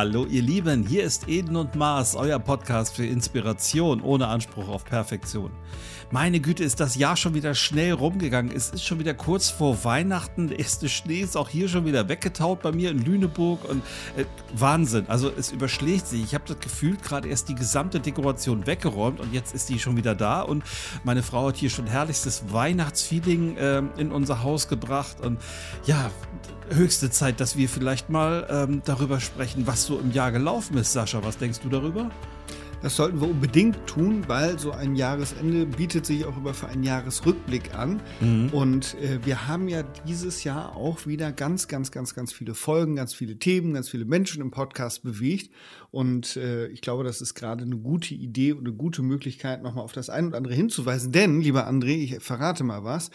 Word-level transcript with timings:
Hallo 0.00 0.24
ihr 0.24 0.40
Lieben, 0.40 0.82
hier 0.86 1.04
ist 1.04 1.28
Eden 1.28 1.56
und 1.56 1.74
Mars, 1.74 2.16
euer 2.16 2.38
Podcast 2.38 2.96
für 2.96 3.04
Inspiration 3.04 4.00
ohne 4.00 4.28
Anspruch 4.28 4.66
auf 4.68 4.86
Perfektion. 4.86 5.50
Meine 6.12 6.40
Güte, 6.40 6.64
ist 6.64 6.80
das 6.80 6.96
Jahr 6.96 7.16
schon 7.16 7.34
wieder 7.34 7.54
schnell 7.54 7.92
rumgegangen. 7.92 8.50
Es 8.50 8.70
ist 8.70 8.84
schon 8.84 8.98
wieder 8.98 9.14
kurz 9.14 9.48
vor 9.48 9.84
Weihnachten. 9.84 10.48
Der 10.48 10.58
erste 10.58 10.88
Schnee 10.88 11.20
ist 11.20 11.36
auch 11.36 11.48
hier 11.48 11.68
schon 11.68 11.84
wieder 11.84 12.08
weggetaut 12.08 12.62
bei 12.62 12.72
mir 12.72 12.90
in 12.90 13.04
Lüneburg. 13.04 13.64
Und 13.68 13.82
äh, 14.16 14.24
Wahnsinn. 14.54 15.04
Also 15.06 15.30
es 15.30 15.52
überschlägt 15.52 16.08
sich. 16.08 16.24
Ich 16.24 16.34
habe 16.34 16.44
das 16.48 16.58
Gefühl, 16.58 16.96
gerade 16.96 17.28
erst 17.28 17.48
die 17.48 17.54
gesamte 17.54 18.00
Dekoration 18.00 18.66
weggeräumt 18.66 19.20
und 19.20 19.32
jetzt 19.32 19.54
ist 19.54 19.68
die 19.68 19.78
schon 19.78 19.96
wieder 19.96 20.16
da. 20.16 20.40
Und 20.40 20.64
meine 21.04 21.22
Frau 21.22 21.48
hat 21.48 21.58
hier 21.58 21.70
schon 21.70 21.86
herrlichstes 21.86 22.44
Weihnachtsfeeling 22.48 23.56
äh, 23.56 23.82
in 23.98 24.10
unser 24.10 24.42
Haus 24.42 24.66
gebracht. 24.66 25.20
Und 25.20 25.38
ja, 25.86 26.10
höchste 26.70 27.10
Zeit, 27.10 27.38
dass 27.38 27.56
wir 27.56 27.68
vielleicht 27.68 28.10
mal 28.10 28.46
ähm, 28.50 28.82
darüber 28.84 29.20
sprechen, 29.20 29.66
was 29.66 29.84
so 29.90 29.98
im 29.98 30.12
Jahr 30.12 30.30
gelaufen 30.30 30.78
ist. 30.78 30.92
Sascha, 30.92 31.20
was 31.24 31.36
denkst 31.36 31.58
du 31.64 31.68
darüber? 31.68 32.12
Das 32.80 32.94
sollten 32.94 33.20
wir 33.20 33.28
unbedingt 33.28 33.86
tun, 33.86 34.22
weil 34.28 34.56
so 34.56 34.70
ein 34.70 34.94
Jahresende 34.94 35.66
bietet 35.66 36.06
sich 36.06 36.24
auch 36.24 36.36
immer 36.36 36.54
für 36.54 36.68
einen 36.68 36.84
Jahresrückblick 36.84 37.74
an. 37.74 38.00
Mhm. 38.20 38.50
Und 38.52 38.94
äh, 39.00 39.18
wir 39.24 39.48
haben 39.48 39.68
ja 39.68 39.82
dieses 40.06 40.44
Jahr 40.44 40.76
auch 40.76 41.06
wieder 41.06 41.32
ganz, 41.32 41.66
ganz, 41.66 41.90
ganz, 41.90 42.14
ganz 42.14 42.32
viele 42.32 42.54
Folgen, 42.54 42.94
ganz 42.94 43.12
viele 43.14 43.36
Themen, 43.36 43.74
ganz 43.74 43.88
viele 43.90 44.04
Menschen 44.04 44.40
im 44.40 44.52
Podcast 44.52 45.02
bewegt. 45.02 45.50
Und 45.90 46.36
äh, 46.36 46.68
ich 46.68 46.80
glaube, 46.80 47.02
das 47.02 47.20
ist 47.20 47.34
gerade 47.34 47.64
eine 47.64 47.76
gute 47.76 48.14
Idee 48.14 48.52
und 48.52 48.60
eine 48.60 48.76
gute 48.76 49.02
Möglichkeit, 49.02 49.60
nochmal 49.60 49.84
auf 49.84 49.92
das 49.92 50.08
ein 50.08 50.26
und 50.26 50.34
andere 50.34 50.54
hinzuweisen. 50.54 51.10
Denn, 51.10 51.40
lieber 51.40 51.68
André, 51.68 51.96
ich 51.96 52.22
verrate 52.22 52.62
mal 52.62 52.84
was. 52.84 53.10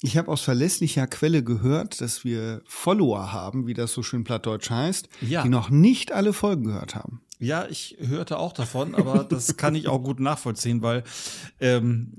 Ich 0.00 0.16
habe 0.16 0.30
aus 0.30 0.42
verlässlicher 0.42 1.06
Quelle 1.08 1.42
gehört, 1.42 2.00
dass 2.00 2.24
wir 2.24 2.62
Follower 2.66 3.32
haben, 3.32 3.66
wie 3.66 3.74
das 3.74 3.92
so 3.92 4.02
schön 4.02 4.22
plattdeutsch 4.22 4.70
heißt, 4.70 5.08
ja. 5.20 5.42
die 5.42 5.48
noch 5.48 5.70
nicht 5.70 6.12
alle 6.12 6.32
Folgen 6.32 6.64
gehört 6.64 6.94
haben. 6.94 7.20
Ja, 7.40 7.66
ich 7.68 7.96
hörte 8.00 8.38
auch 8.38 8.52
davon, 8.52 8.94
aber 8.94 9.24
das 9.28 9.56
kann 9.56 9.74
ich 9.74 9.86
auch 9.86 10.02
gut 10.02 10.18
nachvollziehen, 10.18 10.82
weil 10.82 11.04
ähm, 11.60 12.14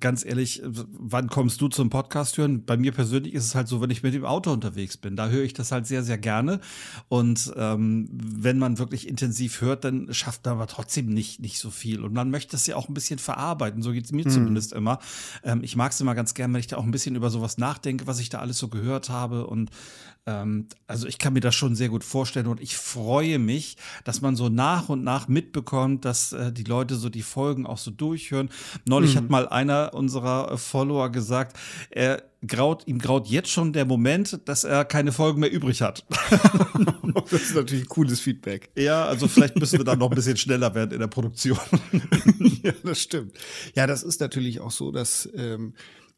ganz 0.00 0.24
ehrlich, 0.24 0.62
wann 0.64 1.28
kommst 1.28 1.60
du 1.60 1.68
zum 1.68 1.90
Podcast 1.90 2.38
hören? 2.38 2.64
Bei 2.64 2.76
mir 2.76 2.92
persönlich 2.92 3.34
ist 3.34 3.44
es 3.44 3.54
halt 3.54 3.68
so, 3.68 3.80
wenn 3.80 3.90
ich 3.90 4.02
mit 4.02 4.14
dem 4.14 4.24
Auto 4.24 4.50
unterwegs 4.50 4.96
bin, 4.96 5.16
da 5.16 5.28
höre 5.28 5.44
ich 5.44 5.52
das 5.52 5.72
halt 5.72 5.86
sehr, 5.86 6.02
sehr 6.02 6.18
gerne. 6.18 6.60
Und 7.08 7.52
ähm, 7.56 8.08
wenn 8.12 8.58
man 8.58 8.78
wirklich 8.78 9.08
intensiv 9.08 9.60
hört, 9.60 9.84
dann 9.84 10.12
schafft 10.14 10.44
man 10.46 10.54
aber 10.54 10.66
trotzdem 10.66 11.08
nicht, 11.08 11.40
nicht 11.40 11.58
so 11.58 11.70
viel. 11.70 12.02
Und 12.02 12.14
man 12.14 12.30
möchte 12.30 12.56
es 12.56 12.66
ja 12.66 12.76
auch 12.76 12.88
ein 12.88 12.94
bisschen 12.94 13.18
verarbeiten, 13.18 13.82
so 13.82 13.92
geht's 13.92 14.12
mir 14.12 14.24
mhm. 14.24 14.30
zumindest 14.30 14.72
immer. 14.72 15.00
Ähm, 15.44 15.62
ich 15.62 15.76
mag 15.76 15.92
es 15.92 16.00
immer 16.00 16.14
ganz 16.14 16.32
gern, 16.32 16.52
wenn 16.52 16.60
ich 16.60 16.66
da 16.68 16.78
auch 16.78 16.84
ein 16.84 16.90
bisschen 16.92 17.16
über 17.16 17.28
sowas 17.28 17.58
nachdenke, 17.58 18.06
was 18.06 18.20
ich 18.20 18.30
da 18.30 18.38
alles 18.38 18.58
so 18.58 18.68
gehört 18.68 19.10
habe. 19.10 19.46
Und 19.46 19.70
ähm, 20.26 20.68
also 20.86 21.06
ich 21.06 21.18
kann 21.18 21.32
mir 21.32 21.40
das 21.40 21.54
schon 21.54 21.74
sehr 21.74 21.88
gut 21.88 22.04
vorstellen 22.04 22.46
und 22.46 22.60
ich 22.60 22.76
freue 22.76 23.38
mich, 23.38 23.76
dass 24.04 24.20
man 24.20 24.36
so 24.36 24.48
nach 24.48 24.88
und 24.88 25.02
nach 25.02 25.28
mitbekommt, 25.28 26.04
dass 26.04 26.32
äh, 26.32 26.52
die 26.52 26.64
Leute 26.64 26.94
so 26.94 27.08
die 27.08 27.22
Folgen 27.22 27.66
auch 27.66 27.78
so 27.78 27.90
durchhören. 27.90 28.50
Neulich 28.84 29.14
mhm. 29.14 29.18
hat 29.18 29.30
mal 29.30 29.48
einer 29.48 29.94
unserer 29.94 30.56
Follower 30.58 31.10
gesagt, 31.10 31.58
er 31.90 32.22
graut, 32.46 32.86
ihm 32.86 32.98
graut 32.98 33.26
jetzt 33.28 33.50
schon 33.50 33.72
der 33.72 33.84
Moment, 33.84 34.40
dass 34.46 34.64
er 34.64 34.84
keine 34.84 35.12
Folgen 35.12 35.40
mehr 35.40 35.52
übrig 35.52 35.82
hat. 35.82 36.04
das 37.30 37.42
ist 37.42 37.54
natürlich 37.54 37.88
cooles 37.88 38.20
Feedback. 38.20 38.70
Ja, 38.76 39.06
also 39.06 39.28
vielleicht 39.28 39.56
müssen 39.56 39.78
wir 39.78 39.84
dann 39.84 39.98
noch 39.98 40.10
ein 40.10 40.14
bisschen 40.14 40.36
schneller 40.36 40.74
werden 40.74 40.92
in 40.92 41.00
der 41.00 41.06
Produktion. 41.08 41.58
ja, 42.62 42.72
das 42.84 43.00
stimmt. 43.00 43.32
Ja, 43.74 43.86
das 43.86 44.02
ist 44.02 44.20
natürlich 44.20 44.60
auch 44.60 44.72
so, 44.72 44.90
dass 44.90 45.28
ähm, 45.36 45.74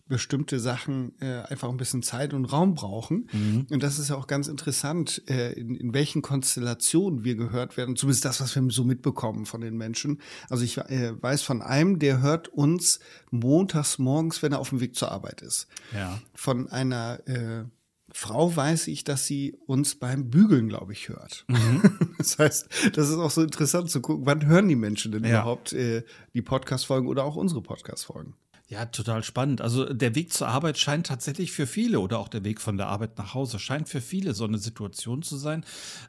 bestimmte 0.06 0.60
Sachen 0.60 1.12
äh, 1.20 1.42
einfach 1.48 1.70
ein 1.70 1.78
bisschen 1.78 2.02
Zeit 2.02 2.34
und 2.34 2.44
Raum 2.44 2.74
brauchen. 2.74 3.28
Mhm. 3.32 3.66
Und 3.70 3.82
das 3.82 3.98
ist 3.98 4.10
ja 4.10 4.16
auch 4.16 4.26
ganz 4.26 4.48
interessant, 4.48 5.22
äh, 5.28 5.52
in, 5.52 5.74
in 5.74 5.94
welchen 5.94 6.20
Konstellationen 6.20 7.24
wir 7.24 7.36
gehört 7.36 7.76
werden, 7.76 7.96
zumindest 7.96 8.24
das, 8.24 8.40
was 8.40 8.54
wir 8.54 8.62
so 8.70 8.84
mitbekommen 8.84 9.46
von 9.46 9.62
den 9.62 9.76
Menschen. 9.76 10.20
Also 10.50 10.62
ich 10.62 10.76
äh, 10.78 11.20
weiß 11.20 11.42
von 11.42 11.62
einem, 11.62 11.98
der 11.98 12.20
hört 12.20 12.48
uns 12.48 13.00
montags 13.30 13.98
morgens, 13.98 14.42
wenn 14.42 14.52
er 14.52 14.58
auf 14.58 14.68
dem 14.68 14.80
Weg 14.80 14.94
zur 14.94 15.10
Arbeit 15.10 15.40
ist. 15.40 15.68
Ja. 15.94 16.20
Von 16.34 16.68
einer 16.68 17.20
äh, 17.26 17.64
Frau 18.12 18.54
weiß 18.54 18.88
ich, 18.88 19.02
dass 19.02 19.26
sie 19.26 19.56
uns 19.66 19.96
beim 19.96 20.30
Bügeln, 20.30 20.68
glaube 20.68 20.92
ich, 20.92 21.08
hört. 21.08 21.44
Mhm. 21.48 21.82
Das 22.18 22.38
heißt, 22.38 22.68
das 22.94 23.10
ist 23.10 23.16
auch 23.16 23.30
so 23.30 23.42
interessant 23.42 23.90
zu 23.90 24.00
gucken, 24.00 24.24
wann 24.24 24.46
hören 24.46 24.66
die 24.66 24.76
Menschen 24.76 25.12
denn 25.12 25.24
ja. 25.24 25.30
überhaupt 25.30 25.74
äh, 25.74 26.04
die 26.32 26.40
Podcast-Folgen 26.40 27.06
oder 27.06 27.24
auch 27.24 27.36
unsere 27.36 27.60
Podcast-Folgen. 27.60 28.34
Ja, 28.66 28.86
total 28.86 29.22
spannend. 29.22 29.60
Also 29.60 29.92
der 29.92 30.14
Weg 30.14 30.32
zur 30.32 30.48
Arbeit 30.48 30.78
scheint 30.78 31.06
tatsächlich 31.06 31.52
für 31.52 31.66
viele 31.66 32.00
oder 32.00 32.18
auch 32.18 32.28
der 32.28 32.44
Weg 32.44 32.62
von 32.62 32.78
der 32.78 32.86
Arbeit 32.86 33.18
nach 33.18 33.34
Hause 33.34 33.58
scheint 33.58 33.90
für 33.90 34.00
viele 34.00 34.32
so 34.32 34.44
eine 34.44 34.56
Situation 34.58 35.22
zu 35.22 35.36
sein, 35.36 35.64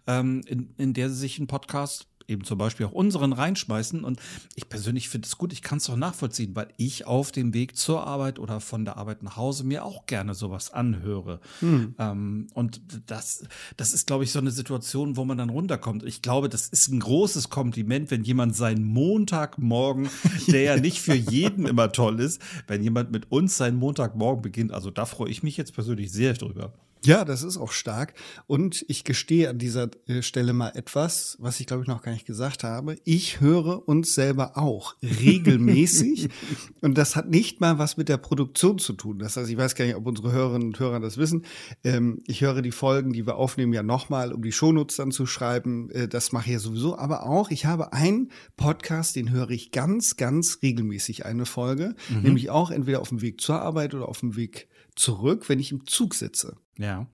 ähm, 0.08 0.42
in, 0.48 0.74
in 0.78 0.94
der 0.94 1.10
sie 1.10 1.18
sich 1.18 1.38
einen 1.38 1.48
Podcast 1.48 2.08
eben 2.28 2.44
zum 2.44 2.58
Beispiel 2.58 2.86
auch 2.86 2.92
unseren 2.92 3.34
reinschmeißen. 3.34 4.04
Und 4.04 4.20
ich 4.56 4.70
persönlich 4.70 5.10
finde 5.10 5.28
es 5.28 5.38
gut, 5.38 5.54
ich 5.54 5.62
kann 5.62 5.78
es 5.78 5.90
auch 5.90 5.96
nachvollziehen, 5.96 6.56
weil 6.56 6.68
ich 6.78 7.06
auf 7.06 7.32
dem 7.32 7.54
Weg 7.54 7.78
zur 7.78 8.06
Arbeit 8.06 8.40
oder 8.40 8.60
von 8.60 8.86
der 8.86 8.98
Arbeit 8.98 9.24
nach 9.24 9.38
Hause 9.38 9.64
mir 9.64 9.84
auch 9.86 10.06
gerne 10.06 10.34
sowas 10.34 10.72
anhöre. 10.72 11.40
Hm. 11.60 11.96
Ähm, 11.98 12.48
und 12.54 12.82
das, 13.08 13.44
das 13.78 13.94
ist, 13.94 14.08
glaube 14.08 14.24
ich, 14.24 14.32
so 14.32 14.40
eine 14.40 14.52
Situation, 14.52 15.18
wo 15.18 15.26
man 15.26 15.38
dann 15.38 15.50
runterkommt. 15.50 16.04
Ich 16.04 16.22
glaube, 16.22 16.50
das 16.50 16.68
ist 16.68 16.90
ein 16.90 17.00
großes 17.00 17.50
Kompliment, 17.50 18.12
wenn 18.12 18.24
jemand 18.24 18.56
seinen 18.56 18.84
Montagmorgen, 18.84 20.10
der 20.48 20.62
ja 20.62 20.78
nicht 20.78 21.00
für 21.00 21.16
jeden 21.16 21.66
immer 21.66 21.92
toll 21.92 22.20
ist, 22.20 22.42
wenn 22.68 22.84
jemand 22.84 23.12
mit 23.12 23.32
uns 23.32 23.58
seinen 23.58 23.78
Montagmorgen 23.78 24.42
beginnt. 24.42 24.72
Also 24.72 24.92
da 24.92 25.06
freue 25.06 25.30
ich 25.30 25.44
mich 25.44 25.58
jetzt 25.58 25.74
persönlich 25.74 26.12
sehr 26.12 26.34
drüber. 26.34 26.74
Ja, 27.06 27.26
das 27.26 27.44
ist 27.44 27.58
auch 27.58 27.72
stark. 27.72 28.14
Und 28.48 28.86
ich 28.88 29.04
gestehe 29.04 29.50
an 29.50 29.58
dieser 29.58 29.90
äh, 30.08 30.22
Stelle 30.22 30.54
mal 30.54 30.70
etwas, 30.70 31.38
was 31.40 31.60
ich 31.60 31.68
glaube 31.68 31.84
ich 31.84 31.88
noch 31.88 32.02
gar 32.02 32.12
nicht 32.12 32.26
gesagt 32.26 32.64
habe. 32.64 32.98
Ich 33.04 33.40
höre 33.42 33.88
uns 33.88 34.16
selber 34.16 34.58
auch 34.58 34.96
regelmäßig. 35.02 36.30
und 36.82 36.98
das 36.98 37.16
hat 37.16 37.30
nicht 37.30 37.62
mal 37.62 37.78
was 37.78 37.98
mit 37.98 38.10
der 38.10 38.18
Produktion 38.18 38.80
zu 38.80 38.94
tun. 38.94 39.20
Das 39.20 39.38
heißt, 39.38 39.50
ich 39.50 39.58
weiß 39.58 39.76
gar 39.76 39.86
nicht, 39.86 39.96
ob 39.96 40.08
unsere 40.08 40.32
Hörerinnen 40.32 40.70
und 40.70 40.80
Hörer 40.80 41.00
das 41.00 41.18
wissen. 41.18 41.46
Ähm, 41.84 42.22
ich 42.28 42.42
höre 42.42 42.62
die 42.62 42.72
Folgen, 42.72 43.14
die 43.14 43.26
wir 43.26 43.36
aufnehmen, 43.36 43.74
ja 43.74 43.84
nochmal, 43.84 44.34
um 44.34 44.42
die 44.42 44.52
Shownotes 44.52 44.98
dann 44.98 45.12
zu 45.12 45.26
schreiben. 45.26 45.90
Äh, 45.92 46.08
das 46.08 46.32
mache 46.32 46.48
ich 46.48 46.54
ja 46.54 46.60
sowieso. 46.60 46.98
Aber 46.98 47.28
auch, 47.28 47.52
ich 47.52 47.66
habe 47.66 47.94
einen 47.94 48.32
Podcast, 48.58 49.16
den 49.16 49.32
höre 49.32 49.52
ich 49.52 49.72
ganz, 49.72 50.18
ganz 50.18 50.60
regelmäßig, 50.62 51.26
eine 51.26 51.46
Folge. 51.46 51.96
Mhm. 52.10 52.22
Nämlich 52.22 52.50
auch 52.50 52.72
entweder 52.72 53.02
auf 53.02 53.10
dem 53.10 53.22
Weg 53.22 53.42
zur 53.42 53.62
Arbeit 53.62 53.94
oder 53.94 54.08
auf 54.10 54.20
dem 54.20 54.36
Weg 54.36 54.68
zurück, 54.96 55.50
wenn 55.50 55.60
ich 55.60 55.72
im 55.72 55.86
Zug 55.86 56.16
sitze. 56.16 56.58
Ja. 56.78 57.08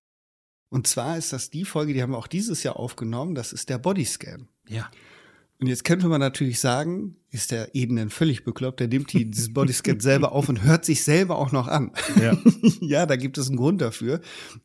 Und 0.69 0.87
zwar 0.87 1.17
ist 1.17 1.33
das 1.33 1.49
die 1.49 1.65
Folge, 1.65 1.93
die 1.93 2.01
haben 2.01 2.11
wir 2.11 2.17
auch 2.17 2.27
dieses 2.27 2.63
Jahr 2.63 2.77
aufgenommen, 2.77 3.35
das 3.35 3.51
ist 3.51 3.69
der 3.69 3.77
Bodyscan. 3.77 4.47
Ja. 4.69 4.89
Und 5.61 5.67
jetzt 5.67 5.83
könnte 5.83 6.07
man 6.07 6.19
natürlich 6.19 6.59
sagen, 6.59 7.17
ist 7.29 7.51
der 7.51 7.75
Eden 7.75 7.95
denn 7.95 8.09
völlig 8.09 8.43
bekloppt, 8.43 8.79
der 8.79 8.87
nimmt 8.87 9.13
die, 9.13 9.29
dieses 9.29 9.53
Bodyscan 9.53 9.99
selber 9.99 10.31
auf 10.31 10.49
und 10.49 10.63
hört 10.63 10.85
sich 10.85 11.03
selber 11.03 11.37
auch 11.37 11.51
noch 11.51 11.67
an. 11.67 11.91
Ja. 12.19 12.35
ja, 12.81 13.05
da 13.05 13.15
gibt 13.15 13.37
es 13.37 13.47
einen 13.47 13.57
Grund 13.57 13.79
dafür. 13.79 14.21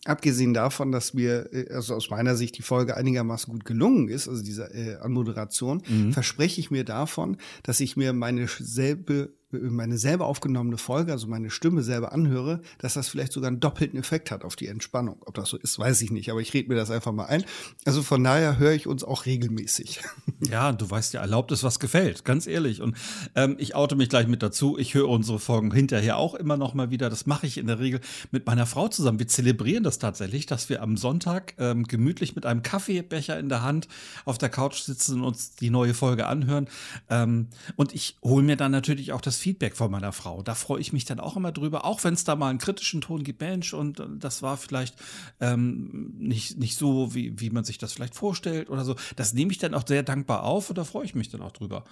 Abgesehen 0.06 0.54
davon, 0.54 0.93
dass 0.93 1.12
mir, 1.12 1.53
äh, 1.53 1.71
also 1.75 1.94
aus 1.94 2.09
meiner 2.09 2.34
Sicht 2.34 2.56
die 2.56 2.62
Folge 2.62 2.97
einigermaßen 2.97 3.53
gut 3.53 3.66
gelungen 3.66 4.09
ist, 4.09 4.27
also 4.27 4.43
diese 4.43 4.72
äh, 4.72 4.97
Anmoderation, 4.97 5.83
mhm. 5.87 6.12
verspreche 6.15 6.60
ich 6.60 6.71
mir 6.71 6.84
davon, 6.84 7.37
dass 7.62 7.81
ich 7.81 7.98
mir 7.98 8.15
meine 8.15 8.48
selbe 8.48 9.34
meine 9.51 9.97
selber 9.97 10.27
aufgenommene 10.27 10.77
Folge, 10.77 11.12
also 11.12 11.29
meine 11.29 11.51
Stimme 11.51 11.83
selber 11.83 12.12
anhöre, 12.12 12.61
dass 12.79 12.95
das 12.95 13.09
vielleicht 13.09 13.33
sogar 13.33 13.49
einen 13.49 13.61
doppelten 13.61 13.99
Effekt 13.99 14.31
hat 14.31 14.45
auf 14.45 14.57
die 14.57 14.67
Entspannung. 14.67 15.23
Ob 15.25 15.34
das 15.34 15.51
so 15.51 15.57
ist, 15.57 15.79
weiß 15.79 16.03
ich 16.03 16.11
nicht, 16.11 16.31
aber 16.31 16.41
ich 16.41 16.53
rede 16.53 16.69
mir 16.69 16.75
das 16.75 16.91
einfach 16.91 17.12
mal 17.12 17.27
ein. 17.27 17.45
Also 17.84 18.03
von 18.03 18.25
daher 18.25 18.59
höre 18.59 18.73
ich 18.73 18.87
uns 18.87 19.05
auch 19.05 19.27
regelmäßig. 19.27 20.01
Ja, 20.51 20.71
du 20.71 20.89
weißt 20.89 21.15
ja, 21.15 21.23
erlaubt 21.23 21.51
ist, 21.51 21.65
was 21.65 21.81
gefällt, 21.81 22.27
ganz 22.27 22.47
ehrlich. 22.47 22.83
Und 22.83 22.95
ähm, 23.34 23.57
ich 23.59 23.75
oute 23.75 23.97
mich 23.97 24.11
gleich 24.11 24.27
mit 24.27 24.43
dazu. 24.43 24.77
Ich 24.77 24.93
höre 24.93 25.09
unsere 25.09 25.39
Folgen 25.39 25.73
hinterher 25.73 26.19
auch 26.19 26.34
immer 26.34 26.59
noch 26.59 26.75
mal 26.75 26.91
wieder. 26.91 27.09
Das 27.09 27.25
mache 27.25 27.47
ich 27.47 27.57
in 27.57 27.67
der 27.67 27.78
Regel 27.78 28.01
mit 28.33 28.47
meiner 28.47 28.67
Frau 28.67 28.89
zusammen. 28.89 29.19
Wir 29.19 29.28
zelebrieren 29.28 29.83
das 29.83 29.98
tatsächlich, 29.98 30.45
dass 30.45 30.69
wir 30.69 30.83
am 30.83 30.98
Sonntag 30.98 31.54
ähm, 31.59 31.84
gemütlich 31.84 32.37
mit 32.37 32.45
einem 32.45 32.63
Kaffeebecher 32.63 33.39
in 33.39 33.48
der 33.48 33.63
Hand 33.63 33.89
auf 34.27 34.37
der 34.37 34.51
Couch 34.51 34.83
sitzen 34.83 35.21
und 35.21 35.25
uns 35.25 35.54
die 35.54 35.71
neue 35.71 35.95
Folge 35.95 36.27
anhören. 36.27 36.69
Ähm, 37.09 37.48
und 37.77 37.95
ich 37.95 38.19
hole 38.22 38.45
mir 38.45 38.57
dann 38.57 38.72
natürlich 38.72 39.13
auch 39.13 39.22
das 39.22 39.35
Feedback 39.38 39.77
von 39.77 39.91
meiner 39.91 40.12
Frau. 40.12 40.42
Da 40.42 40.54
freue 40.54 40.80
ich 40.80 40.92
mich 40.92 41.04
dann 41.04 41.21
auch 41.21 41.36
immer 41.36 41.53
drüber, 41.53 41.84
auch 41.84 42.04
wenn 42.04 42.15
es 42.15 42.24
da 42.24 42.36
mal 42.36 42.50
einen 42.50 42.59
kritischen 42.59 43.00
Ton 43.00 43.24
gibt, 43.24 43.41
Mensch, 43.41 43.74
und 43.74 44.00
äh, 44.00 44.06
das 44.18 44.42
war 44.42 44.56
vielleicht 44.56 44.97
ähm, 45.41 46.15
nicht, 46.18 46.59
nicht 46.59 46.77
so, 46.77 47.15
wie, 47.15 47.38
wie 47.41 47.50
man 47.50 47.65
sich 47.65 47.78
das 47.78 47.92
vielleicht 47.92 48.15
vorstellt 48.15 48.71
oder 48.71 48.84
so. 48.84 48.97
Das 49.16 49.34
nehme 49.34 49.53
ich 49.53 49.59
dann 49.59 49.74
auch 49.74 49.86
sehr 49.86 50.03
dankbar 50.03 50.42
auf 50.42 50.68
und 50.71 50.78
da 50.78 50.84
freue 50.84 51.04
ich 51.04 51.15
mich 51.15 51.28
dann 51.28 51.42
auch 51.42 51.53
drüber. 51.53 51.84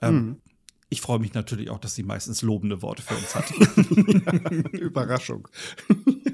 Ähm, 0.00 0.14
mhm. 0.14 0.36
Ich 0.88 1.00
freue 1.00 1.18
mich 1.18 1.32
natürlich 1.32 1.70
auch, 1.70 1.78
dass 1.78 1.94
sie 1.94 2.02
meistens 2.02 2.42
lobende 2.42 2.82
Worte 2.82 3.02
für 3.02 3.14
uns 3.14 3.34
hat. 3.34 3.50
Überraschung. 4.72 5.48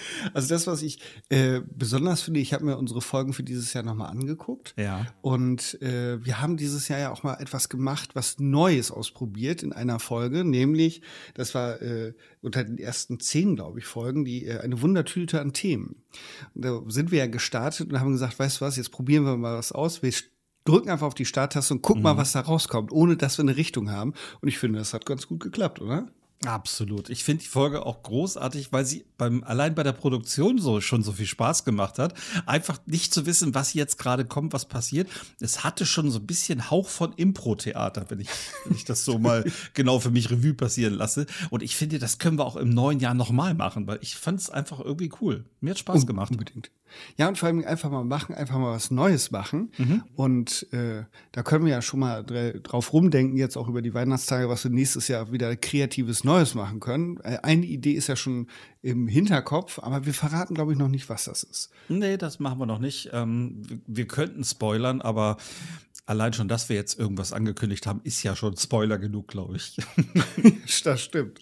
Also 0.34 0.48
das, 0.48 0.66
was 0.66 0.82
ich 0.82 1.00
äh, 1.28 1.60
besonders 1.74 2.22
finde, 2.22 2.40
ich 2.40 2.52
habe 2.52 2.64
mir 2.64 2.76
unsere 2.76 3.00
Folgen 3.00 3.32
für 3.32 3.42
dieses 3.42 3.72
Jahr 3.72 3.84
nochmal 3.84 4.10
angeguckt. 4.10 4.74
Ja. 4.76 5.06
Und 5.22 5.80
äh, 5.82 6.24
wir 6.24 6.40
haben 6.40 6.56
dieses 6.56 6.88
Jahr 6.88 6.98
ja 6.98 7.10
auch 7.10 7.22
mal 7.22 7.34
etwas 7.34 7.68
gemacht, 7.68 8.10
was 8.14 8.38
Neues 8.38 8.90
ausprobiert 8.90 9.62
in 9.62 9.72
einer 9.72 9.98
Folge, 9.98 10.44
nämlich, 10.44 11.02
das 11.34 11.54
war 11.54 11.80
äh, 11.82 12.14
unter 12.42 12.64
den 12.64 12.78
ersten 12.78 13.20
zehn, 13.20 13.56
glaube 13.56 13.80
ich, 13.80 13.86
Folgen, 13.86 14.24
die 14.24 14.46
äh, 14.46 14.60
eine 14.60 14.80
Wundertüte 14.82 15.40
an 15.40 15.52
Themen. 15.52 16.02
Und 16.54 16.64
da 16.64 16.80
sind 16.88 17.10
wir 17.10 17.18
ja 17.18 17.26
gestartet 17.26 17.90
und 17.90 18.00
haben 18.00 18.12
gesagt, 18.12 18.38
weißt 18.38 18.60
du 18.60 18.64
was, 18.64 18.76
jetzt 18.76 18.90
probieren 18.90 19.24
wir 19.24 19.36
mal 19.36 19.56
was 19.56 19.72
aus. 19.72 20.02
Wir 20.02 20.12
drücken 20.64 20.90
einfach 20.90 21.06
auf 21.06 21.14
die 21.14 21.24
Starttaste 21.24 21.74
und 21.74 21.82
gucken 21.82 22.02
mhm. 22.02 22.04
mal, 22.04 22.16
was 22.16 22.32
da 22.32 22.40
rauskommt, 22.40 22.92
ohne 22.92 23.16
dass 23.16 23.38
wir 23.38 23.42
eine 23.42 23.56
Richtung 23.56 23.90
haben. 23.90 24.14
Und 24.40 24.48
ich 24.48 24.58
finde, 24.58 24.78
das 24.78 24.94
hat 24.94 25.06
ganz 25.06 25.26
gut 25.26 25.40
geklappt, 25.40 25.80
oder? 25.80 26.08
Absolut. 26.46 27.10
Ich 27.10 27.22
finde 27.22 27.42
die 27.42 27.50
Folge 27.50 27.84
auch 27.84 28.02
großartig, 28.02 28.72
weil 28.72 28.86
sie 28.86 29.04
beim 29.18 29.44
allein 29.44 29.74
bei 29.74 29.82
der 29.82 29.92
Produktion 29.92 30.58
so 30.58 30.80
schon 30.80 31.02
so 31.02 31.12
viel 31.12 31.26
Spaß 31.26 31.66
gemacht 31.66 31.98
hat. 31.98 32.14
Einfach 32.46 32.78
nicht 32.86 33.12
zu 33.12 33.26
wissen, 33.26 33.54
was 33.54 33.74
jetzt 33.74 33.98
gerade 33.98 34.24
kommt, 34.24 34.54
was 34.54 34.66
passiert. 34.66 35.10
Es 35.38 35.64
hatte 35.64 35.84
schon 35.84 36.10
so 36.10 36.18
ein 36.18 36.26
bisschen 36.26 36.70
Hauch 36.70 36.88
von 36.88 37.12
Impro-Theater, 37.12 38.06
wenn 38.08 38.20
ich, 38.20 38.28
wenn 38.64 38.74
ich 38.74 38.86
das 38.86 39.04
so 39.04 39.18
mal 39.18 39.44
genau 39.74 40.00
für 40.00 40.10
mich 40.10 40.30
Revue 40.30 40.54
passieren 40.54 40.94
lasse. 40.94 41.26
Und 41.50 41.62
ich 41.62 41.76
finde, 41.76 41.98
das 41.98 42.16
können 42.16 42.38
wir 42.38 42.46
auch 42.46 42.56
im 42.56 42.70
neuen 42.70 43.00
Jahr 43.00 43.14
nochmal 43.14 43.52
machen, 43.52 43.86
weil 43.86 43.98
ich 44.00 44.16
fand 44.16 44.40
es 44.40 44.48
einfach 44.48 44.80
irgendwie 44.80 45.12
cool. 45.20 45.44
Mir 45.60 45.72
hat 45.72 45.78
Spaß 45.78 46.06
gemacht. 46.06 46.30
Unbedingt. 46.30 46.70
Ja, 47.16 47.28
und 47.28 47.38
vor 47.38 47.48
allem 47.48 47.64
einfach 47.64 47.90
mal 47.90 48.04
machen, 48.04 48.34
einfach 48.34 48.58
mal 48.58 48.72
was 48.72 48.90
Neues 48.90 49.30
machen. 49.30 49.70
Mhm. 49.78 50.02
Und 50.16 50.72
äh, 50.72 51.04
da 51.32 51.42
können 51.42 51.64
wir 51.64 51.72
ja 51.72 51.82
schon 51.82 52.00
mal 52.00 52.24
drauf 52.24 52.92
rumdenken, 52.92 53.36
jetzt 53.36 53.56
auch 53.56 53.68
über 53.68 53.82
die 53.82 53.94
Weihnachtstage, 53.94 54.48
was 54.48 54.64
wir 54.64 54.70
nächstes 54.70 55.08
Jahr 55.08 55.30
wieder 55.32 55.54
kreatives 55.56 56.24
Neues 56.24 56.29
machen 56.54 56.80
können. 56.80 57.18
Äh, 57.22 57.38
eine 57.42 57.66
Idee 57.66 57.92
ist 57.92 58.06
ja 58.06 58.16
schon 58.16 58.48
im 58.82 59.08
Hinterkopf, 59.08 59.78
aber 59.78 60.06
wir 60.06 60.14
verraten, 60.14 60.54
glaube 60.54 60.72
ich, 60.72 60.78
noch 60.78 60.88
nicht, 60.88 61.08
was 61.08 61.24
das 61.24 61.42
ist. 61.42 61.70
Nee, 61.88 62.16
das 62.16 62.38
machen 62.38 62.58
wir 62.58 62.66
noch 62.66 62.78
nicht. 62.78 63.10
Ähm, 63.12 63.62
wir 63.86 64.06
könnten 64.06 64.44
spoilern, 64.44 65.00
aber 65.00 65.36
allein 66.06 66.32
schon, 66.32 66.48
dass 66.48 66.68
wir 66.68 66.76
jetzt 66.76 66.98
irgendwas 66.98 67.32
angekündigt 67.32 67.86
haben, 67.86 68.00
ist 68.04 68.22
ja 68.22 68.34
schon 68.34 68.56
Spoiler 68.56 68.98
genug, 68.98 69.28
glaube 69.28 69.56
ich. 69.56 69.76
das 70.84 71.02
stimmt. 71.02 71.40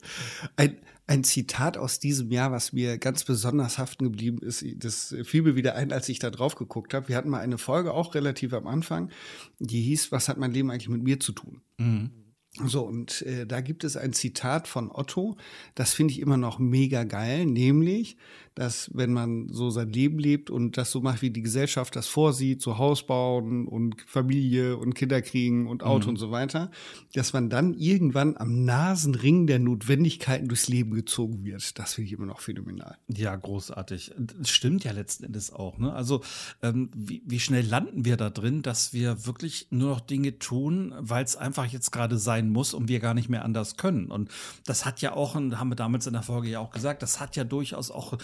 Ein, 0.56 0.76
ein 1.06 1.25
Zitat 1.25 1.79
aus 1.79 2.00
diesem 2.00 2.31
Jahr, 2.31 2.52
was 2.52 2.73
mir 2.73 2.99
ganz 2.99 3.25
besonders 3.25 3.79
haften 3.79 4.05
geblieben 4.05 4.38
ist. 4.38 4.64
Das 4.76 5.14
fiel 5.25 5.43
mir 5.43 5.56
wieder 5.56 5.75
ein, 5.75 5.90
als 5.90 6.08
ich 6.11 6.19
da 6.19 6.31
drauf 6.31 6.55
geguckt 6.55 6.93
habe. 6.93 7.08
Wir 7.08 7.17
hatten 7.17 7.31
mal 7.31 7.40
eine 7.40 7.56
Folge, 7.56 7.94
auch 7.94 8.14
relativ 8.14 8.52
am 8.52 8.67
Anfang, 8.67 9.11
die 9.58 9.81
hieß, 9.81 10.12
was 10.12 10.29
hat 10.29 10.37
mein 10.37 10.52
Leben 10.52 10.70
eigentlich 10.70 10.90
mit 10.90 11.02
mir 11.02 11.19
zu 11.19 11.32
tun? 11.32 11.62
Mhm. 11.79 12.11
So, 12.54 12.82
und 12.82 13.22
äh, 13.22 13.46
da 13.46 13.60
gibt 13.60 13.84
es 13.84 13.96
ein 13.96 14.12
Zitat 14.12 14.66
von 14.66 14.90
Otto, 14.90 15.36
das 15.74 15.94
finde 15.94 16.12
ich 16.12 16.20
immer 16.20 16.36
noch 16.36 16.58
mega 16.58 17.04
geil, 17.04 17.46
nämlich, 17.46 18.16
dass 18.54 18.90
wenn 18.92 19.12
man 19.12 19.48
so 19.50 19.70
sein 19.70 19.90
Leben 19.90 20.18
lebt 20.18 20.50
und 20.50 20.76
das 20.76 20.90
so 20.90 21.00
macht, 21.00 21.22
wie 21.22 21.30
die 21.30 21.42
Gesellschaft 21.42 21.94
das 21.94 22.08
vorsieht, 22.08 22.60
so 22.60 22.76
Haus 22.76 23.06
bauen 23.06 23.68
und 23.68 24.02
Familie 24.08 24.76
und 24.76 24.94
Kinder 24.94 25.22
kriegen 25.22 25.68
und 25.68 25.84
Auto 25.84 26.06
mhm. 26.06 26.10
und 26.10 26.16
so 26.16 26.32
weiter, 26.32 26.72
dass 27.14 27.32
man 27.32 27.50
dann 27.50 27.74
irgendwann 27.74 28.36
am 28.36 28.64
Nasenring 28.64 29.46
der 29.46 29.60
Notwendigkeiten 29.60 30.48
durchs 30.48 30.66
Leben 30.66 30.90
gezogen 30.92 31.44
wird. 31.44 31.78
Das 31.78 31.94
finde 31.94 32.06
ich 32.06 32.14
immer 32.14 32.26
noch 32.26 32.40
phänomenal. 32.40 32.96
Ja, 33.06 33.36
großartig. 33.36 34.12
Das 34.18 34.50
stimmt 34.50 34.82
ja 34.82 34.90
letzten 34.90 35.24
Endes 35.24 35.52
auch. 35.52 35.78
Ne? 35.78 35.92
Also 35.92 36.22
ähm, 36.60 36.90
wie, 36.96 37.22
wie 37.24 37.38
schnell 37.38 37.64
landen 37.64 38.04
wir 38.04 38.16
da 38.16 38.28
drin, 38.28 38.62
dass 38.62 38.92
wir 38.92 39.26
wirklich 39.26 39.68
nur 39.70 39.90
noch 39.90 40.00
Dinge 40.00 40.40
tun, 40.40 40.92
weil 40.98 41.24
es 41.24 41.36
einfach 41.36 41.66
jetzt 41.66 41.92
gerade 41.92 42.18
sein 42.18 42.38
muss 42.46 42.75
und 42.75 42.88
wir 42.88 43.00
gar 43.00 43.14
nicht 43.14 43.29
mehr 43.29 43.44
anders 43.44 43.76
können. 43.76 44.11
Und 44.11 44.31
das 44.64 44.85
hat 44.85 45.00
ja 45.00 45.12
auch, 45.12 45.35
und 45.35 45.58
haben 45.58 45.70
wir 45.70 45.76
damals 45.76 46.06
in 46.06 46.12
der 46.12 46.23
Folge 46.23 46.49
ja 46.49 46.61
auch 46.61 46.70
gesagt, 46.70 47.02
das 47.02 47.20
hat 47.20 47.37
ja 47.37 47.44
durchaus 47.44 47.90
auch 47.90 48.17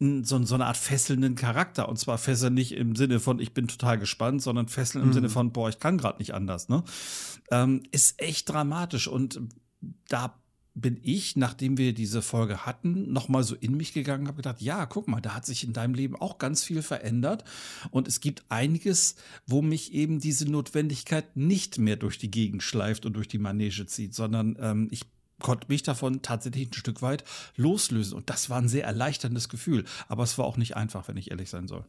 so, 0.00 0.44
so 0.44 0.54
eine 0.54 0.66
Art 0.66 0.76
fesselnden 0.76 1.34
Charakter. 1.34 1.88
Und 1.88 1.98
zwar 1.98 2.18
fesseln 2.18 2.54
nicht 2.54 2.72
im 2.72 2.94
Sinne 2.94 3.20
von, 3.20 3.40
ich 3.40 3.52
bin 3.52 3.68
total 3.68 3.98
gespannt, 3.98 4.42
sondern 4.42 4.68
fesseln 4.68 5.02
im 5.02 5.08
mhm. 5.08 5.14
Sinne 5.14 5.28
von, 5.28 5.52
boah, 5.52 5.68
ich 5.68 5.80
kann 5.80 5.98
gerade 5.98 6.18
nicht 6.18 6.34
anders. 6.34 6.68
Ne? 6.68 6.84
Ähm, 7.50 7.82
ist 7.90 8.20
echt 8.20 8.48
dramatisch. 8.48 9.08
Und 9.08 9.40
da 10.08 10.34
bin 10.80 10.98
ich, 11.02 11.36
nachdem 11.36 11.78
wir 11.78 11.92
diese 11.92 12.22
Folge 12.22 12.66
hatten, 12.66 13.12
noch 13.12 13.28
mal 13.28 13.42
so 13.42 13.54
in 13.54 13.76
mich 13.76 13.92
gegangen, 13.92 14.28
habe 14.28 14.36
gedacht, 14.36 14.60
ja, 14.60 14.86
guck 14.86 15.08
mal, 15.08 15.20
da 15.20 15.34
hat 15.34 15.46
sich 15.46 15.64
in 15.64 15.72
deinem 15.72 15.94
Leben 15.94 16.16
auch 16.16 16.38
ganz 16.38 16.64
viel 16.64 16.82
verändert 16.82 17.44
und 17.90 18.08
es 18.08 18.20
gibt 18.20 18.44
einiges, 18.48 19.16
wo 19.46 19.62
mich 19.62 19.92
eben 19.92 20.20
diese 20.20 20.50
Notwendigkeit 20.50 21.36
nicht 21.36 21.78
mehr 21.78 21.96
durch 21.96 22.18
die 22.18 22.30
Gegend 22.30 22.62
schleift 22.62 23.06
und 23.06 23.14
durch 23.14 23.28
die 23.28 23.38
Manege 23.38 23.86
zieht, 23.86 24.14
sondern 24.14 24.56
ähm, 24.60 24.88
ich 24.90 25.02
konnte 25.40 25.68
mich 25.68 25.82
davon 25.82 26.22
tatsächlich 26.22 26.70
ein 26.70 26.74
Stück 26.74 27.02
weit 27.02 27.24
loslösen. 27.56 28.16
Und 28.16 28.30
das 28.30 28.50
war 28.50 28.58
ein 28.58 28.68
sehr 28.68 28.84
erleichterndes 28.84 29.48
Gefühl. 29.48 29.84
Aber 30.08 30.24
es 30.24 30.36
war 30.38 30.44
auch 30.44 30.56
nicht 30.56 30.76
einfach, 30.76 31.08
wenn 31.08 31.16
ich 31.16 31.30
ehrlich 31.30 31.50
sein 31.50 31.68
soll. 31.68 31.84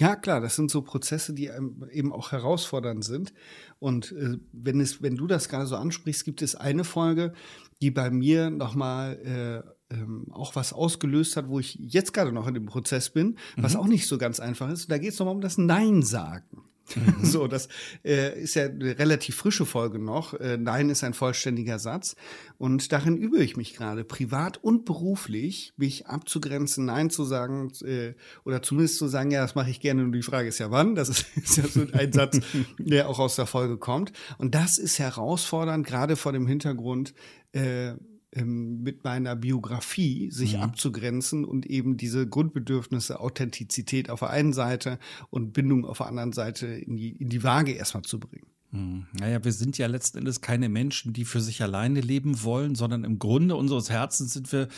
Ja, 0.00 0.16
klar, 0.16 0.40
das 0.40 0.56
sind 0.56 0.72
so 0.72 0.82
Prozesse, 0.82 1.34
die 1.34 1.50
eben 1.92 2.12
auch 2.12 2.32
herausfordernd 2.32 3.04
sind. 3.04 3.32
Und 3.78 4.10
äh, 4.12 4.38
wenn, 4.52 4.80
es, 4.80 5.02
wenn 5.02 5.14
du 5.14 5.28
das 5.28 5.48
gerade 5.48 5.66
so 5.66 5.76
ansprichst, 5.76 6.24
gibt 6.24 6.42
es 6.42 6.56
eine 6.56 6.82
Folge, 6.82 7.32
die 7.80 7.92
bei 7.92 8.10
mir 8.10 8.50
nochmal 8.50 9.64
äh, 9.90 9.94
ähm, 9.94 10.26
auch 10.32 10.56
was 10.56 10.72
ausgelöst 10.72 11.36
hat, 11.36 11.48
wo 11.48 11.60
ich 11.60 11.76
jetzt 11.76 12.12
gerade 12.12 12.32
noch 12.32 12.48
in 12.48 12.54
dem 12.54 12.66
Prozess 12.66 13.10
bin, 13.10 13.36
was 13.56 13.74
mhm. 13.74 13.80
auch 13.80 13.86
nicht 13.86 14.08
so 14.08 14.18
ganz 14.18 14.40
einfach 14.40 14.68
ist. 14.68 14.90
Da 14.90 14.98
geht 14.98 15.12
es 15.12 15.18
nochmal 15.18 15.36
um 15.36 15.40
das 15.40 15.58
Nein 15.58 16.02
sagen. 16.02 16.64
So, 17.22 17.46
das 17.46 17.68
äh, 18.04 18.40
ist 18.40 18.54
ja 18.54 18.64
eine 18.64 18.98
relativ 18.98 19.36
frische 19.36 19.66
Folge 19.66 19.98
noch. 19.98 20.34
Äh, 20.34 20.56
Nein 20.58 20.90
ist 20.90 21.04
ein 21.04 21.14
vollständiger 21.14 21.78
Satz. 21.78 22.16
Und 22.58 22.92
darin 22.92 23.16
übe 23.16 23.42
ich 23.42 23.56
mich 23.56 23.74
gerade, 23.74 24.04
privat 24.04 24.62
und 24.62 24.84
beruflich, 24.84 25.72
mich 25.76 26.06
abzugrenzen, 26.06 26.84
Nein 26.84 27.10
zu 27.10 27.24
sagen 27.24 27.72
äh, 27.84 28.14
oder 28.44 28.62
zumindest 28.62 28.98
zu 28.98 29.08
sagen, 29.08 29.30
ja, 29.30 29.42
das 29.42 29.54
mache 29.54 29.70
ich 29.70 29.80
gerne. 29.80 30.02
Und 30.02 30.12
die 30.12 30.22
Frage 30.22 30.48
ist 30.48 30.58
ja, 30.58 30.70
wann? 30.70 30.94
Das 30.94 31.08
ist, 31.08 31.26
ist 31.36 31.56
ja 31.56 31.66
so 31.66 31.86
ein 31.92 32.12
Satz, 32.12 32.40
der 32.78 33.08
auch 33.08 33.18
aus 33.18 33.36
der 33.36 33.46
Folge 33.46 33.78
kommt. 33.78 34.12
Und 34.38 34.54
das 34.54 34.78
ist 34.78 34.98
herausfordernd, 34.98 35.86
gerade 35.86 36.16
vor 36.16 36.32
dem 36.32 36.46
Hintergrund, 36.46 37.14
äh, 37.52 37.94
ähm, 38.34 38.82
mit 38.82 39.04
meiner 39.04 39.36
Biografie 39.36 40.30
sich 40.30 40.56
mhm. 40.56 40.62
abzugrenzen 40.62 41.44
und 41.44 41.66
eben 41.66 41.96
diese 41.96 42.28
Grundbedürfnisse 42.28 43.20
Authentizität 43.20 44.10
auf 44.10 44.20
der 44.20 44.30
einen 44.30 44.52
Seite 44.52 44.98
und 45.30 45.52
Bindung 45.52 45.84
auf 45.84 45.98
der 45.98 46.06
anderen 46.06 46.32
Seite 46.32 46.66
in 46.66 46.96
die, 46.96 47.10
in 47.16 47.28
die 47.28 47.42
Waage 47.42 47.72
erstmal 47.72 48.02
zu 48.02 48.18
bringen. 48.18 48.53
Hm. 48.74 49.06
Naja, 49.12 49.44
wir 49.44 49.52
sind 49.52 49.78
ja 49.78 49.86
letzten 49.86 50.18
Endes 50.18 50.40
keine 50.40 50.68
Menschen, 50.68 51.12
die 51.12 51.24
für 51.24 51.40
sich 51.40 51.62
alleine 51.62 52.00
leben 52.00 52.42
wollen, 52.42 52.74
sondern 52.74 53.04
im 53.04 53.18
Grunde 53.18 53.56
unseres 53.56 53.90
Herzens 53.90 54.32
sind 54.32 54.52
wir 54.52 54.68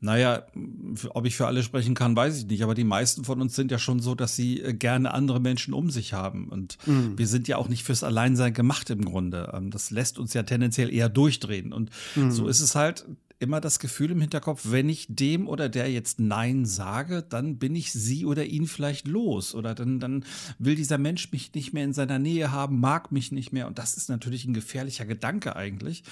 naja, 0.00 0.44
ob 1.10 1.26
ich 1.26 1.36
für 1.36 1.48
alle 1.48 1.62
sprechen 1.64 1.94
kann, 1.94 2.14
weiß 2.14 2.38
ich 2.38 2.46
nicht. 2.46 2.62
Aber 2.62 2.74
die 2.74 2.84
meisten 2.84 3.24
von 3.24 3.40
uns 3.40 3.56
sind 3.56 3.72
ja 3.72 3.78
schon 3.78 3.98
so, 3.98 4.14
dass 4.14 4.36
sie 4.36 4.60
äh, 4.60 4.72
gerne 4.72 5.12
andere 5.12 5.40
Menschen 5.40 5.74
um 5.74 5.90
sich 5.90 6.12
haben. 6.12 6.48
Und 6.48 6.78
mhm. 6.86 7.18
wir 7.18 7.26
sind 7.26 7.48
ja 7.48 7.56
auch 7.56 7.68
nicht 7.68 7.82
fürs 7.82 8.04
Alleinsein 8.04 8.54
gemacht 8.54 8.90
im 8.90 9.04
Grunde. 9.04 9.52
Ähm, 9.54 9.70
das 9.70 9.90
lässt 9.90 10.20
uns 10.20 10.34
ja 10.34 10.44
tendenziell 10.44 10.92
eher 10.92 11.08
durchdrehen. 11.08 11.72
Und 11.72 11.90
mhm. 12.14 12.30
so 12.30 12.46
ist 12.46 12.60
es 12.60 12.76
halt 12.76 13.06
immer 13.40 13.60
das 13.60 13.78
Gefühl 13.78 14.10
im 14.10 14.20
Hinterkopf, 14.20 14.62
wenn 14.64 14.88
ich 14.88 15.06
dem 15.08 15.46
oder 15.46 15.68
der 15.68 15.90
jetzt 15.90 16.18
Nein 16.18 16.66
sage, 16.66 17.22
dann 17.22 17.58
bin 17.58 17.76
ich 17.76 17.92
sie 17.92 18.26
oder 18.26 18.44
ihn 18.44 18.66
vielleicht 18.66 19.06
los. 19.06 19.54
Oder 19.54 19.74
dann, 19.74 20.00
dann 20.00 20.24
will 20.58 20.74
dieser 20.74 20.98
Mensch 20.98 21.30
mich 21.30 21.54
nicht 21.54 21.72
mehr 21.72 21.84
in 21.84 21.92
seiner 21.92 22.18
Nähe 22.18 22.50
haben, 22.50 22.80
mag 22.80 23.12
mich 23.12 23.30
nicht 23.30 23.52
mehr. 23.52 23.68
Und 23.68 23.78
das 23.78 23.96
ist 23.96 24.08
natürlich 24.08 24.44
ein 24.44 24.54
gefährlicher 24.54 25.06
Gedanke 25.06 25.54
eigentlich. 25.54 26.02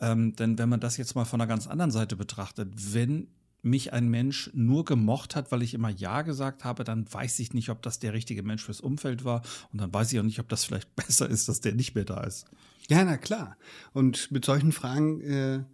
Ähm, 0.00 0.36
denn 0.36 0.58
wenn 0.58 0.68
man 0.68 0.80
das 0.80 0.96
jetzt 0.96 1.14
mal 1.14 1.24
von 1.24 1.40
einer 1.40 1.48
ganz 1.48 1.66
anderen 1.66 1.90
Seite 1.90 2.16
betrachtet, 2.16 2.72
wenn 2.94 3.28
mich 3.62 3.92
ein 3.92 4.08
Mensch 4.08 4.50
nur 4.54 4.84
gemocht 4.84 5.34
hat, 5.34 5.50
weil 5.50 5.62
ich 5.62 5.74
immer 5.74 5.90
Ja 5.90 6.22
gesagt 6.22 6.64
habe, 6.64 6.84
dann 6.84 7.12
weiß 7.12 7.40
ich 7.40 7.54
nicht, 7.54 7.70
ob 7.70 7.82
das 7.82 7.98
der 7.98 8.12
richtige 8.12 8.44
Mensch 8.44 8.64
fürs 8.64 8.80
Umfeld 8.80 9.24
war. 9.24 9.42
Und 9.72 9.80
dann 9.80 9.92
weiß 9.92 10.12
ich 10.12 10.20
auch 10.20 10.24
nicht, 10.24 10.38
ob 10.38 10.48
das 10.48 10.64
vielleicht 10.64 10.94
besser 10.96 11.28
ist, 11.28 11.48
dass 11.48 11.60
der 11.60 11.74
nicht 11.74 11.96
mehr 11.96 12.04
da 12.04 12.22
ist. 12.22 12.46
Ja, 12.88 13.04
na 13.04 13.16
klar. 13.16 13.56
Und 13.92 14.30
mit 14.30 14.44
solchen 14.44 14.70
Fragen 14.70 15.20
äh, 15.20 15.64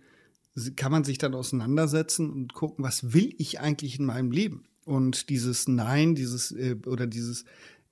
kann 0.76 0.92
man 0.92 1.04
sich 1.04 1.18
dann 1.18 1.34
auseinandersetzen 1.34 2.30
und 2.30 2.54
gucken, 2.54 2.84
was 2.84 3.12
will 3.12 3.34
ich 3.38 3.60
eigentlich 3.60 3.98
in 3.98 4.06
meinem 4.06 4.30
Leben? 4.30 4.64
Und 4.84 5.28
dieses 5.30 5.66
Nein, 5.66 6.14
dieses 6.14 6.52
äh, 6.52 6.76
oder 6.86 7.06
dieses 7.06 7.44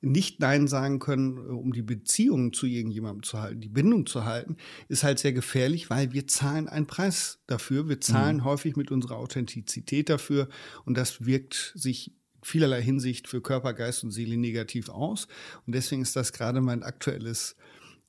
nicht 0.03 0.41
Nein 0.41 0.67
sagen 0.67 0.99
können, 0.99 1.39
äh, 1.39 1.41
um 1.53 1.73
die 1.73 1.83
Beziehung 1.83 2.53
zu 2.53 2.67
irgendjemandem 2.67 3.23
zu 3.23 3.41
halten, 3.41 3.61
die 3.61 3.69
Bindung 3.69 4.07
zu 4.07 4.25
halten, 4.25 4.57
ist 4.89 5.05
halt 5.05 5.19
sehr 5.19 5.33
gefährlich, 5.33 5.91
weil 5.91 6.13
wir 6.13 6.27
zahlen 6.27 6.69
einen 6.69 6.87
Preis 6.87 7.39
dafür. 7.47 7.89
Wir 7.89 8.01
zahlen 8.01 8.39
mhm. 8.39 8.45
häufig 8.45 8.77
mit 8.77 8.91
unserer 8.91 9.17
Authentizität 9.17 10.09
dafür 10.09 10.49
und 10.85 10.97
das 10.97 11.25
wirkt 11.25 11.73
sich 11.75 12.13
vielerlei 12.43 12.83
Hinsicht 12.83 13.29
für 13.29 13.41
Körper, 13.41 13.73
Geist 13.73 14.03
und 14.03 14.11
Seele 14.11 14.37
negativ 14.37 14.89
aus. 14.89 15.29
Und 15.67 15.75
deswegen 15.75 16.03
ist 16.03 16.17
das 16.17 16.33
gerade 16.33 16.61
mein 16.61 16.83
aktuelles 16.83 17.57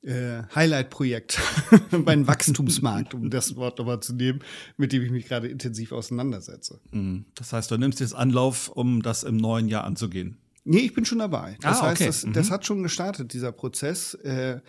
äh, 0.04 0.42
Highlight-Projekt, 0.54 1.40
mein 1.90 2.26
Wachstumsmarkt, 2.26 3.14
um 3.14 3.30
das 3.30 3.56
Wort 3.56 3.78
nochmal 3.78 4.00
zu 4.00 4.14
nehmen, 4.14 4.40
mit 4.76 4.92
dem 4.92 5.02
ich 5.02 5.10
mich 5.10 5.26
gerade 5.26 5.48
intensiv 5.48 5.92
auseinandersetze. 5.92 6.80
Mhm. 6.92 7.24
Das 7.34 7.52
heißt, 7.52 7.70
du 7.70 7.76
nimmst 7.76 8.00
jetzt 8.00 8.14
Anlauf, 8.14 8.68
um 8.68 9.02
das 9.02 9.22
im 9.22 9.36
neuen 9.36 9.68
Jahr 9.68 9.84
anzugehen. 9.84 10.36
Nee, 10.64 10.78
ich 10.78 10.94
bin 10.94 11.04
schon 11.04 11.18
dabei. 11.18 11.56
Das 11.60 11.80
ah, 11.80 11.88
heißt, 11.88 12.00
okay. 12.00 12.06
das, 12.06 12.26
das 12.32 12.48
mhm. 12.48 12.52
hat 12.52 12.66
schon 12.66 12.82
gestartet, 12.82 13.32
dieser 13.32 13.52
Prozess. 13.52 14.14
Äh, 14.14 14.60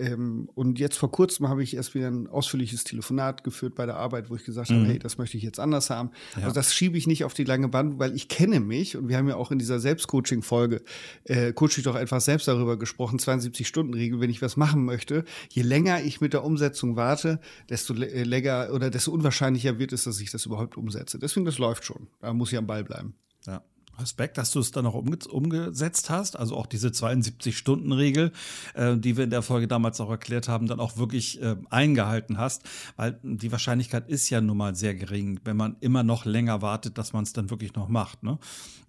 Ähm, 0.00 0.48
und 0.54 0.78
jetzt 0.78 0.96
vor 0.96 1.10
kurzem 1.10 1.48
habe 1.48 1.62
ich 1.62 1.74
erst 1.76 1.94
wieder 1.94 2.08
ein 2.08 2.26
ausführliches 2.26 2.84
Telefonat 2.84 3.44
geführt 3.44 3.74
bei 3.74 3.86
der 3.86 3.96
Arbeit, 3.96 4.30
wo 4.30 4.36
ich 4.36 4.44
gesagt 4.44 4.70
Mhm. 4.70 4.74
habe, 4.76 4.86
hey, 4.86 4.98
das 4.98 5.18
möchte 5.18 5.36
ich 5.36 5.42
jetzt 5.42 5.60
anders 5.60 5.90
haben. 5.90 6.10
Also 6.36 6.52
das 6.52 6.74
schiebe 6.74 6.96
ich 6.96 7.06
nicht 7.06 7.24
auf 7.24 7.34
die 7.34 7.44
lange 7.44 7.68
Band, 7.68 7.98
weil 7.98 8.14
ich 8.14 8.28
kenne 8.28 8.60
mich 8.60 8.96
und 8.96 9.08
wir 9.08 9.16
haben 9.16 9.28
ja 9.28 9.36
auch 9.36 9.50
in 9.50 9.58
dieser 9.58 9.78
Selbstcoaching-Folge, 9.80 10.82
äh, 11.24 11.52
Coach 11.52 11.74
dich 11.76 11.84
doch 11.84 11.94
einfach 11.94 12.20
selbst 12.20 12.48
darüber 12.48 12.78
gesprochen, 12.78 13.18
72-Stunden-Regel, 13.18 14.20
wenn 14.20 14.30
ich 14.30 14.42
was 14.42 14.56
machen 14.56 14.84
möchte, 14.84 15.24
je 15.50 15.62
länger 15.62 16.02
ich 16.02 16.20
mit 16.20 16.32
der 16.32 16.44
Umsetzung 16.44 16.96
warte, 16.96 17.40
desto 17.68 17.94
äh, 17.94 18.22
länger 18.22 18.70
oder 18.72 18.90
desto 18.90 19.10
unwahrscheinlicher 19.12 19.78
wird 19.78 19.92
es, 19.92 20.04
dass 20.04 20.20
ich 20.20 20.30
das 20.30 20.46
überhaupt 20.46 20.76
umsetze. 20.76 21.18
Deswegen, 21.18 21.44
das 21.46 21.58
läuft 21.58 21.84
schon. 21.84 22.08
Da 22.20 22.32
muss 22.32 22.52
ich 22.52 22.58
am 22.58 22.66
Ball 22.66 22.84
bleiben. 22.84 23.14
Ja. 23.46 23.62
Respekt, 24.00 24.38
dass 24.38 24.50
du 24.50 24.60
es 24.60 24.70
dann 24.70 24.86
auch 24.86 24.94
umge 24.94 25.18
umgesetzt 25.28 26.10
hast. 26.10 26.38
Also 26.38 26.56
auch 26.56 26.66
diese 26.66 26.88
72-Stunden-Regel, 26.88 28.32
äh, 28.74 28.96
die 28.96 29.16
wir 29.16 29.24
in 29.24 29.30
der 29.30 29.42
Folge 29.42 29.68
damals 29.68 30.00
auch 30.00 30.10
erklärt 30.10 30.48
haben, 30.48 30.66
dann 30.66 30.80
auch 30.80 30.96
wirklich 30.96 31.40
äh, 31.42 31.56
eingehalten 31.70 32.38
hast. 32.38 32.62
Weil 32.96 33.18
die 33.22 33.52
Wahrscheinlichkeit 33.52 34.08
ist 34.08 34.30
ja 34.30 34.40
nun 34.40 34.56
mal 34.56 34.74
sehr 34.74 34.94
gering, 34.94 35.40
wenn 35.44 35.56
man 35.56 35.76
immer 35.80 36.02
noch 36.02 36.24
länger 36.24 36.62
wartet, 36.62 36.98
dass 36.98 37.12
man 37.12 37.24
es 37.24 37.32
dann 37.32 37.50
wirklich 37.50 37.74
noch 37.74 37.88
macht. 37.88 38.22
Ne? 38.22 38.38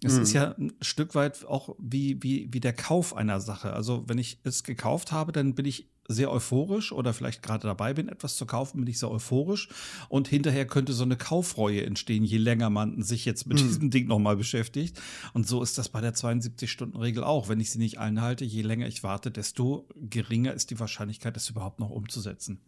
Es 0.04 0.16
ist 0.16 0.32
ja 0.32 0.54
ein 0.58 0.72
Stück 0.80 1.14
weit 1.14 1.44
auch 1.44 1.76
wie, 1.78 2.20
wie, 2.22 2.48
wie 2.50 2.60
der 2.60 2.72
Kauf 2.72 3.14
einer 3.16 3.40
Sache. 3.40 3.72
Also 3.72 4.04
wenn 4.08 4.18
ich 4.18 4.40
es 4.42 4.64
gekauft 4.64 5.12
habe, 5.12 5.30
dann 5.30 5.54
bin 5.54 5.64
ich 5.64 5.91
sehr 6.08 6.30
euphorisch 6.30 6.92
oder 6.92 7.12
vielleicht 7.12 7.42
gerade 7.42 7.66
dabei 7.66 7.94
bin, 7.94 8.08
etwas 8.08 8.36
zu 8.36 8.46
kaufen, 8.46 8.78
bin 8.80 8.88
ich 8.88 8.98
sehr 8.98 9.10
euphorisch. 9.10 9.68
Und 10.08 10.28
hinterher 10.28 10.66
könnte 10.66 10.92
so 10.92 11.04
eine 11.04 11.16
Kaufreue 11.16 11.84
entstehen, 11.84 12.24
je 12.24 12.38
länger 12.38 12.70
man 12.70 13.02
sich 13.02 13.24
jetzt 13.24 13.46
mit 13.46 13.60
diesem 13.60 13.90
Ding 13.90 14.06
nochmal 14.06 14.36
beschäftigt. 14.36 15.00
Und 15.32 15.46
so 15.46 15.62
ist 15.62 15.78
das 15.78 15.88
bei 15.88 16.00
der 16.00 16.14
72-Stunden-Regel 16.14 17.24
auch. 17.24 17.48
Wenn 17.48 17.60
ich 17.60 17.70
sie 17.70 17.78
nicht 17.78 17.98
einhalte, 17.98 18.44
je 18.44 18.62
länger 18.62 18.86
ich 18.86 19.02
warte, 19.02 19.30
desto 19.30 19.88
geringer 19.94 20.54
ist 20.54 20.70
die 20.70 20.80
Wahrscheinlichkeit, 20.80 21.36
es 21.36 21.50
überhaupt 21.50 21.80
noch 21.80 21.90
umzusetzen. 21.90 22.60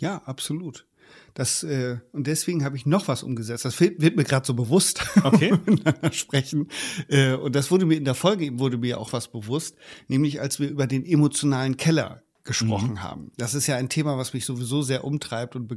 Ja, 0.00 0.22
absolut. 0.24 0.86
Das, 1.34 1.62
äh, 1.64 1.98
und 2.12 2.26
deswegen 2.26 2.64
habe 2.64 2.76
ich 2.76 2.86
noch 2.86 3.08
was 3.08 3.22
umgesetzt. 3.22 3.64
Das 3.64 3.80
wird, 3.80 4.00
mir 4.00 4.24
gerade 4.24 4.46
so 4.46 4.54
bewusst. 4.54 5.04
Okay. 5.22 5.52
miteinander 5.66 6.12
sprechen. 6.12 6.68
Äh, 7.08 7.34
und 7.34 7.54
das 7.54 7.70
wurde 7.70 7.86
mir 7.86 7.96
in 7.96 8.04
der 8.04 8.14
Folge 8.14 8.44
eben 8.44 8.58
wurde 8.58 8.78
mir 8.78 8.98
auch 8.98 9.12
was 9.12 9.28
bewusst, 9.28 9.76
nämlich 10.08 10.40
als 10.40 10.60
wir 10.60 10.68
über 10.68 10.86
den 10.86 11.04
emotionalen 11.04 11.76
Keller 11.76 12.23
gesprochen 12.44 13.02
haben. 13.02 13.32
Das 13.38 13.54
ist 13.54 13.66
ja 13.66 13.76
ein 13.76 13.88
Thema, 13.88 14.18
was 14.18 14.34
mich 14.34 14.44
sowieso 14.44 14.82
sehr 14.82 15.04
umtreibt 15.04 15.56
und 15.56 15.66
be 15.66 15.76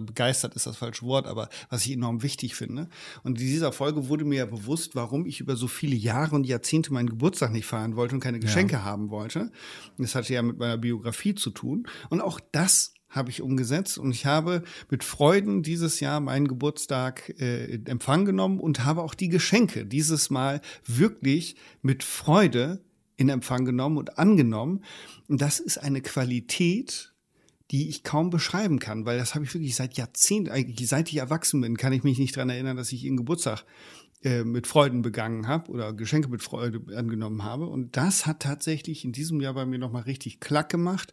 begeistert 0.00 0.54
ist 0.54 0.66
das 0.66 0.78
falsche 0.78 1.04
Wort, 1.04 1.26
aber 1.26 1.48
was 1.68 1.84
ich 1.84 1.92
enorm 1.92 2.22
wichtig 2.22 2.54
finde. 2.54 2.88
Und 3.22 3.38
in 3.38 3.46
dieser 3.46 3.70
Folge 3.70 4.08
wurde 4.08 4.24
mir 4.24 4.38
ja 4.38 4.46
bewusst, 4.46 4.96
warum 4.96 5.26
ich 5.26 5.40
über 5.40 5.56
so 5.56 5.68
viele 5.68 5.94
Jahre 5.94 6.34
und 6.34 6.46
Jahrzehnte 6.46 6.92
meinen 6.92 7.10
Geburtstag 7.10 7.52
nicht 7.52 7.66
feiern 7.66 7.96
wollte 7.96 8.14
und 8.14 8.20
keine 8.20 8.40
Geschenke 8.40 8.82
haben 8.84 9.10
wollte. 9.10 9.52
Das 9.98 10.14
hatte 10.14 10.32
ja 10.32 10.42
mit 10.42 10.58
meiner 10.58 10.78
Biografie 10.78 11.34
zu 11.34 11.50
tun. 11.50 11.86
Und 12.08 12.22
auch 12.22 12.40
das 12.52 12.94
habe 13.08 13.30
ich 13.30 13.42
umgesetzt 13.42 13.98
und 13.98 14.10
ich 14.10 14.26
habe 14.26 14.62
mit 14.90 15.04
Freuden 15.04 15.62
dieses 15.62 16.00
Jahr 16.00 16.20
meinen 16.20 16.48
Geburtstag 16.48 17.32
äh, 17.38 17.64
in 17.66 17.86
Empfang 17.86 18.24
genommen 18.24 18.60
und 18.60 18.84
habe 18.84 19.02
auch 19.02 19.14
die 19.14 19.28
Geschenke 19.28 19.86
dieses 19.86 20.30
Mal 20.30 20.60
wirklich 20.86 21.56
mit 21.82 22.04
Freude 22.04 22.80
in 23.16 23.28
Empfang 23.28 23.64
genommen 23.64 23.96
und 23.98 24.18
angenommen. 24.18 24.84
Und 25.28 25.40
das 25.40 25.60
ist 25.60 25.78
eine 25.78 26.02
Qualität, 26.02 27.12
die 27.70 27.88
ich 27.88 28.04
kaum 28.04 28.30
beschreiben 28.30 28.78
kann, 28.78 29.06
weil 29.06 29.18
das 29.18 29.34
habe 29.34 29.44
ich 29.44 29.52
wirklich 29.52 29.74
seit 29.74 29.94
Jahrzehnten, 29.94 30.50
eigentlich 30.50 30.88
seit 30.88 31.08
ich 31.08 31.16
erwachsen 31.16 31.60
bin, 31.60 31.76
kann 31.76 31.92
ich 31.92 32.04
mich 32.04 32.18
nicht 32.18 32.36
dran 32.36 32.50
erinnern, 32.50 32.76
dass 32.76 32.92
ich 32.92 33.04
ihren 33.04 33.16
Geburtstag 33.16 33.64
äh, 34.22 34.44
mit 34.44 34.66
Freuden 34.66 35.02
begangen 35.02 35.48
habe 35.48 35.70
oder 35.70 35.92
Geschenke 35.92 36.28
mit 36.28 36.42
Freude 36.42 36.80
angenommen 36.96 37.42
habe. 37.42 37.66
Und 37.66 37.96
das 37.96 38.26
hat 38.26 38.40
tatsächlich 38.40 39.04
in 39.04 39.12
diesem 39.12 39.40
Jahr 39.40 39.54
bei 39.54 39.66
mir 39.66 39.78
nochmal 39.78 40.02
richtig 40.02 40.40
klack 40.40 40.68
gemacht. 40.68 41.12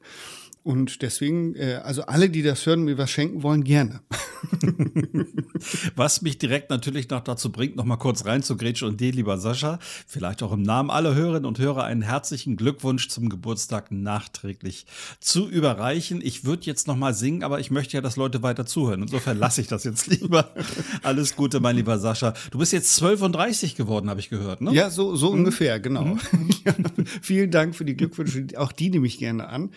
Und 0.63 1.01
deswegen, 1.01 1.55
äh, 1.55 1.81
also 1.83 2.03
alle, 2.03 2.29
die 2.29 2.41
das 2.41 2.65
hören, 2.65 2.83
mir 2.83 2.97
was 2.97 3.11
schenken 3.11 3.43
wollen, 3.43 3.65
gerne. 3.65 4.01
Was 5.95 6.21
mich 6.21 6.37
direkt 6.37 6.69
natürlich 6.69 7.09
noch 7.09 7.21
dazu 7.21 7.51
bringt, 7.51 7.75
noch 7.75 7.85
mal 7.85 7.97
kurz 7.97 8.25
reinzugrätschen 8.25 8.87
und 8.87 8.99
dir, 8.99 9.11
lieber 9.11 9.37
Sascha, 9.37 9.79
vielleicht 10.07 10.43
auch 10.43 10.51
im 10.51 10.61
Namen 10.61 10.89
aller 10.89 11.15
Hörerinnen 11.15 11.45
und 11.45 11.59
Hörer 11.59 11.83
einen 11.83 12.01
herzlichen 12.01 12.57
Glückwunsch 12.57 13.09
zum 13.09 13.29
Geburtstag 13.29 13.91
nachträglich 13.91 14.85
zu 15.19 15.49
überreichen. 15.49 16.21
Ich 16.23 16.45
würde 16.45 16.65
jetzt 16.65 16.87
noch 16.87 16.95
mal 16.95 17.13
singen, 17.13 17.43
aber 17.43 17.59
ich 17.59 17.71
möchte 17.71 17.95
ja, 17.95 18.01
dass 18.01 18.15
Leute 18.15 18.43
weiter 18.43 18.65
zuhören. 18.65 19.03
Insofern 19.03 19.37
lasse 19.37 19.61
ich 19.61 19.67
das 19.67 19.83
jetzt 19.83 20.07
lieber. 20.07 20.53
Alles 21.03 21.35
Gute, 21.35 21.59
mein 21.59 21.75
lieber 21.75 21.99
Sascha. 21.99 22.33
Du 22.51 22.57
bist 22.57 22.73
jetzt 22.73 22.95
32 22.95 23.75
geworden, 23.75 24.09
habe 24.09 24.19
ich 24.19 24.29
gehört, 24.29 24.61
ne? 24.61 24.73
Ja, 24.73 24.89
so, 24.89 25.15
so 25.15 25.29
ungefähr, 25.29 25.79
genau. 25.79 26.17
ja, 26.65 26.73
vielen 27.21 27.51
Dank 27.51 27.75
für 27.75 27.85
die 27.85 27.95
Glückwünsche. 27.95 28.47
Auch 28.57 28.71
die 28.71 28.89
nehme 28.89 29.07
ich 29.07 29.19
gerne 29.19 29.47
an. 29.47 29.71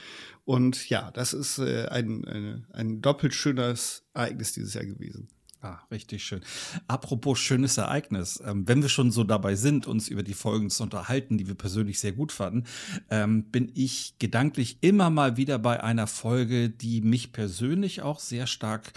Und 0.46 0.88
ja, 0.88 1.10
das 1.10 1.32
ist 1.32 1.58
äh, 1.58 1.88
ein, 1.88 2.24
ein, 2.24 2.66
ein 2.72 3.02
doppelt 3.02 3.34
schönes 3.34 4.04
Ereignis 4.14 4.52
dieses 4.52 4.74
Jahr 4.74 4.84
gewesen. 4.84 5.28
Ah, 5.66 5.80
richtig 5.90 6.22
schön. 6.22 6.42
Apropos 6.86 7.40
schönes 7.40 7.76
Ereignis, 7.76 8.40
ähm, 8.46 8.68
wenn 8.68 8.82
wir 8.82 8.88
schon 8.88 9.10
so 9.10 9.24
dabei 9.24 9.56
sind, 9.56 9.88
uns 9.88 10.06
über 10.06 10.22
die 10.22 10.34
Folgen 10.34 10.70
zu 10.70 10.84
unterhalten, 10.84 11.38
die 11.38 11.48
wir 11.48 11.56
persönlich 11.56 11.98
sehr 11.98 12.12
gut 12.12 12.30
fanden, 12.30 12.64
ähm, 13.10 13.44
bin 13.50 13.72
ich 13.74 14.14
gedanklich 14.20 14.78
immer 14.80 15.10
mal 15.10 15.36
wieder 15.36 15.58
bei 15.58 15.82
einer 15.82 16.06
Folge, 16.06 16.70
die 16.70 17.00
mich 17.00 17.32
persönlich 17.32 18.02
auch 18.02 18.20
sehr 18.20 18.46
stark 18.46 18.92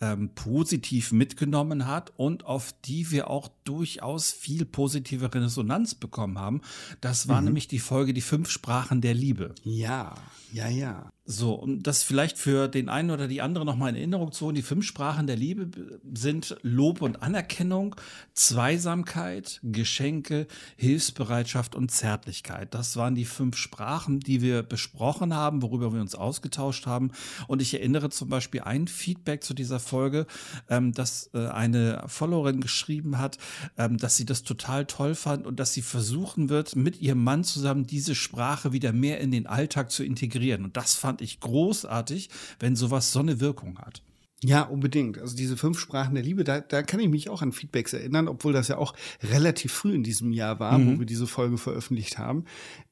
ähm, 0.00 0.30
positiv 0.34 1.12
mitgenommen 1.12 1.86
hat 1.86 2.12
und 2.16 2.46
auf 2.46 2.74
die 2.86 3.10
wir 3.10 3.28
auch 3.28 3.48
durchaus 3.64 4.32
viel 4.32 4.64
positive 4.64 5.34
Resonanz 5.34 5.94
bekommen 5.94 6.38
haben. 6.38 6.62
Das 7.02 7.28
war 7.28 7.42
nämlich 7.42 7.68
die 7.68 7.78
Folge 7.78 8.14
Die 8.14 8.22
fünf 8.22 8.48
Sprachen 8.48 9.02
der 9.02 9.12
Liebe. 9.12 9.54
Ja, 9.62 10.14
ja, 10.52 10.68
ja. 10.68 11.10
So, 11.26 11.54
um 11.54 11.82
das 11.82 12.02
vielleicht 12.02 12.36
für 12.36 12.68
den 12.68 12.90
einen 12.90 13.10
oder 13.10 13.28
die 13.28 13.40
andere 13.40 13.64
nochmal 13.64 13.88
in 13.90 13.96
Erinnerung 13.96 14.32
zu 14.32 14.44
holen, 14.44 14.56
die 14.56 14.62
fünf 14.62 14.84
Sprachen 14.84 15.26
der 15.26 15.36
Liebe 15.36 15.70
sind 16.12 16.56
Lob 16.60 17.00
und 17.00 17.22
Anerkennung, 17.22 17.96
Zweisamkeit, 18.34 19.58
Geschenke, 19.62 20.46
Hilfsbereitschaft 20.76 21.76
und 21.76 21.90
Zärtlichkeit. 21.90 22.74
Das 22.74 22.98
waren 22.98 23.14
die 23.14 23.24
fünf 23.24 23.56
Sprachen, 23.56 24.20
die 24.20 24.42
wir 24.42 24.62
besprochen 24.62 25.32
haben, 25.32 25.62
worüber 25.62 25.94
wir 25.94 26.02
uns 26.02 26.14
ausgetauscht 26.14 26.84
haben. 26.84 27.10
Und 27.48 27.62
ich 27.62 27.72
erinnere 27.72 28.10
zum 28.10 28.28
Beispiel 28.28 28.60
ein 28.60 28.86
Feedback 28.86 29.42
zu 29.44 29.54
dieser 29.54 29.80
Folge, 29.80 30.26
ähm, 30.68 30.92
dass 30.92 31.30
äh, 31.32 31.46
eine 31.46 32.04
Followerin 32.06 32.60
geschrieben 32.60 33.16
hat, 33.16 33.38
ähm, 33.78 33.96
dass 33.96 34.18
sie 34.18 34.26
das 34.26 34.42
total 34.42 34.84
toll 34.84 35.14
fand 35.14 35.46
und 35.46 35.58
dass 35.58 35.72
sie 35.72 35.80
versuchen 35.80 36.50
wird, 36.50 36.76
mit 36.76 37.00
ihrem 37.00 37.24
Mann 37.24 37.44
zusammen 37.44 37.86
diese 37.86 38.14
Sprache 38.14 38.72
wieder 38.72 38.92
mehr 38.92 39.20
in 39.20 39.30
den 39.30 39.46
Alltag 39.46 39.90
zu 39.90 40.04
integrieren. 40.04 40.64
Und 40.64 40.76
das 40.76 40.92
fand 40.92 41.13
ich 41.20 41.40
großartig, 41.40 42.30
wenn 42.58 42.76
sowas 42.76 43.12
so 43.12 43.20
eine 43.20 43.40
Wirkung 43.40 43.78
hat. 43.78 44.02
Ja, 44.42 44.62
unbedingt. 44.62 45.18
Also 45.18 45.36
diese 45.36 45.56
fünf 45.56 45.78
Sprachen 45.78 46.14
der 46.14 46.24
Liebe, 46.24 46.44
da, 46.44 46.60
da 46.60 46.82
kann 46.82 47.00
ich 47.00 47.08
mich 47.08 47.30
auch 47.30 47.40
an 47.40 47.52
Feedbacks 47.52 47.94
erinnern, 47.94 48.28
obwohl 48.28 48.52
das 48.52 48.68
ja 48.68 48.76
auch 48.76 48.94
relativ 49.22 49.72
früh 49.72 49.94
in 49.94 50.02
diesem 50.02 50.32
Jahr 50.32 50.60
war, 50.60 50.76
Mhm. 50.78 50.94
wo 50.96 50.98
wir 51.00 51.06
diese 51.06 51.26
Folge 51.26 51.56
veröffentlicht 51.56 52.18
haben, 52.18 52.44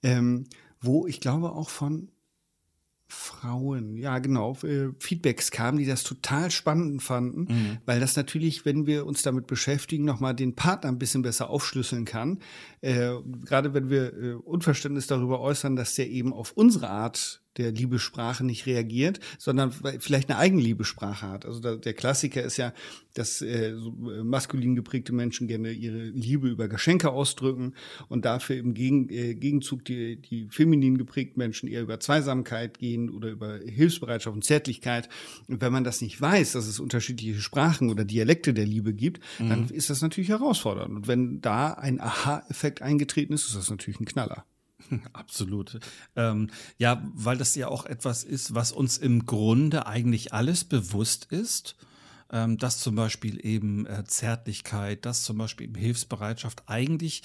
ähm, 0.02 0.44
wo 0.80 1.06
ich 1.06 1.20
glaube 1.20 1.52
auch 1.52 1.68
von 1.68 2.08
Frauen, 3.08 3.98
ja 3.98 4.18
genau, 4.20 4.56
äh, 4.62 4.88
Feedbacks 4.98 5.50
kamen, 5.50 5.76
die 5.76 5.84
das 5.84 6.02
total 6.02 6.50
spannend 6.50 7.02
fanden, 7.02 7.78
weil 7.84 8.00
das 8.00 8.16
natürlich, 8.16 8.64
wenn 8.64 8.86
wir 8.86 9.04
uns 9.04 9.20
damit 9.20 9.46
beschäftigen, 9.46 10.06
nochmal 10.06 10.34
den 10.34 10.54
Partner 10.54 10.88
ein 10.90 10.98
bisschen 10.98 11.20
besser 11.20 11.50
aufschlüsseln 11.50 12.06
kann. 12.06 12.38
Äh, 12.80 13.10
gerade 13.44 13.74
wenn 13.74 13.90
wir 13.90 14.14
äh, 14.14 14.32
Unverständnis 14.32 15.06
darüber 15.08 15.40
äußern, 15.40 15.76
dass 15.76 15.94
der 15.94 16.08
eben 16.08 16.32
auf 16.32 16.52
unsere 16.52 16.88
Art 16.88 17.41
der 17.56 17.72
Liebessprache 17.72 18.44
nicht 18.44 18.66
reagiert, 18.66 19.20
sondern 19.38 19.72
vielleicht 19.72 20.30
eine 20.30 20.38
Eigenliebessprache 20.38 21.28
hat. 21.28 21.46
Also 21.46 21.60
da, 21.60 21.76
der 21.76 21.92
Klassiker 21.94 22.42
ist 22.42 22.56
ja, 22.56 22.72
dass 23.14 23.42
äh, 23.42 23.74
so, 23.76 23.90
äh, 24.10 24.22
maskulin 24.22 24.74
geprägte 24.74 25.12
Menschen 25.12 25.46
gerne 25.48 25.70
ihre 25.70 26.04
Liebe 26.04 26.48
über 26.48 26.68
Geschenke 26.68 27.10
ausdrücken 27.10 27.74
und 28.08 28.24
dafür 28.24 28.56
im 28.56 28.74
Gegen, 28.74 29.08
äh, 29.10 29.34
Gegenzug 29.34 29.84
die, 29.84 30.16
die 30.16 30.48
feminin 30.50 30.96
geprägten 30.96 31.38
Menschen 31.38 31.68
eher 31.68 31.82
über 31.82 32.00
Zweisamkeit 32.00 32.78
gehen 32.78 33.10
oder 33.10 33.28
über 33.28 33.58
Hilfsbereitschaft 33.58 34.34
und 34.34 34.44
Zärtlichkeit. 34.44 35.08
Und 35.48 35.60
wenn 35.60 35.72
man 35.72 35.84
das 35.84 36.00
nicht 36.00 36.20
weiß, 36.20 36.52
dass 36.52 36.66
es 36.66 36.80
unterschiedliche 36.80 37.40
Sprachen 37.40 37.90
oder 37.90 38.04
Dialekte 38.04 38.54
der 38.54 38.66
Liebe 38.66 38.94
gibt, 38.94 39.20
dann 39.38 39.68
ist 39.68 39.90
das 39.90 40.02
natürlich 40.02 40.30
herausfordernd. 40.30 40.94
Und 40.94 41.08
wenn 41.08 41.40
da 41.40 41.72
ein 41.72 42.00
Aha-Effekt 42.00 42.82
eingetreten 42.82 43.32
ist, 43.32 43.46
ist 43.46 43.56
das 43.56 43.70
natürlich 43.70 44.00
ein 44.00 44.06
Knaller. 44.06 44.44
Absolut. 45.12 45.78
Ähm, 46.16 46.50
ja, 46.78 47.02
weil 47.14 47.36
das 47.38 47.54
ja 47.54 47.68
auch 47.68 47.86
etwas 47.86 48.24
ist, 48.24 48.54
was 48.54 48.72
uns 48.72 48.98
im 48.98 49.26
Grunde 49.26 49.86
eigentlich 49.86 50.32
alles 50.32 50.64
bewusst 50.64 51.26
ist. 51.30 51.76
Ähm, 52.32 52.58
dass 52.58 52.78
zum 52.78 52.94
Beispiel 52.94 53.44
eben 53.44 53.86
äh, 53.86 54.04
Zärtlichkeit, 54.04 55.04
dass 55.04 55.22
zum 55.22 55.38
Beispiel 55.38 55.66
eben 55.66 55.74
Hilfsbereitschaft 55.74 56.64
eigentlich 56.66 57.22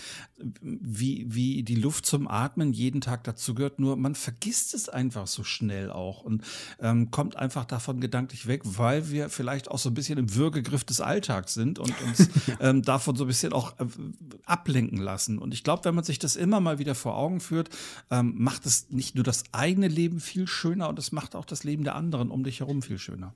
wie, 0.62 1.26
wie 1.28 1.64
die 1.64 1.76
Luft 1.76 2.06
zum 2.06 2.28
Atmen 2.28 2.74
jeden 2.74 3.02
Tag 3.02 3.24
dazu 3.24 3.56
gehört, 3.56 3.80
nur 3.80 3.96
man 3.96 4.16
vergisst 4.16 4.74
es 4.74 4.90
einfach 4.90 5.28
so 5.28 5.44
schnell 5.44 5.92
auch 5.92 6.24
und 6.24 6.44
ähm, 6.80 7.10
kommt 7.10 7.38
einfach 7.38 7.66
davon 7.66 8.02
gedanklich 8.02 8.48
weg, 8.48 8.62
weil 8.64 9.10
wir 9.10 9.30
vielleicht 9.30 9.72
auch 9.72 9.80
so 9.80 9.90
ein 9.90 9.94
bisschen 9.94 10.18
im 10.20 10.36
Würgegriff 10.36 10.84
des 10.84 11.02
Alltags 11.02 11.54
sind 11.54 11.80
und 11.80 11.94
uns 12.06 12.30
ähm, 12.60 12.82
davon 12.82 13.16
so 13.16 13.24
ein 13.24 13.28
bisschen 13.28 13.54
auch 13.54 13.80
äh, 13.80 13.86
ablenken 14.46 15.00
lassen. 15.00 15.40
Und 15.40 15.54
ich 15.54 15.64
glaube, 15.64 15.86
wenn 15.86 15.96
man 15.96 16.04
sich 16.04 16.20
das 16.20 16.36
immer 16.36 16.60
mal 16.60 16.80
wieder 16.80 16.96
vor 16.96 17.16
Augen 17.18 17.40
führt, 17.40 17.70
ähm, 18.12 18.36
macht 18.38 18.66
es 18.66 18.90
nicht 18.90 19.16
nur 19.16 19.24
das 19.24 19.44
eigene 19.54 19.88
Leben 19.88 20.20
viel 20.20 20.48
schöner 20.48 20.90
und 20.90 21.00
es 21.00 21.12
macht 21.12 21.36
auch 21.36 21.46
das 21.46 21.64
Leben 21.64 21.84
der 21.84 21.96
anderen 21.96 22.30
um 22.30 22.44
dich 22.44 22.60
herum 22.60 22.82
viel 22.82 23.00
schöner. 23.00 23.34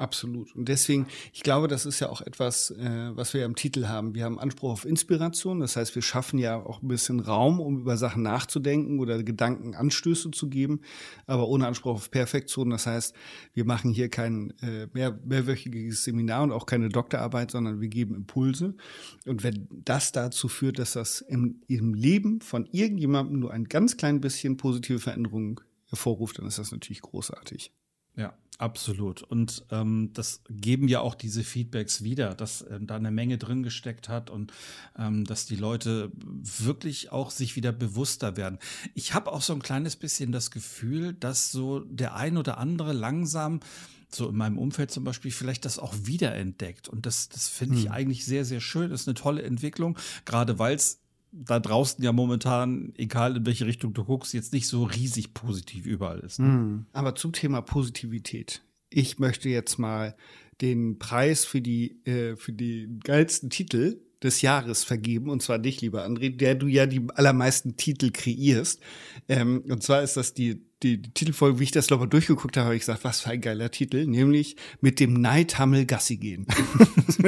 Absolut. 0.00 0.56
Und 0.56 0.70
deswegen, 0.70 1.06
ich 1.30 1.42
glaube, 1.42 1.68
das 1.68 1.84
ist 1.84 2.00
ja 2.00 2.08
auch 2.08 2.22
etwas, 2.22 2.70
äh, 2.70 3.10
was 3.14 3.34
wir 3.34 3.42
ja 3.42 3.46
im 3.46 3.54
Titel 3.54 3.86
haben. 3.86 4.14
Wir 4.14 4.24
haben 4.24 4.38
Anspruch 4.38 4.70
auf 4.72 4.86
Inspiration. 4.86 5.60
Das 5.60 5.76
heißt, 5.76 5.94
wir 5.94 6.00
schaffen 6.00 6.38
ja 6.38 6.56
auch 6.56 6.80
ein 6.80 6.88
bisschen 6.88 7.20
Raum, 7.20 7.60
um 7.60 7.80
über 7.80 7.98
Sachen 7.98 8.22
nachzudenken 8.22 8.98
oder 8.98 9.22
Gedanken 9.22 9.74
Anstöße 9.74 10.30
zu 10.30 10.48
geben, 10.48 10.80
aber 11.26 11.48
ohne 11.48 11.66
Anspruch 11.66 11.96
auf 11.96 12.10
Perfektion. 12.10 12.70
Das 12.70 12.86
heißt, 12.86 13.14
wir 13.52 13.66
machen 13.66 13.90
hier 13.90 14.08
kein 14.08 14.54
äh, 14.62 14.86
mehr, 14.94 15.20
mehrwöchiges 15.22 16.04
Seminar 16.04 16.44
und 16.44 16.52
auch 16.52 16.64
keine 16.64 16.88
Doktorarbeit, 16.88 17.50
sondern 17.50 17.82
wir 17.82 17.88
geben 17.88 18.14
Impulse. 18.14 18.74
Und 19.26 19.44
wenn 19.44 19.68
das 19.70 20.12
dazu 20.12 20.48
führt, 20.48 20.78
dass 20.78 20.94
das 20.94 21.20
im, 21.20 21.60
im 21.68 21.92
Leben 21.92 22.40
von 22.40 22.64
irgendjemandem 22.72 23.38
nur 23.38 23.52
ein 23.52 23.64
ganz 23.64 23.98
klein 23.98 24.22
bisschen 24.22 24.56
positive 24.56 24.98
Veränderungen 24.98 25.60
hervorruft, 25.88 26.38
dann 26.38 26.46
ist 26.46 26.58
das 26.58 26.72
natürlich 26.72 27.02
großartig. 27.02 27.70
Ja, 28.20 28.34
absolut. 28.58 29.22
Und 29.22 29.64
ähm, 29.70 30.10
das 30.12 30.42
geben 30.50 30.88
ja 30.88 31.00
auch 31.00 31.14
diese 31.14 31.42
Feedbacks 31.42 32.04
wieder, 32.04 32.34
dass 32.34 32.62
ähm, 32.70 32.86
da 32.86 32.96
eine 32.96 33.10
Menge 33.10 33.38
drin 33.38 33.62
gesteckt 33.62 34.10
hat 34.10 34.28
und 34.28 34.52
ähm, 34.98 35.24
dass 35.24 35.46
die 35.46 35.56
Leute 35.56 36.12
wirklich 36.14 37.12
auch 37.12 37.30
sich 37.30 37.56
wieder 37.56 37.72
bewusster 37.72 38.36
werden. 38.36 38.58
Ich 38.94 39.14
habe 39.14 39.32
auch 39.32 39.40
so 39.40 39.54
ein 39.54 39.62
kleines 39.62 39.96
bisschen 39.96 40.32
das 40.32 40.50
Gefühl, 40.50 41.14
dass 41.14 41.50
so 41.50 41.80
der 41.80 42.14
ein 42.14 42.36
oder 42.36 42.58
andere 42.58 42.92
langsam 42.92 43.60
so 44.14 44.28
in 44.28 44.36
meinem 44.36 44.58
Umfeld 44.58 44.90
zum 44.90 45.04
Beispiel 45.04 45.30
vielleicht 45.30 45.64
das 45.64 45.78
auch 45.78 45.94
wiederentdeckt. 46.02 46.88
Und 46.88 47.06
das, 47.06 47.30
das 47.30 47.48
finde 47.48 47.78
ich 47.78 47.86
hm. 47.86 47.92
eigentlich 47.92 48.26
sehr, 48.26 48.44
sehr 48.44 48.60
schön. 48.60 48.90
Das 48.90 49.02
ist 49.02 49.08
eine 49.08 49.14
tolle 49.14 49.42
Entwicklung, 49.42 49.96
gerade 50.26 50.58
weil 50.58 50.74
es 50.74 51.00
da 51.32 51.60
draußen 51.60 52.02
ja 52.02 52.12
momentan, 52.12 52.92
egal 52.96 53.36
in 53.36 53.46
welche 53.46 53.66
Richtung 53.66 53.92
du 53.94 54.04
guckst, 54.04 54.34
jetzt 54.34 54.52
nicht 54.52 54.66
so 54.66 54.84
riesig 54.84 55.34
positiv 55.34 55.86
überall 55.86 56.20
ist. 56.20 56.40
Ne? 56.40 56.48
Mhm. 56.48 56.86
Aber 56.92 57.14
zum 57.14 57.32
Thema 57.32 57.60
Positivität. 57.60 58.62
Ich 58.88 59.18
möchte 59.18 59.48
jetzt 59.48 59.78
mal 59.78 60.16
den 60.60 60.98
Preis 60.98 61.44
für 61.44 61.60
die, 61.60 62.04
äh, 62.04 62.36
für 62.36 62.52
die 62.52 62.88
geilsten 63.04 63.50
Titel 63.50 64.00
des 64.22 64.42
Jahres 64.42 64.84
vergeben, 64.84 65.30
und 65.30 65.40
zwar 65.40 65.58
dich, 65.58 65.80
lieber 65.80 66.04
André, 66.04 66.36
der 66.36 66.54
du 66.54 66.66
ja 66.66 66.86
die 66.86 67.02
allermeisten 67.14 67.76
Titel 67.76 68.10
kreierst. 68.10 68.80
Ähm, 69.28 69.64
und 69.68 69.82
zwar 69.82 70.02
ist 70.02 70.16
das 70.16 70.34
die, 70.34 70.66
die, 70.82 70.98
die 70.98 71.10
Titelfolge, 71.10 71.58
wie 71.58 71.64
ich 71.64 71.72
das 71.72 71.90
nochmal 71.90 72.08
durchgeguckt 72.08 72.56
habe, 72.56 72.66
habe 72.66 72.76
ich 72.76 72.80
gesagt, 72.80 73.04
was 73.04 73.20
für 73.20 73.30
ein 73.30 73.40
geiler 73.40 73.70
Titel, 73.70 74.06
nämlich 74.06 74.56
mit 74.80 74.98
dem 75.00 75.14
Neidhammel 75.14 75.86
Gassi 75.86 76.16
gehen. 76.16 76.46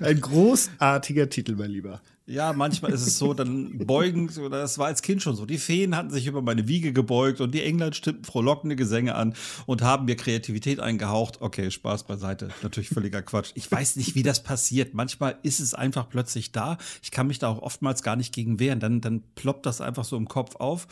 ein 0.00 0.20
großartiger 0.20 1.28
Titel, 1.28 1.56
mein 1.56 1.70
Lieber. 1.70 2.00
Ja, 2.28 2.52
manchmal 2.52 2.92
ist 2.92 3.06
es 3.06 3.18
so, 3.18 3.34
dann 3.34 3.78
beugen, 3.86 4.28
oder 4.44 4.60
das 4.60 4.78
war 4.78 4.86
als 4.86 5.02
Kind 5.02 5.22
schon 5.22 5.36
so. 5.36 5.46
Die 5.46 5.58
Feen 5.58 5.94
hatten 5.94 6.10
sich 6.10 6.26
über 6.26 6.42
meine 6.42 6.66
Wiege 6.66 6.92
gebeugt 6.92 7.40
und 7.40 7.54
die 7.54 7.62
England 7.62 7.94
stimmten 7.94 8.24
frohlockende 8.24 8.74
Gesänge 8.74 9.14
an 9.14 9.34
und 9.64 9.82
haben 9.82 10.06
mir 10.06 10.16
Kreativität 10.16 10.80
eingehaucht. 10.80 11.40
Okay, 11.40 11.70
Spaß 11.70 12.02
beiseite. 12.02 12.48
Natürlich 12.62 12.88
völliger 12.88 13.22
Quatsch. 13.22 13.52
Ich 13.54 13.70
weiß 13.70 13.94
nicht, 13.94 14.16
wie 14.16 14.24
das 14.24 14.42
passiert. 14.42 14.92
Manchmal 14.92 15.38
ist 15.44 15.60
es 15.60 15.72
einfach 15.72 16.08
plötzlich 16.08 16.50
da. 16.50 16.78
Ich 17.00 17.12
kann 17.12 17.28
mich 17.28 17.38
da 17.38 17.48
auch 17.48 17.62
oftmals 17.62 18.02
gar 18.02 18.16
nicht 18.16 18.34
gegen 18.34 18.58
wehren. 18.58 18.80
Dann, 18.80 19.00
dann 19.00 19.22
ploppt 19.36 19.64
das 19.64 19.80
einfach 19.80 20.04
so 20.04 20.16
im 20.16 20.26
Kopf 20.26 20.56
auf. 20.56 20.88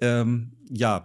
Ähm, 0.00 0.52
ja, 0.72 1.04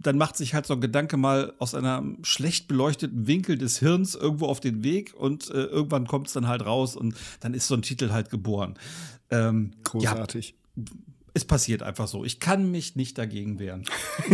dann 0.00 0.18
macht 0.18 0.36
sich 0.36 0.52
halt 0.52 0.66
so 0.66 0.74
ein 0.74 0.80
Gedanke 0.80 1.16
mal 1.16 1.54
aus 1.58 1.76
einem 1.76 2.18
schlecht 2.22 2.66
beleuchteten 2.66 3.28
Winkel 3.28 3.56
des 3.56 3.78
Hirns 3.78 4.16
irgendwo 4.16 4.46
auf 4.46 4.58
den 4.58 4.82
Weg 4.82 5.14
und 5.16 5.48
äh, 5.50 5.62
irgendwann 5.62 6.08
kommt 6.08 6.26
es 6.26 6.32
dann 6.32 6.48
halt 6.48 6.66
raus 6.66 6.96
und 6.96 7.14
dann 7.38 7.54
ist 7.54 7.68
so 7.68 7.74
ein 7.74 7.82
Titel 7.82 8.10
halt 8.10 8.30
geboren. 8.30 8.41
Ähm, 9.30 9.72
Großartig. 9.84 10.54
Ja, 10.76 10.84
es 11.34 11.44
passiert 11.44 11.82
einfach 11.82 12.08
so. 12.08 12.24
Ich 12.24 12.40
kann 12.40 12.70
mich 12.70 12.96
nicht 12.96 13.16
dagegen 13.16 13.58
wehren. 13.58 13.84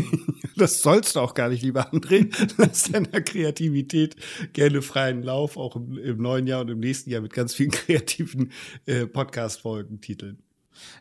das 0.56 0.82
sollst 0.82 1.16
du 1.16 1.20
auch 1.20 1.34
gar 1.34 1.48
nicht, 1.48 1.62
lieber 1.62 1.92
André. 1.92 2.28
Lass 2.56 2.90
deiner 2.90 3.20
Kreativität 3.20 4.16
gerne 4.52 4.82
freien 4.82 5.22
Lauf, 5.22 5.56
auch 5.56 5.76
im, 5.76 5.96
im, 5.96 6.20
neuen 6.20 6.46
Jahr 6.46 6.62
und 6.62 6.70
im 6.70 6.80
nächsten 6.80 7.10
Jahr 7.10 7.20
mit 7.20 7.32
ganz 7.32 7.54
vielen 7.54 7.70
kreativen 7.72 8.52
äh, 8.86 9.06
Podcast-Folgen 9.06 10.00
titeln. 10.00 10.42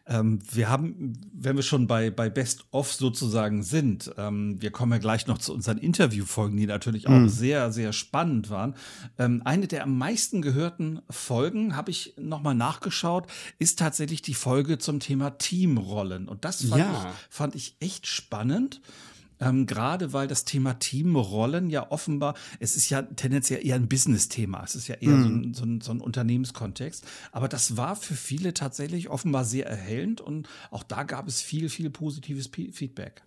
Ähm, 0.06 0.40
wir 0.52 0.70
haben, 0.70 1.14
wenn 1.34 1.56
wir 1.56 1.64
schon 1.64 1.88
bei, 1.88 2.10
bei 2.10 2.30
Best 2.30 2.66
of 2.72 2.94
sozusagen 2.94 3.64
sind, 3.64 4.12
ähm, 4.18 4.62
wir 4.62 4.72
kommen 4.72 4.92
ja 4.92 4.98
gleich 4.98 5.28
noch 5.28 5.38
zu 5.38 5.54
unseren 5.54 5.78
Interviewfolgen, 5.78 6.58
die 6.58 6.66
natürlich 6.66 7.08
auch 7.08 7.12
mhm. 7.12 7.30
sehr, 7.30 7.72
sehr 7.72 7.94
spannend 7.94 8.50
waren. 8.50 8.76
Ähm, 9.18 9.42
eine 9.46 9.68
der 9.68 9.84
am 9.84 9.98
meisten 9.98 10.42
gehörten 10.42 11.02
Folgen, 11.10 11.76
habe 11.76 11.92
ich 11.92 12.14
nochmal 12.18 12.56
nachgeschaut, 12.56 13.28
ist 13.60 13.80
tatsächlich 13.80 14.22
die 14.22 14.34
Folge 14.34 14.78
zum 14.78 15.00
Thema 15.00 15.38
Teamrollen. 15.38 16.28
Und 16.28 16.46
das 16.46 16.64
fand, 16.66 16.82
ja. 16.82 16.92
ich, 16.92 17.36
fand 17.36 17.56
ich 17.56 17.76
echt 17.80 18.08
spannend. 18.08 18.82
Ähm, 19.40 19.66
gerade 19.66 20.14
weil 20.14 20.28
das 20.28 20.46
Thema 20.46 20.74
Teamrollen 20.80 21.70
ja 21.70 21.92
offenbar, 21.92 22.36
es 22.60 22.76
ist 22.76 22.90
ja 22.90 23.02
tendenziell 23.04 23.66
eher 23.66 23.76
ein 23.76 23.88
Business-Thema, 23.88 24.64
es 24.64 24.76
ist 24.76 24.88
ja 24.88 24.96
eher 24.96 25.12
mhm. 25.12 25.24
so, 25.24 25.30
ein, 25.30 25.54
so, 25.54 25.64
ein, 25.66 25.82
so 25.82 25.92
ein 25.92 26.02
Unternehmenskontext. 26.02 27.06
Aber 27.32 27.48
das 27.48 27.78
war 27.78 27.96
für 27.96 28.16
viele 28.16 28.54
tatsächlich 28.54 29.10
offenbar 29.10 29.46
sehr 29.46 29.68
erhellend 29.68 30.22
und 30.22 30.48
auch 30.72 30.84
da 30.84 31.04
gab 31.04 31.28
es 31.28 31.42
viel, 31.42 31.70
viel 31.70 31.90
positives 31.90 32.48
P 32.48 32.72
Feedback. 32.72 33.24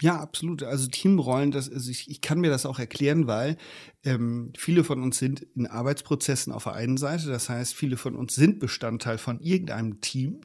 Ja, 0.00 0.18
absolut. 0.20 0.62
Also 0.64 0.88
Teamrollen, 0.88 1.52
das, 1.52 1.70
also 1.70 1.88
ich, 1.90 2.10
ich 2.10 2.20
kann 2.20 2.40
mir 2.40 2.50
das 2.50 2.66
auch 2.66 2.80
erklären, 2.80 3.28
weil 3.28 3.56
ähm, 4.04 4.52
viele 4.56 4.82
von 4.82 5.00
uns 5.02 5.18
sind 5.18 5.46
in 5.54 5.66
Arbeitsprozessen 5.68 6.52
auf 6.52 6.64
der 6.64 6.74
einen 6.74 6.96
Seite. 6.96 7.28
Das 7.28 7.48
heißt, 7.48 7.74
viele 7.74 7.96
von 7.96 8.16
uns 8.16 8.34
sind 8.34 8.58
Bestandteil 8.58 9.18
von 9.18 9.40
irgendeinem 9.40 10.00
Team. 10.00 10.40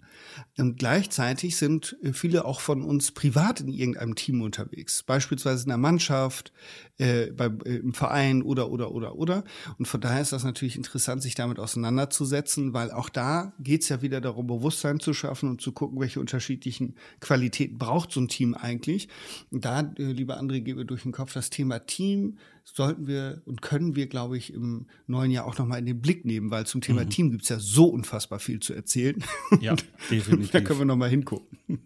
Und 0.57 0.77
gleichzeitig 0.77 1.57
sind 1.57 1.97
äh, 2.03 2.13
viele 2.13 2.45
auch 2.45 2.59
von 2.61 2.83
uns 2.83 3.11
privat 3.11 3.59
in 3.59 3.69
irgendeinem 3.69 4.15
Team 4.15 4.41
unterwegs. 4.41 5.01
Beispielsweise 5.03 5.63
in 5.63 5.69
der 5.69 5.77
Mannschaft, 5.77 6.53
äh, 6.97 7.31
bei, 7.31 7.45
äh, 7.65 7.77
im 7.77 7.93
Verein 7.93 8.43
oder, 8.43 8.69
oder, 8.69 8.91
oder, 8.91 9.15
oder. 9.15 9.43
Und 9.77 9.87
von 9.87 9.99
daher 9.99 10.21
ist 10.21 10.31
das 10.31 10.43
natürlich 10.43 10.75
interessant, 10.75 11.21
sich 11.23 11.35
damit 11.35 11.59
auseinanderzusetzen, 11.59 12.73
weil 12.73 12.91
auch 12.91 13.09
da 13.09 13.53
geht 13.59 13.81
es 13.81 13.89
ja 13.89 14.01
wieder 14.01 14.21
darum, 14.21 14.47
Bewusstsein 14.47 14.99
zu 14.99 15.13
schaffen 15.13 15.49
und 15.49 15.61
zu 15.61 15.71
gucken, 15.71 15.99
welche 15.99 16.19
unterschiedlichen 16.19 16.95
Qualitäten 17.19 17.77
braucht 17.77 18.11
so 18.11 18.19
ein 18.21 18.27
Team 18.27 18.53
eigentlich. 18.53 19.09
Da, 19.51 19.81
äh, 19.97 20.11
lieber 20.11 20.39
André, 20.39 20.61
gebe 20.61 20.85
durch 20.85 21.03
den 21.03 21.11
Kopf 21.11 21.33
das 21.33 21.49
Thema 21.49 21.79
Team 21.79 22.37
sollten 22.63 23.07
wir 23.07 23.41
und 23.45 23.61
können 23.61 23.95
wir, 23.95 24.07
glaube 24.07 24.37
ich, 24.37 24.53
im 24.53 24.87
neuen 25.07 25.31
Jahr 25.31 25.45
auch 25.45 25.57
nochmal 25.57 25.79
in 25.79 25.85
den 25.85 26.01
Blick 26.01 26.25
nehmen, 26.25 26.51
weil 26.51 26.65
zum 26.65 26.81
Thema 26.81 27.03
mhm. 27.03 27.09
Team 27.09 27.31
gibt 27.31 27.43
es 27.43 27.49
ja 27.49 27.59
so 27.59 27.87
unfassbar 27.87 28.39
viel 28.39 28.59
zu 28.59 28.73
erzählen. 28.73 29.23
Ja, 29.61 29.75
definitiv. 30.09 30.51
da 30.51 30.61
können 30.61 30.79
wir 30.79 30.85
nochmal 30.85 31.09
hingucken. 31.09 31.57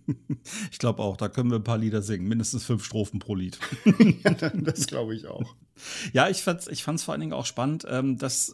Ich 0.71 0.77
glaube 0.77 1.01
auch, 1.01 1.15
da 1.15 1.29
können 1.29 1.49
wir 1.49 1.55
ein 1.55 1.63
paar 1.63 1.77
Lieder 1.77 2.01
singen, 2.01 2.27
mindestens 2.27 2.65
fünf 2.65 2.83
Strophen 2.83 3.19
pro 3.19 3.33
Lied. 3.33 3.57
ja, 4.23 4.31
das 4.33 4.87
glaube 4.87 5.15
ich 5.15 5.25
auch. 5.25 5.55
Ja, 6.11 6.27
ich 6.27 6.43
fand 6.43 6.59
es 6.59 6.67
ich 6.67 6.83
fand's 6.83 7.03
vor 7.03 7.13
allen 7.13 7.21
Dingen 7.21 7.33
auch 7.33 7.45
spannend, 7.45 7.85
ähm, 7.89 8.17
dass 8.17 8.53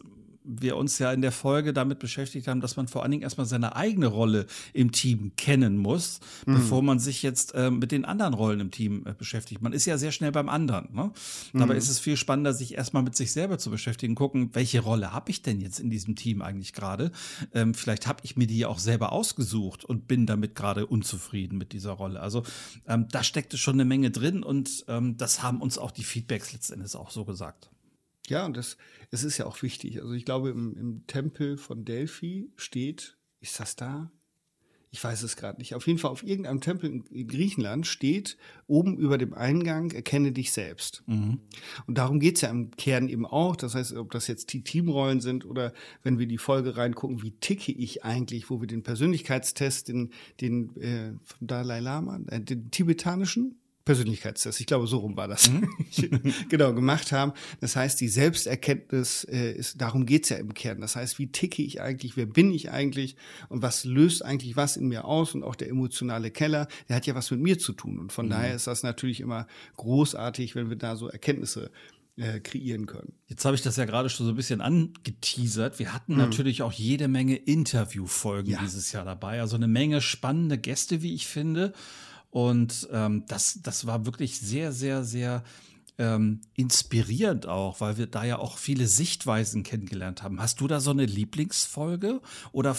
wir 0.58 0.76
uns 0.76 0.98
ja 0.98 1.12
in 1.12 1.22
der 1.22 1.32
Folge 1.32 1.72
damit 1.72 1.98
beschäftigt 1.98 2.48
haben, 2.48 2.60
dass 2.60 2.76
man 2.76 2.88
vor 2.88 3.02
allen 3.02 3.10
Dingen 3.10 3.22
erstmal 3.22 3.46
seine 3.46 3.76
eigene 3.76 4.06
Rolle 4.06 4.46
im 4.72 4.92
Team 4.92 5.32
kennen 5.36 5.76
muss, 5.76 6.20
mhm. 6.46 6.54
bevor 6.54 6.82
man 6.82 6.98
sich 6.98 7.22
jetzt 7.22 7.54
äh, 7.54 7.70
mit 7.70 7.92
den 7.92 8.04
anderen 8.04 8.34
Rollen 8.34 8.60
im 8.60 8.70
Team 8.70 9.04
äh, 9.06 9.14
beschäftigt. 9.14 9.62
Man 9.62 9.72
ist 9.72 9.86
ja 9.86 9.98
sehr 9.98 10.12
schnell 10.12 10.32
beim 10.32 10.48
anderen. 10.48 10.88
Ne? 10.92 11.12
Mhm. 11.52 11.58
Dabei 11.58 11.76
ist 11.76 11.88
es 11.88 11.98
viel 11.98 12.16
spannender, 12.16 12.52
sich 12.52 12.74
erstmal 12.74 13.02
mit 13.02 13.16
sich 13.16 13.32
selber 13.32 13.58
zu 13.58 13.70
beschäftigen, 13.70 14.14
gucken, 14.14 14.50
welche 14.52 14.80
Rolle 14.80 15.12
habe 15.12 15.30
ich 15.30 15.42
denn 15.42 15.60
jetzt 15.60 15.80
in 15.80 15.90
diesem 15.90 16.16
Team 16.16 16.42
eigentlich 16.42 16.72
gerade? 16.72 17.12
Ähm, 17.54 17.74
vielleicht 17.74 18.06
habe 18.06 18.20
ich 18.24 18.36
mir 18.36 18.46
die 18.46 18.66
auch 18.66 18.78
selber 18.78 19.12
ausgesucht 19.12 19.84
und 19.84 20.08
bin 20.08 20.26
damit 20.26 20.54
gerade 20.54 20.86
unzufrieden 20.86 21.58
mit 21.58 21.72
dieser 21.72 21.92
Rolle. 21.92 22.20
Also 22.20 22.42
ähm, 22.86 23.06
da 23.10 23.22
steckte 23.22 23.58
schon 23.58 23.74
eine 23.74 23.84
Menge 23.84 24.10
drin 24.10 24.42
und 24.42 24.84
ähm, 24.88 25.16
das 25.16 25.42
haben 25.42 25.60
uns 25.60 25.78
auch 25.78 25.90
die 25.90 26.04
Feedbacks 26.04 26.52
letztendlich 26.52 26.94
auch 26.96 27.10
so 27.10 27.24
gesagt. 27.24 27.70
Ja, 28.30 28.46
und 28.46 28.56
das, 28.56 28.76
es 29.10 29.24
ist 29.24 29.38
ja 29.38 29.46
auch 29.46 29.60
wichtig. 29.62 30.00
Also 30.00 30.14
ich 30.14 30.24
glaube, 30.24 30.50
im, 30.50 30.76
im 30.76 31.06
Tempel 31.06 31.56
von 31.56 31.84
Delphi 31.84 32.50
steht, 32.56 33.18
ist 33.40 33.58
das 33.58 33.76
da? 33.76 34.10
Ich 34.92 35.02
weiß 35.02 35.22
es 35.22 35.36
gerade 35.36 35.58
nicht. 35.58 35.74
Auf 35.74 35.86
jeden 35.86 35.98
Fall 36.00 36.10
auf 36.10 36.24
irgendeinem 36.24 36.60
Tempel 36.60 36.90
in, 36.90 37.04
in, 37.06 37.28
Griechenland 37.28 37.86
steht 37.86 38.36
oben 38.66 38.98
über 38.98 39.18
dem 39.18 39.34
Eingang, 39.34 39.92
erkenne 39.92 40.32
dich 40.32 40.52
selbst. 40.52 41.04
Mhm. 41.06 41.40
Und 41.86 41.98
darum 41.98 42.18
geht's 42.18 42.40
ja 42.40 42.50
im 42.50 42.72
Kern 42.72 43.08
eben 43.08 43.24
auch. 43.24 43.54
Das 43.54 43.76
heißt, 43.76 43.94
ob 43.94 44.10
das 44.10 44.26
jetzt 44.26 44.52
die 44.52 44.62
Teamrollen 44.62 45.20
sind 45.20 45.44
oder 45.44 45.72
wenn 46.02 46.18
wir 46.18 46.26
die 46.26 46.38
Folge 46.38 46.76
reingucken, 46.76 47.22
wie 47.22 47.32
ticke 47.32 47.70
ich 47.70 48.04
eigentlich, 48.04 48.50
wo 48.50 48.60
wir 48.60 48.66
den 48.66 48.82
Persönlichkeitstest, 48.82 49.88
den, 49.88 50.10
den 50.40 50.76
äh, 50.80 51.12
von 51.24 51.46
Dalai 51.46 51.80
Lama, 51.80 52.20
äh, 52.28 52.40
den 52.40 52.70
tibetanischen, 52.72 53.59
Persönlichkeitstest, 53.84 54.60
ich 54.60 54.66
glaube, 54.66 54.86
so 54.86 54.98
rum 54.98 55.16
war 55.16 55.26
das, 55.26 55.50
mhm. 55.50 55.68
genau, 56.48 56.74
gemacht 56.74 57.12
haben. 57.12 57.32
Das 57.60 57.76
heißt, 57.76 58.00
die 58.00 58.08
Selbsterkenntnis 58.08 59.24
äh, 59.24 59.52
ist, 59.52 59.80
darum 59.80 60.04
geht's 60.06 60.28
ja 60.28 60.36
im 60.36 60.52
Kern. 60.52 60.80
Das 60.80 60.96
heißt, 60.96 61.18
wie 61.18 61.32
ticke 61.32 61.62
ich 61.62 61.80
eigentlich, 61.80 62.16
wer 62.16 62.26
bin 62.26 62.52
ich 62.52 62.70
eigentlich 62.70 63.16
und 63.48 63.62
was 63.62 63.84
löst 63.84 64.24
eigentlich 64.24 64.56
was 64.56 64.76
in 64.76 64.88
mir 64.88 65.06
aus? 65.06 65.34
Und 65.34 65.44
auch 65.44 65.56
der 65.56 65.70
emotionale 65.70 66.30
Keller, 66.30 66.68
der 66.88 66.96
hat 66.96 67.06
ja 67.06 67.14
was 67.14 67.30
mit 67.30 67.40
mir 67.40 67.58
zu 67.58 67.72
tun. 67.72 67.98
Und 67.98 68.12
von 68.12 68.26
mhm. 68.26 68.30
daher 68.30 68.54
ist 68.54 68.66
das 68.66 68.82
natürlich 68.82 69.20
immer 69.20 69.46
großartig, 69.76 70.54
wenn 70.54 70.68
wir 70.68 70.76
da 70.76 70.96
so 70.96 71.08
Erkenntnisse 71.08 71.70
äh, 72.16 72.40
kreieren 72.40 72.84
können. 72.86 73.14
Jetzt 73.28 73.44
habe 73.44 73.56
ich 73.56 73.62
das 73.62 73.76
ja 73.76 73.86
gerade 73.86 74.10
schon 74.10 74.26
so 74.26 74.32
ein 74.32 74.36
bisschen 74.36 74.60
angeteasert. 74.60 75.78
Wir 75.78 75.94
hatten 75.94 76.12
mhm. 76.12 76.18
natürlich 76.18 76.60
auch 76.60 76.72
jede 76.72 77.08
Menge 77.08 77.36
Interviewfolgen 77.36 78.52
ja. 78.52 78.60
dieses 78.60 78.92
Jahr 78.92 79.04
dabei. 79.04 79.40
Also 79.40 79.56
eine 79.56 79.68
Menge 79.68 80.02
spannende 80.02 80.58
Gäste, 80.58 81.00
wie 81.00 81.14
ich 81.14 81.26
finde. 81.26 81.72
Und 82.30 82.88
ähm, 82.92 83.24
das, 83.26 83.60
das 83.62 83.86
war 83.86 84.06
wirklich 84.06 84.40
sehr, 84.40 84.72
sehr, 84.72 85.04
sehr 85.04 85.42
ähm, 85.98 86.40
inspirierend 86.54 87.46
auch, 87.46 87.80
weil 87.80 87.98
wir 87.98 88.06
da 88.06 88.24
ja 88.24 88.38
auch 88.38 88.56
viele 88.56 88.86
Sichtweisen 88.86 89.64
kennengelernt 89.64 90.22
haben. 90.22 90.40
Hast 90.40 90.60
du 90.60 90.66
da 90.66 90.80
so 90.80 90.92
eine 90.92 91.04
Lieblingsfolge 91.04 92.22
oder 92.52 92.74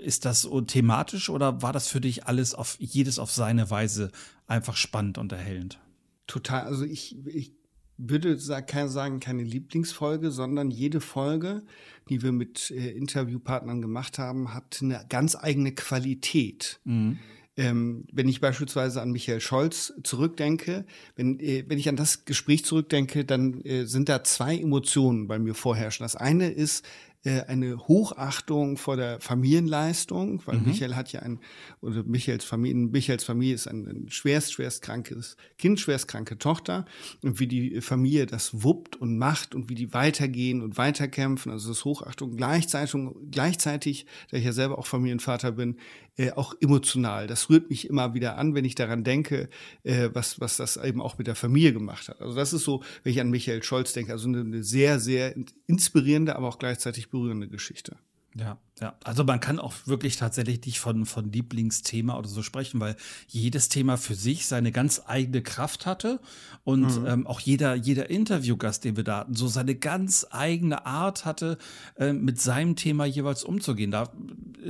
ist 0.00 0.24
das 0.24 0.48
thematisch 0.68 1.28
oder 1.28 1.60
war 1.60 1.72
das 1.72 1.88
für 1.88 2.00
dich 2.00 2.26
alles 2.26 2.54
auf 2.54 2.76
jedes 2.78 3.18
auf 3.18 3.32
seine 3.32 3.68
Weise 3.70 4.12
einfach 4.46 4.76
spannend 4.76 5.18
und 5.18 5.32
erhellend? 5.32 5.80
Total. 6.28 6.62
Also 6.62 6.84
ich, 6.84 7.16
ich 7.26 7.52
würde 7.96 8.38
sagen, 8.38 9.20
keine 9.20 9.42
Lieblingsfolge, 9.42 10.30
sondern 10.30 10.70
jede 10.70 11.00
Folge, 11.00 11.62
die 12.08 12.22
wir 12.22 12.32
mit 12.32 12.70
äh, 12.70 12.90
Interviewpartnern 12.90 13.80
gemacht 13.80 14.18
haben, 14.18 14.54
hat 14.54 14.78
eine 14.82 15.04
ganz 15.08 15.36
eigene 15.36 15.72
Qualität. 15.72 16.80
Mhm. 16.84 17.18
Ähm, 17.56 18.06
wenn 18.10 18.28
ich 18.28 18.40
beispielsweise 18.40 19.02
an 19.02 19.10
Michael 19.10 19.40
Scholz 19.40 19.92
zurückdenke, 20.04 20.86
wenn, 21.16 21.38
äh, 21.38 21.64
wenn 21.68 21.78
ich 21.78 21.88
an 21.90 21.96
das 21.96 22.24
Gespräch 22.24 22.64
zurückdenke, 22.64 23.26
dann 23.26 23.60
äh, 23.62 23.84
sind 23.84 24.08
da 24.08 24.24
zwei 24.24 24.56
Emotionen 24.56 25.28
bei 25.28 25.38
mir 25.38 25.54
vorherrschen. 25.54 26.04
Das 26.04 26.16
eine 26.16 26.50
ist 26.50 26.84
eine 27.24 27.78
Hochachtung 27.78 28.76
vor 28.76 28.96
der 28.96 29.20
Familienleistung, 29.20 30.42
weil 30.46 30.58
mhm. 30.58 30.66
Michael 30.66 30.96
hat 30.96 31.12
ja 31.12 31.20
ein, 31.20 31.38
oder 31.80 32.02
Michaels 32.02 32.44
Familie, 32.44 32.88
Michaels 32.88 33.24
Familie 33.24 33.54
ist 33.54 33.68
ein, 33.68 33.86
ein 33.86 34.08
schwerst, 34.10 34.52
schwerst 34.52 34.82
krankes 34.82 35.36
Kind, 35.58 35.78
schwerst 35.78 36.08
kranke 36.08 36.38
Tochter 36.38 36.84
und 37.22 37.38
wie 37.38 37.46
die 37.46 37.80
Familie 37.80 38.26
das 38.26 38.62
wuppt 38.62 38.96
und 38.96 39.18
macht 39.18 39.54
und 39.54 39.68
wie 39.68 39.74
die 39.74 39.94
weitergehen 39.94 40.62
und 40.62 40.76
weiterkämpfen, 40.76 41.52
also 41.52 41.68
das 41.68 41.78
ist 41.78 41.84
Hochachtung 41.84 42.36
gleichzeitig, 42.36 42.92
gleichzeitig, 43.30 44.06
da 44.30 44.36
ich 44.36 44.44
ja 44.44 44.52
selber 44.52 44.78
auch 44.78 44.86
Familienvater 44.86 45.52
bin, 45.52 45.76
äh, 46.16 46.32
auch 46.32 46.54
emotional. 46.60 47.26
Das 47.26 47.48
rührt 47.48 47.70
mich 47.70 47.88
immer 47.88 48.14
wieder 48.14 48.36
an, 48.36 48.54
wenn 48.54 48.64
ich 48.64 48.74
daran 48.74 49.04
denke, 49.04 49.48
äh, 49.82 50.10
was, 50.12 50.40
was 50.40 50.56
das 50.56 50.76
eben 50.76 51.00
auch 51.00 51.18
mit 51.18 51.26
der 51.26 51.34
Familie 51.34 51.72
gemacht 51.72 52.08
hat. 52.08 52.20
Also 52.20 52.34
das 52.34 52.52
ist 52.52 52.64
so, 52.64 52.82
wenn 53.02 53.12
ich 53.12 53.20
an 53.20 53.30
Michael 53.30 53.62
Scholz 53.62 53.92
denke, 53.92 54.12
also 54.12 54.28
eine, 54.28 54.40
eine 54.40 54.62
sehr, 54.62 55.00
sehr 55.00 55.34
inspirierende, 55.66 56.36
aber 56.36 56.48
auch 56.48 56.58
gleichzeitig 56.58 57.08
berührende 57.12 57.46
Geschichte. 57.46 57.96
Ja, 58.34 58.56
ja. 58.80 58.94
Also 59.04 59.24
man 59.24 59.40
kann 59.40 59.58
auch 59.58 59.74
wirklich 59.84 60.16
tatsächlich 60.16 60.64
nicht 60.64 60.80
von, 60.80 61.04
von 61.04 61.30
Lieblingsthema 61.30 62.16
oder 62.16 62.28
so 62.28 62.42
sprechen, 62.42 62.80
weil 62.80 62.96
jedes 63.28 63.68
Thema 63.68 63.98
für 63.98 64.14
sich 64.14 64.46
seine 64.46 64.72
ganz 64.72 65.02
eigene 65.04 65.42
Kraft 65.42 65.84
hatte 65.84 66.18
und 66.64 67.00
mhm. 67.00 67.06
ähm, 67.06 67.26
auch 67.26 67.40
jeder, 67.40 67.74
jeder 67.74 68.08
Interviewgast, 68.08 68.84
den 68.84 68.96
wir 68.96 69.04
da 69.04 69.18
hatten, 69.18 69.34
so 69.34 69.48
seine 69.48 69.74
ganz 69.74 70.26
eigene 70.30 70.86
Art 70.86 71.26
hatte, 71.26 71.58
äh, 71.96 72.14
mit 72.14 72.40
seinem 72.40 72.74
Thema 72.74 73.04
jeweils 73.04 73.44
umzugehen. 73.44 73.90
Da 73.90 74.10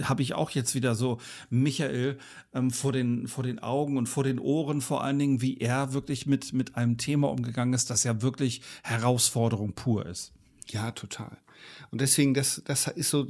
habe 0.02 0.22
ich 0.22 0.34
auch 0.34 0.50
jetzt 0.50 0.74
wieder 0.74 0.96
so 0.96 1.18
Michael 1.48 2.18
ähm, 2.54 2.72
vor, 2.72 2.90
den, 2.90 3.28
vor 3.28 3.44
den 3.44 3.60
Augen 3.60 3.96
und 3.96 4.08
vor 4.08 4.24
den 4.24 4.40
Ohren 4.40 4.80
vor 4.80 5.04
allen 5.04 5.20
Dingen, 5.20 5.40
wie 5.40 5.58
er 5.58 5.92
wirklich 5.92 6.26
mit, 6.26 6.52
mit 6.52 6.74
einem 6.74 6.98
Thema 6.98 7.30
umgegangen 7.30 7.74
ist, 7.74 7.90
das 7.90 8.02
ja 8.02 8.22
wirklich 8.22 8.62
Herausforderung 8.82 9.74
pur 9.74 10.04
ist. 10.04 10.32
Ja, 10.68 10.90
total. 10.90 11.38
Und 11.92 12.00
deswegen, 12.00 12.32
das, 12.32 12.62
das 12.64 12.86
ist 12.88 13.10
so 13.10 13.26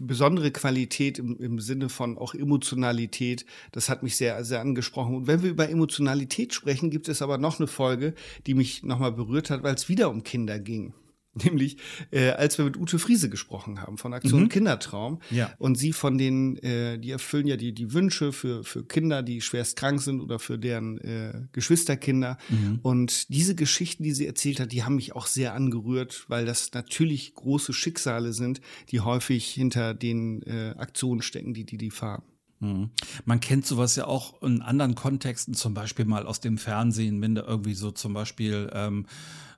besondere 0.00 0.50
Qualität 0.50 1.18
im, 1.18 1.38
im 1.38 1.60
Sinne 1.60 1.90
von 1.90 2.16
auch 2.16 2.34
Emotionalität. 2.34 3.44
Das 3.70 3.90
hat 3.90 4.02
mich 4.02 4.16
sehr, 4.16 4.42
sehr 4.46 4.62
angesprochen. 4.62 5.14
Und 5.14 5.26
wenn 5.26 5.42
wir 5.42 5.50
über 5.50 5.68
Emotionalität 5.68 6.54
sprechen, 6.54 6.90
gibt 6.90 7.08
es 7.08 7.20
aber 7.20 7.36
noch 7.36 7.60
eine 7.60 7.66
Folge, 7.66 8.14
die 8.46 8.54
mich 8.54 8.82
nochmal 8.82 9.12
berührt 9.12 9.50
hat, 9.50 9.62
weil 9.62 9.74
es 9.74 9.90
wieder 9.90 10.08
um 10.08 10.24
Kinder 10.24 10.58
ging. 10.58 10.94
Nämlich, 11.44 11.78
äh, 12.10 12.30
als 12.30 12.58
wir 12.58 12.66
mit 12.66 12.76
Ute 12.76 12.98
Friese 12.98 13.30
gesprochen 13.30 13.80
haben 13.80 13.96
von 13.96 14.12
Aktion 14.12 14.42
mhm. 14.42 14.48
Kindertraum. 14.50 15.20
Ja. 15.30 15.50
Und 15.58 15.76
sie 15.76 15.92
von 15.94 16.18
den, 16.18 16.58
äh, 16.58 16.98
die 16.98 17.10
erfüllen 17.10 17.46
ja 17.46 17.56
die, 17.56 17.72
die 17.72 17.94
Wünsche 17.94 18.32
für, 18.32 18.64
für 18.64 18.84
Kinder, 18.84 19.22
die 19.22 19.40
schwerst 19.40 19.76
krank 19.76 20.02
sind 20.02 20.20
oder 20.20 20.38
für 20.38 20.58
deren 20.58 20.98
äh, 20.98 21.46
Geschwisterkinder. 21.52 22.36
Mhm. 22.50 22.80
Und 22.82 23.30
diese 23.30 23.54
Geschichten, 23.54 24.02
die 24.02 24.12
sie 24.12 24.26
erzählt 24.26 24.60
hat, 24.60 24.72
die 24.72 24.84
haben 24.84 24.96
mich 24.96 25.14
auch 25.14 25.26
sehr 25.26 25.54
angerührt, 25.54 26.26
weil 26.28 26.44
das 26.44 26.70
natürlich 26.74 27.34
große 27.34 27.72
Schicksale 27.72 28.34
sind, 28.34 28.60
die 28.90 29.00
häufig 29.00 29.46
hinter 29.46 29.94
den 29.94 30.42
äh, 30.42 30.74
Aktionen 30.76 31.22
stecken, 31.22 31.54
die 31.54 31.64
die, 31.64 31.78
die 31.78 31.90
fahren. 31.90 32.22
Mhm. 32.62 32.90
Man 33.24 33.40
kennt 33.40 33.66
sowas 33.66 33.96
ja 33.96 34.06
auch 34.06 34.40
in 34.42 34.62
anderen 34.62 34.94
Kontexten, 34.94 35.54
zum 35.54 35.74
Beispiel 35.74 36.04
mal 36.04 36.26
aus 36.26 36.40
dem 36.40 36.58
Fernsehen, 36.58 37.20
wenn 37.20 37.34
da 37.34 37.42
irgendwie 37.42 37.74
so 37.74 37.90
zum 37.90 38.12
Beispiel 38.14 38.70
ähm, 38.72 39.06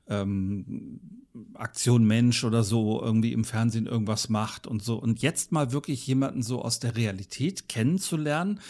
ähm, 0.08 1.00
Aktion 1.54 2.04
Mensch 2.04 2.44
oder 2.44 2.62
so 2.62 3.02
irgendwie 3.02 3.32
im 3.32 3.44
Fernsehen 3.44 3.86
irgendwas 3.86 4.28
macht 4.28 4.66
und 4.66 4.82
so. 4.82 4.96
Und 4.96 5.22
jetzt 5.22 5.52
mal 5.52 5.72
wirklich 5.72 6.06
jemanden 6.06 6.42
so 6.42 6.62
aus 6.62 6.78
der 6.78 6.96
Realität 6.96 7.68
kennenzulernen, 7.68 8.60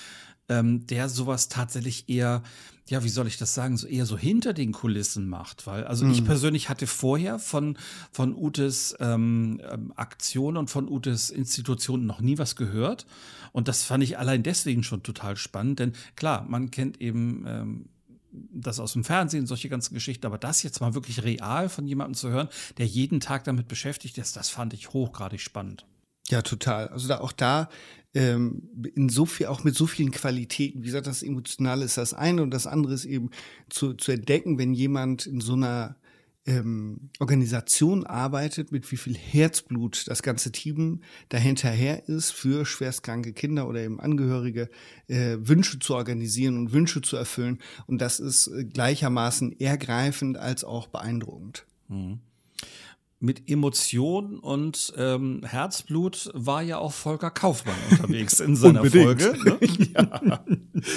ähm, 0.49 0.87
der 0.87 1.09
sowas 1.09 1.49
tatsächlich 1.49 2.09
eher, 2.09 2.43
ja, 2.89 3.03
wie 3.05 3.09
soll 3.09 3.27
ich 3.27 3.39
das 3.39 3.55
sagen, 3.55 3.77
so 3.77 3.87
eher 3.87 4.07
so 4.07 4.17
hinter 4.17 4.53
den 4.53 4.73
Kulissen 4.73 5.29
macht. 5.29 5.67
Weil, 5.67 5.85
also 5.85 6.05
mhm. 6.05 6.13
ich 6.13 6.25
persönlich 6.25 6.69
hatte 6.69 6.87
vorher 6.87 7.39
von, 7.39 7.79
von 8.13 8.35
Utes 8.35 8.95
ähm, 9.01 9.61
ähm, 9.71 9.93
Aktion 9.97 10.57
und 10.57 10.69
von 10.69 10.89
Utes 10.89 11.31
Institutionen 11.31 12.07
noch 12.07 12.21
nie 12.21 12.39
was 12.39 12.57
gehört. 12.57 13.07
Und 13.53 13.69
das 13.69 13.85
fand 13.85 14.03
ich 14.03 14.19
allein 14.19 14.43
deswegen 14.43 14.83
schon 14.83 15.03
total 15.03 15.37
spannend, 15.37 15.79
denn 15.79 15.93
klar, 16.17 16.45
man 16.49 16.71
kennt 16.71 17.01
eben 17.01 17.45
ähm, 17.47 17.89
das 18.53 18.81
aus 18.81 18.93
dem 18.95 19.05
Fernsehen, 19.05 19.47
solche 19.47 19.69
ganzen 19.69 19.95
Geschichten, 19.95 20.27
aber 20.27 20.39
das 20.39 20.63
jetzt 20.63 20.81
mal 20.81 20.95
wirklich 20.95 21.23
real 21.23 21.69
von 21.69 21.87
jemandem 21.87 22.15
zu 22.15 22.31
hören, 22.31 22.49
der 22.79 22.87
jeden 22.87 23.21
Tag 23.21 23.45
damit 23.45 23.69
beschäftigt 23.69 24.19
ist, 24.19 24.37
das 24.37 24.49
fand 24.49 24.75
ich 24.75 24.93
hochgradig 24.93 25.41
spannend. 25.41 25.87
Ja, 26.29 26.43
total. 26.43 26.89
Also 26.89 27.09
da 27.09 27.21
auch 27.21 27.33
da 27.33 27.69
ähm, 28.15 28.63
in 28.95 29.09
so 29.09 29.27
viel, 29.27 29.47
auch 29.47 29.65
mit 29.65 29.75
so 29.75 29.87
vielen 29.87 30.11
Qualitäten. 30.11 30.83
Wie 30.83 30.87
gesagt, 30.87 31.07
das 31.07 31.23
Emotionale 31.23 31.85
ist 31.85 31.99
das 31.99 32.15
eine 32.15 32.43
und 32.43 32.51
das 32.51 32.67
andere 32.67 32.95
ist 32.95 33.05
eben 33.05 33.31
zu, 33.69 33.95
zu 33.95 34.13
entdecken, 34.13 34.59
wenn 34.59 34.73
jemand 34.73 35.27
in 35.27 35.41
so 35.41 35.55
einer 35.55 35.97
ähm, 36.47 37.11
Organisation 37.21 38.05
arbeitet, 38.05 38.73
mit 38.73 38.91
wie 38.93 38.97
viel 38.97 39.17
Herzblut 39.17 40.05
das 40.09 40.23
ganze 40.23 40.53
Team 40.53 41.03
dahinterher 41.29 42.09
ist, 42.09 42.33
für 42.33 42.67
schwerstkranke 42.67 43.33
Kinder 43.33 43.69
oder 43.69 43.81
eben 43.81 44.01
Angehörige 44.01 44.69
äh, 45.09 45.37
Wünsche 45.39 45.79
zu 45.79 45.95
organisieren 45.95 46.59
und 46.59 46.73
Wünsche 46.73 47.03
zu 47.03 47.17
erfüllen. 47.17 47.61
Und 47.87 48.01
das 48.01 48.21
ist 48.21 48.49
äh, 48.49 48.65
gleichermaßen 48.65 49.59
ergreifend 49.59 50.37
als 50.37 50.65
auch 50.65 50.89
beeindruckend. 50.89 51.67
Mhm 51.89 52.21
mit 53.25 53.49
Emotion 53.49 54.39
und 54.39 54.93
ähm, 54.99 55.41
Herzblut 55.45 56.31
war 56.35 56.63
ja 56.63 56.79
auch 56.79 56.93
Volker 56.93 57.31
Kaufmann 57.31 57.75
unterwegs 57.91 58.39
in 58.39 58.55
seiner 58.55 58.85
Folge. 58.85 59.35
Ne? 59.45 59.59
ja, 59.95 60.45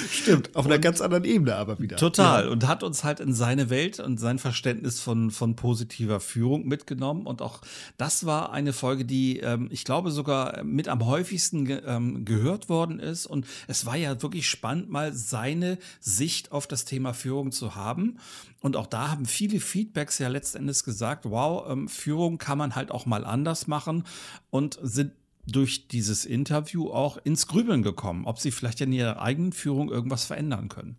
stimmt, 0.09 0.55
auf 0.55 0.65
einer 0.65 0.77
ganz 0.77 0.99
anderen 0.99 1.23
Ebene 1.23 1.55
aber 1.55 1.79
wieder. 1.79 1.95
Total 1.95 2.45
ja. 2.45 2.51
und 2.51 2.67
hat 2.67 2.83
uns 2.83 3.05
halt 3.05 3.21
in 3.21 3.33
seine 3.33 3.69
Welt 3.69 3.99
und 4.01 4.19
sein 4.19 4.39
Verständnis 4.39 4.99
von, 4.99 5.31
von 5.31 5.55
positiver 5.55 6.19
Führung 6.19 6.67
mitgenommen 6.67 7.25
und 7.25 7.41
auch 7.41 7.61
das 7.97 8.25
war 8.25 8.51
eine 8.51 8.73
Folge, 8.73 9.05
die 9.05 9.39
ähm, 9.39 9.69
ich 9.71 9.85
glaube 9.85 10.11
sogar 10.11 10.63
mit 10.63 10.89
am 10.89 11.05
häufigsten 11.05 11.65
ge 11.65 11.81
ähm, 11.85 12.25
gehört 12.25 12.67
worden 12.67 12.99
ist 12.99 13.25
und 13.25 13.47
es 13.67 13.85
war 13.85 13.95
ja 13.95 14.21
wirklich 14.21 14.49
spannend, 14.49 14.89
mal 14.89 15.13
seine 15.13 15.77
Sicht 16.01 16.51
auf 16.51 16.67
das 16.67 16.83
Thema 16.83 17.13
Führung 17.13 17.53
zu 17.53 17.75
haben 17.75 18.17
und 18.61 18.75
auch 18.75 18.87
da 18.87 19.09
haben 19.11 19.25
viele 19.25 19.59
Feedbacks 19.59 20.19
ja 20.19 20.27
letztendlich 20.27 20.83
gesagt, 20.83 21.25
wow, 21.25 21.69
ähm, 21.69 21.87
Führung 21.87 22.37
kann 22.37 22.57
man 22.57 22.75
halt 22.75 22.91
auch 22.91 23.05
mal 23.05 23.25
anders 23.25 23.67
machen 23.67 24.03
und 24.49 24.79
sind 24.81 25.11
durch 25.45 25.87
dieses 25.87 26.25
Interview 26.25 26.89
auch 26.89 27.17
ins 27.23 27.47
Grübeln 27.47 27.81
gekommen, 27.81 28.25
ob 28.25 28.39
sie 28.39 28.51
vielleicht 28.51 28.81
in 28.81 28.91
ihrer 28.91 29.21
eigenen 29.21 29.53
Führung 29.53 29.89
irgendwas 29.89 30.25
verändern 30.25 30.67
können. 30.67 30.97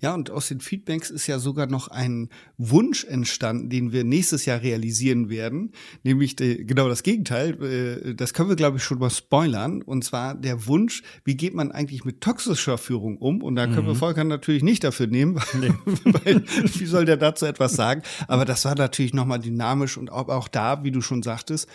Ja, 0.00 0.14
und 0.14 0.30
aus 0.30 0.48
den 0.48 0.60
Feedbacks 0.60 1.10
ist 1.10 1.26
ja 1.26 1.38
sogar 1.38 1.66
noch 1.66 1.88
ein 1.88 2.28
Wunsch 2.58 3.04
entstanden, 3.04 3.70
den 3.70 3.92
wir 3.92 4.04
nächstes 4.04 4.46
Jahr 4.46 4.62
realisieren 4.62 5.28
werden, 5.28 5.72
nämlich 6.02 6.36
die, 6.36 6.66
genau 6.66 6.88
das 6.88 7.02
Gegenteil. 7.02 7.62
Äh, 7.62 8.14
das 8.14 8.34
können 8.34 8.48
wir, 8.48 8.56
glaube 8.56 8.78
ich, 8.78 8.84
schon 8.84 8.98
mal 8.98 9.10
spoilern. 9.10 9.82
Und 9.82 10.04
zwar 10.04 10.34
der 10.34 10.66
Wunsch, 10.66 11.02
wie 11.24 11.36
geht 11.36 11.54
man 11.54 11.72
eigentlich 11.72 12.04
mit 12.04 12.20
toxischer 12.20 12.78
Führung 12.78 13.18
um? 13.18 13.42
Und 13.42 13.56
da 13.56 13.66
können 13.66 13.84
mhm. 13.84 13.90
wir 13.90 13.94
Volker 13.96 14.24
natürlich 14.24 14.62
nicht 14.62 14.84
dafür 14.84 15.06
nehmen, 15.06 15.36
weil, 15.52 15.74
weil, 16.24 16.44
wie 16.74 16.86
soll 16.86 17.04
der 17.04 17.16
dazu 17.16 17.46
etwas 17.46 17.74
sagen? 17.74 18.02
Aber 18.28 18.44
das 18.44 18.64
war 18.64 18.74
natürlich 18.74 19.14
nochmal 19.14 19.38
dynamisch 19.38 19.96
und 19.96 20.10
auch, 20.10 20.28
auch 20.28 20.48
da, 20.48 20.84
wie 20.84 20.90
du 20.90 21.00
schon 21.00 21.22
sagtest, 21.22 21.68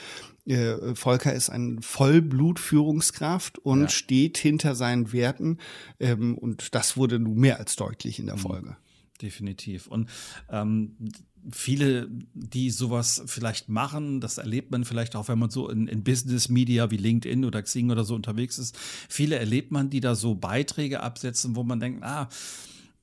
äh, 0.48 0.96
Volker 0.96 1.34
ist 1.34 1.50
ein 1.50 1.82
Vollblutführungskraft 1.82 3.60
und 3.60 3.82
ja. 3.82 3.90
steht 3.90 4.38
hinter 4.38 4.76
seinen 4.76 5.12
Werten. 5.12 5.58
Ähm, 6.00 6.38
und 6.38 6.74
das 6.76 6.98
wurde 6.98 7.20
nun 7.20 7.38
mehr 7.38 7.60
als 7.60 7.76
deutlich 7.76 8.20
in 8.20 8.28
der 8.28 8.36
mhm. 8.36 8.42
Folge. 8.42 8.78
definitiv. 9.22 9.88
Und 9.88 10.10
ähm, 10.50 10.96
viele, 11.52 12.08
die 12.34 12.70
sowas 12.70 13.24
vielleicht 13.26 13.70
machen, 13.70 14.22
das 14.22 14.38
erlebt 14.38 14.72
man 14.72 14.86
vielleicht 14.86 15.16
auch, 15.16 15.28
wenn 15.28 15.40
man 15.40 15.50
so 15.50 15.70
in, 15.70 15.88
in 15.88 16.04
Business 16.04 16.50
Media 16.50 16.92
wie 16.92 16.98
LinkedIn 16.98 17.46
oder 17.46 17.62
Xing 17.62 17.92
oder 17.92 18.04
so 18.04 18.16
unterwegs 18.16 18.58
ist. 18.58 18.78
Viele 19.10 19.38
erlebt 19.38 19.72
man, 19.72 19.90
die 19.90 20.00
da 20.00 20.16
so 20.16 20.36
Beiträge 20.36 21.02
absetzen, 21.02 21.56
wo 21.56 21.64
man 21.64 21.80
denkt, 21.80 22.04
ah, 22.04 22.30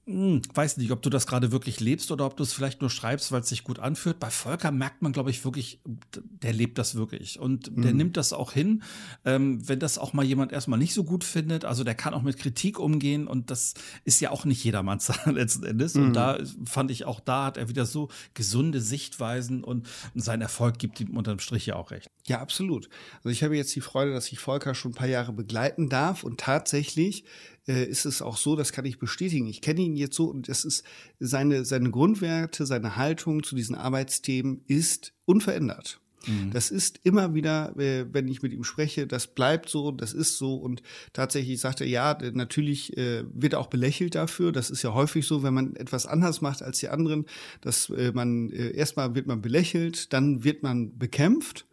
hm, 0.06 0.42
weiß 0.52 0.76
nicht, 0.76 0.90
ob 0.90 1.00
du 1.00 1.08
das 1.08 1.26
gerade 1.26 1.50
wirklich 1.50 1.80
lebst 1.80 2.10
oder 2.10 2.26
ob 2.26 2.36
du 2.36 2.42
es 2.42 2.52
vielleicht 2.52 2.82
nur 2.82 2.90
schreibst, 2.90 3.32
weil 3.32 3.40
es 3.40 3.48
sich 3.48 3.64
gut 3.64 3.78
anfühlt. 3.78 4.20
Bei 4.20 4.28
Volker 4.28 4.70
merkt 4.70 5.00
man, 5.00 5.12
glaube 5.12 5.30
ich, 5.30 5.46
wirklich, 5.46 5.80
der 6.22 6.52
lebt 6.52 6.76
das 6.76 6.94
wirklich 6.94 7.38
und 7.38 7.70
der 7.74 7.92
mhm. 7.92 7.96
nimmt 7.96 8.16
das 8.18 8.34
auch 8.34 8.52
hin, 8.52 8.82
ähm, 9.24 9.66
wenn 9.66 9.80
das 9.80 9.96
auch 9.96 10.12
mal 10.12 10.24
jemand 10.24 10.52
erstmal 10.52 10.78
nicht 10.78 10.92
so 10.92 11.04
gut 11.04 11.24
findet. 11.24 11.64
Also 11.64 11.84
der 11.84 11.94
kann 11.94 12.12
auch 12.12 12.20
mit 12.20 12.36
Kritik 12.36 12.78
umgehen 12.78 13.26
und 13.26 13.50
das 13.50 13.72
ist 14.04 14.20
ja 14.20 14.30
auch 14.30 14.44
nicht 14.44 14.62
jedermanns 14.62 15.10
letzten 15.24 15.64
Endes. 15.64 15.94
Mhm. 15.94 16.02
Und 16.04 16.12
da 16.12 16.38
fand 16.66 16.90
ich 16.90 17.06
auch, 17.06 17.20
da 17.20 17.46
hat 17.46 17.56
er 17.56 17.70
wieder 17.70 17.86
so 17.86 18.08
gesunde 18.34 18.82
Sichtweisen 18.82 19.64
und, 19.64 19.88
und 20.14 20.20
sein 20.20 20.42
Erfolg 20.42 20.78
gibt 20.78 21.00
ihm 21.00 21.16
unterm 21.16 21.38
Strich 21.38 21.64
ja 21.64 21.76
auch 21.76 21.90
recht. 21.90 22.08
Ja, 22.26 22.40
absolut. 22.40 22.90
Also 23.18 23.30
ich 23.30 23.42
habe 23.42 23.56
jetzt 23.56 23.74
die 23.74 23.80
Freude, 23.80 24.12
dass 24.12 24.30
ich 24.30 24.38
Volker 24.38 24.74
schon 24.74 24.92
ein 24.92 24.94
paar 24.94 25.08
Jahre 25.08 25.32
begleiten 25.32 25.88
darf 25.88 26.24
und 26.24 26.40
tatsächlich 26.40 27.24
äh, 27.66 27.84
ist 27.84 28.04
es 28.04 28.22
auch 28.22 28.36
so, 28.36 28.56
das 28.56 28.72
kann 28.72 28.84
ich 28.84 28.98
bestätigen. 28.98 29.46
Ich 29.46 29.60
kenne 29.60 29.80
ihn 29.80 29.96
jetzt 29.96 30.16
so 30.16 30.26
und 30.26 30.48
das 30.48 30.64
ist 30.64 30.84
seine, 31.20 31.64
seine 31.64 31.90
Grundwerte, 31.90 32.66
seine 32.66 32.96
Haltung 32.96 33.42
zu 33.42 33.54
diesen 33.54 33.74
Arbeitsthemen 33.74 34.62
ist 34.66 35.12
unverändert. 35.24 36.00
Mhm. 36.26 36.50
Das 36.52 36.70
ist 36.70 37.00
immer 37.04 37.34
wieder, 37.34 37.76
äh, 37.78 38.06
wenn 38.12 38.28
ich 38.28 38.42
mit 38.42 38.52
ihm 38.52 38.64
spreche, 38.64 39.06
das 39.06 39.26
bleibt 39.26 39.68
so, 39.68 39.90
das 39.90 40.12
ist 40.12 40.38
so. 40.38 40.54
Und 40.56 40.82
tatsächlich 41.12 41.60
sagt 41.60 41.80
er, 41.80 41.86
ja, 41.86 42.16
natürlich 42.32 42.96
äh, 42.96 43.24
wird 43.32 43.54
er 43.54 43.60
auch 43.60 43.68
belächelt 43.68 44.14
dafür. 44.14 44.52
Das 44.52 44.70
ist 44.70 44.82
ja 44.82 44.94
häufig 44.94 45.26
so, 45.26 45.42
wenn 45.42 45.54
man 45.54 45.76
etwas 45.76 46.06
anders 46.06 46.40
macht 46.40 46.62
als 46.62 46.78
die 46.78 46.88
anderen, 46.88 47.26
dass 47.60 47.90
äh, 47.90 48.12
man 48.12 48.50
erstmal 48.50 49.14
wird 49.14 49.26
man 49.26 49.42
belächelt, 49.42 50.12
dann 50.12 50.44
wird 50.44 50.62
man 50.62 50.98
bekämpft 50.98 51.66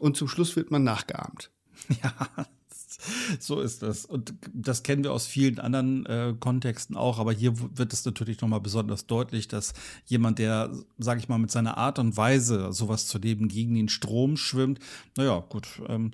und 0.00 0.16
zum 0.16 0.28
Schluss 0.28 0.56
wird 0.56 0.70
man 0.70 0.84
nachgeahmt. 0.84 1.50
Ja, 2.02 2.46
so 3.38 3.60
ist 3.60 3.82
das. 3.82 4.04
Und 4.04 4.34
das 4.52 4.82
kennen 4.82 5.04
wir 5.04 5.12
aus 5.12 5.26
vielen 5.26 5.58
anderen 5.58 6.06
äh, 6.06 6.34
Kontexten 6.38 6.96
auch, 6.96 7.18
aber 7.18 7.32
hier 7.32 7.54
wird 7.76 7.92
es 7.92 8.04
natürlich 8.04 8.40
nochmal 8.40 8.60
besonders 8.60 9.06
deutlich, 9.06 9.48
dass 9.48 9.72
jemand, 10.06 10.38
der, 10.38 10.70
sage 10.98 11.20
ich 11.20 11.28
mal, 11.28 11.38
mit 11.38 11.50
seiner 11.50 11.76
Art 11.76 11.98
und 11.98 12.16
Weise 12.16 12.72
sowas 12.72 13.06
zu 13.06 13.18
leben 13.18 13.48
gegen 13.48 13.74
den 13.74 13.88
Strom 13.88 14.36
schwimmt, 14.36 14.78
naja, 15.16 15.44
gut, 15.48 15.66
ähm, 15.88 16.12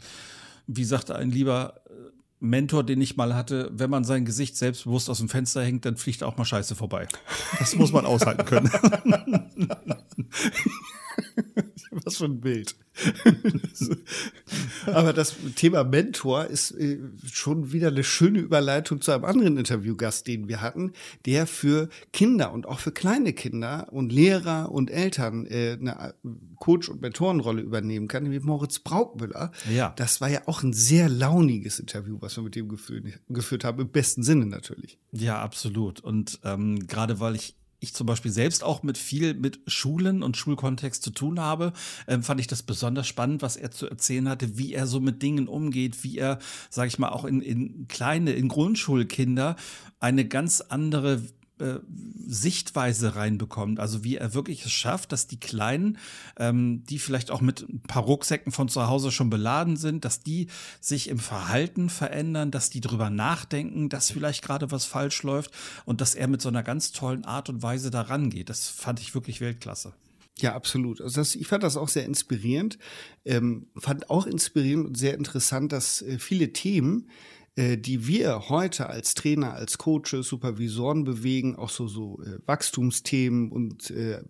wie 0.67 0.85
sagte 0.85 1.17
ein 1.17 1.31
lieber 1.31 1.81
äh, 1.89 1.93
Mentor, 2.41 2.85
den 2.85 3.01
ich 3.01 3.17
mal 3.17 3.35
hatte, 3.35 3.71
wenn 3.73 3.91
man 3.91 4.05
sein 4.05 4.25
Gesicht 4.25 4.57
selbstbewusst 4.57 5.11
aus 5.11 5.19
dem 5.19 5.29
Fenster 5.29 5.63
hängt, 5.63 5.85
dann 5.85 5.97
fliegt 5.97 6.23
auch 6.23 6.39
mal 6.39 6.47
Scheiße 6.47 6.75
vorbei. 6.75 7.07
Das 7.59 7.77
muss 7.77 7.93
man 7.93 8.07
aushalten 8.07 8.47
können. 8.47 8.71
Was 12.05 12.19
für 12.19 12.27
ein 12.27 12.41
Bild. 12.41 12.77
Aber 14.87 15.13
das 15.13 15.35
Thema 15.57 15.85
Mentor 15.85 16.47
ist 16.47 16.73
äh, 16.73 16.99
schon 17.31 17.73
wieder 17.73 17.89
eine 17.89 18.05
schöne 18.05 18.39
Überleitung 18.39 19.01
zu 19.01 19.13
einem 19.13 19.25
anderen 19.25 19.57
Interviewgast, 19.57 20.27
den 20.27 20.49
wir 20.49 20.61
hatten, 20.61 20.93
der 21.27 21.47
für 21.47 21.89
Kinder 22.13 22.53
und 22.53 22.67
auch 22.67 22.79
für 22.79 22.93
kleine 22.93 23.33
Kinder 23.33 23.89
und 23.91 24.13
Lehrer 24.13 24.71
und 24.71 24.91
Eltern 24.91 25.47
äh, 25.47 25.79
eine 25.81 26.15
Coach- 26.57 26.89
und 26.89 27.01
Mentorenrolle 27.01 27.63
übernehmen 27.63 28.07
kann, 28.07 28.23
nämlich 28.23 28.43
Moritz 28.43 28.79
Braukmüller. 28.79 29.51
Ja. 29.73 29.93
Das 29.97 30.21
war 30.21 30.29
ja 30.29 30.43
auch 30.47 30.63
ein 30.63 30.73
sehr 30.73 31.09
launiges 31.09 31.81
Interview, 31.81 32.19
was 32.21 32.37
wir 32.37 32.45
mit 32.45 32.55
dem 32.55 32.69
geführt, 32.69 33.05
geführt 33.29 33.65
haben, 33.65 33.81
im 33.81 33.89
besten 33.89 34.23
Sinne 34.23 34.47
natürlich. 34.47 34.99
Ja, 35.13 35.41
absolut. 35.41 36.01
Und 36.01 36.39
ähm, 36.45 36.87
gerade 36.87 37.19
weil 37.19 37.35
ich 37.35 37.57
ich 37.81 37.95
zum 37.95 38.07
Beispiel 38.07 38.31
selbst 38.31 38.63
auch 38.63 38.83
mit 38.83 38.99
viel 38.99 39.35
mit 39.35 39.61
Schulen 39.67 40.23
und 40.23 40.37
Schulkontext 40.37 41.03
zu 41.03 41.11
tun 41.11 41.41
habe, 41.41 41.73
ähm, 42.07 42.23
fand 42.23 42.41
ich 42.41 42.47
das 42.47 42.63
besonders 42.63 43.07
spannend, 43.07 43.43
was 43.43 43.57
er 43.57 43.71
zu 43.71 43.89
erzählen 43.89 44.29
hatte, 44.29 44.59
wie 44.59 44.75
er 44.75 44.87
so 44.87 45.01
mit 45.01 45.23
Dingen 45.23 45.49
umgeht, 45.49 46.05
wie 46.05 46.19
er, 46.19 46.39
sage 46.69 46.89
ich 46.89 46.99
mal, 46.99 47.09
auch 47.09 47.25
in, 47.25 47.41
in 47.41 47.89
kleine, 47.89 48.33
in 48.33 48.49
Grundschulkinder 48.49 49.57
eine 49.99 50.27
ganz 50.27 50.61
andere 50.61 51.23
Sichtweise 52.27 53.17
reinbekommt. 53.17 53.81
Also 53.81 54.05
wie 54.05 54.17
er 54.17 54.35
wirklich 54.35 54.65
es 54.65 54.73
schafft, 54.73 55.13
dass 55.13 55.27
die 55.27 55.41
Kleinen, 55.41 55.99
ähm, 56.39 56.85
die 56.85 56.99
vielleicht 56.99 57.31
auch 57.31 57.41
mit 57.41 57.69
ein 57.69 57.81
paar 57.81 58.03
Rucksäcken 58.03 58.53
von 58.53 58.69
zu 58.69 58.87
Hause 58.87 59.11
schon 59.11 59.31
beladen 59.31 59.77
sind, 59.77 60.05
dass 60.05 60.23
die 60.23 60.49
sich 60.81 61.09
im 61.09 61.19
Verhalten 61.19 61.91
verändern, 61.91 62.51
dass 62.51 62.71
die 62.71 62.81
drüber 62.81 63.11
nachdenken, 63.11 63.89
dass 63.89 64.11
vielleicht 64.11 64.43
gerade 64.43 64.71
was 64.71 64.85
falsch 64.85 65.23
läuft 65.23 65.51
und 65.85 66.01
dass 66.01 66.15
er 66.15 66.29
mit 66.29 66.41
so 66.41 66.49
einer 66.49 66.63
ganz 66.63 66.93
tollen 66.93 67.25
Art 67.25 67.49
und 67.49 67.63
Weise 67.63 67.91
da 67.91 68.03
rangeht. 68.03 68.49
Das 68.49 68.69
fand 68.69 69.01
ich 69.01 69.15
wirklich 69.15 69.41
Weltklasse. 69.41 69.93
Ja, 70.39 70.55
absolut. 70.55 71.01
Also 71.01 71.21
das, 71.21 71.35
ich 71.35 71.47
fand 71.47 71.63
das 71.63 71.77
auch 71.77 71.89
sehr 71.89 72.05
inspirierend. 72.05 72.79
Ähm, 73.25 73.67
fand 73.77 74.11
auch 74.11 74.27
inspirierend 74.27 74.87
und 74.87 74.99
sehr 74.99 75.15
interessant, 75.15 75.73
dass 75.73 76.03
äh, 76.03 76.19
viele 76.19 76.53
Themen, 76.53 77.09
äh, 77.09 77.40
die 77.57 78.07
wir 78.07 78.49
heute 78.49 78.89
als 78.89 79.15
Trainer, 79.15 79.55
als 79.55 79.79
Coaches, 79.79 80.29
Supervisoren 80.29 81.05
bewegen, 81.05 81.57
auch 81.57 81.69
so, 81.69 81.89
so 81.89 82.23
äh, 82.23 82.39
Wachstumsthemen 82.47 83.51
und 83.51 83.91
äh, 83.91 84.23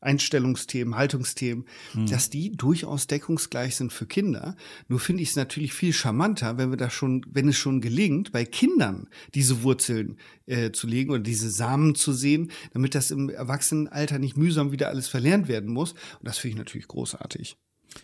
Einstellungsthemen, 0.00 0.96
Haltungsthemen, 0.96 1.64
hm. 1.92 2.06
dass 2.06 2.30
die 2.30 2.52
durchaus 2.52 3.06
deckungsgleich 3.06 3.76
sind 3.76 3.92
für 3.92 4.06
Kinder. 4.06 4.56
Nur 4.88 5.00
finde 5.00 5.22
ich 5.22 5.30
es 5.30 5.36
natürlich 5.36 5.72
viel 5.72 5.92
charmanter, 5.92 6.58
wenn 6.58 6.70
wir 6.70 6.76
da 6.76 6.90
schon, 6.90 7.24
wenn 7.30 7.48
es 7.48 7.56
schon 7.56 7.80
gelingt, 7.80 8.32
bei 8.32 8.44
Kindern 8.44 9.08
diese 9.34 9.62
Wurzeln 9.62 10.18
äh, 10.46 10.70
zu 10.70 10.86
legen 10.86 11.10
oder 11.10 11.22
diese 11.22 11.50
Samen 11.50 11.94
zu 11.94 12.12
sehen, 12.12 12.50
damit 12.72 12.94
das 12.94 13.10
im 13.10 13.30
Erwachsenenalter 13.30 14.18
nicht 14.18 14.36
mühsam 14.36 14.72
wieder 14.72 14.88
alles 14.88 15.08
verlernt 15.08 15.48
werden 15.48 15.72
muss. 15.72 15.92
Und 15.92 16.22
das 16.22 16.38
finde 16.38 16.54
ich 16.54 16.58
natürlich 16.58 16.88
großartig. 16.88 17.56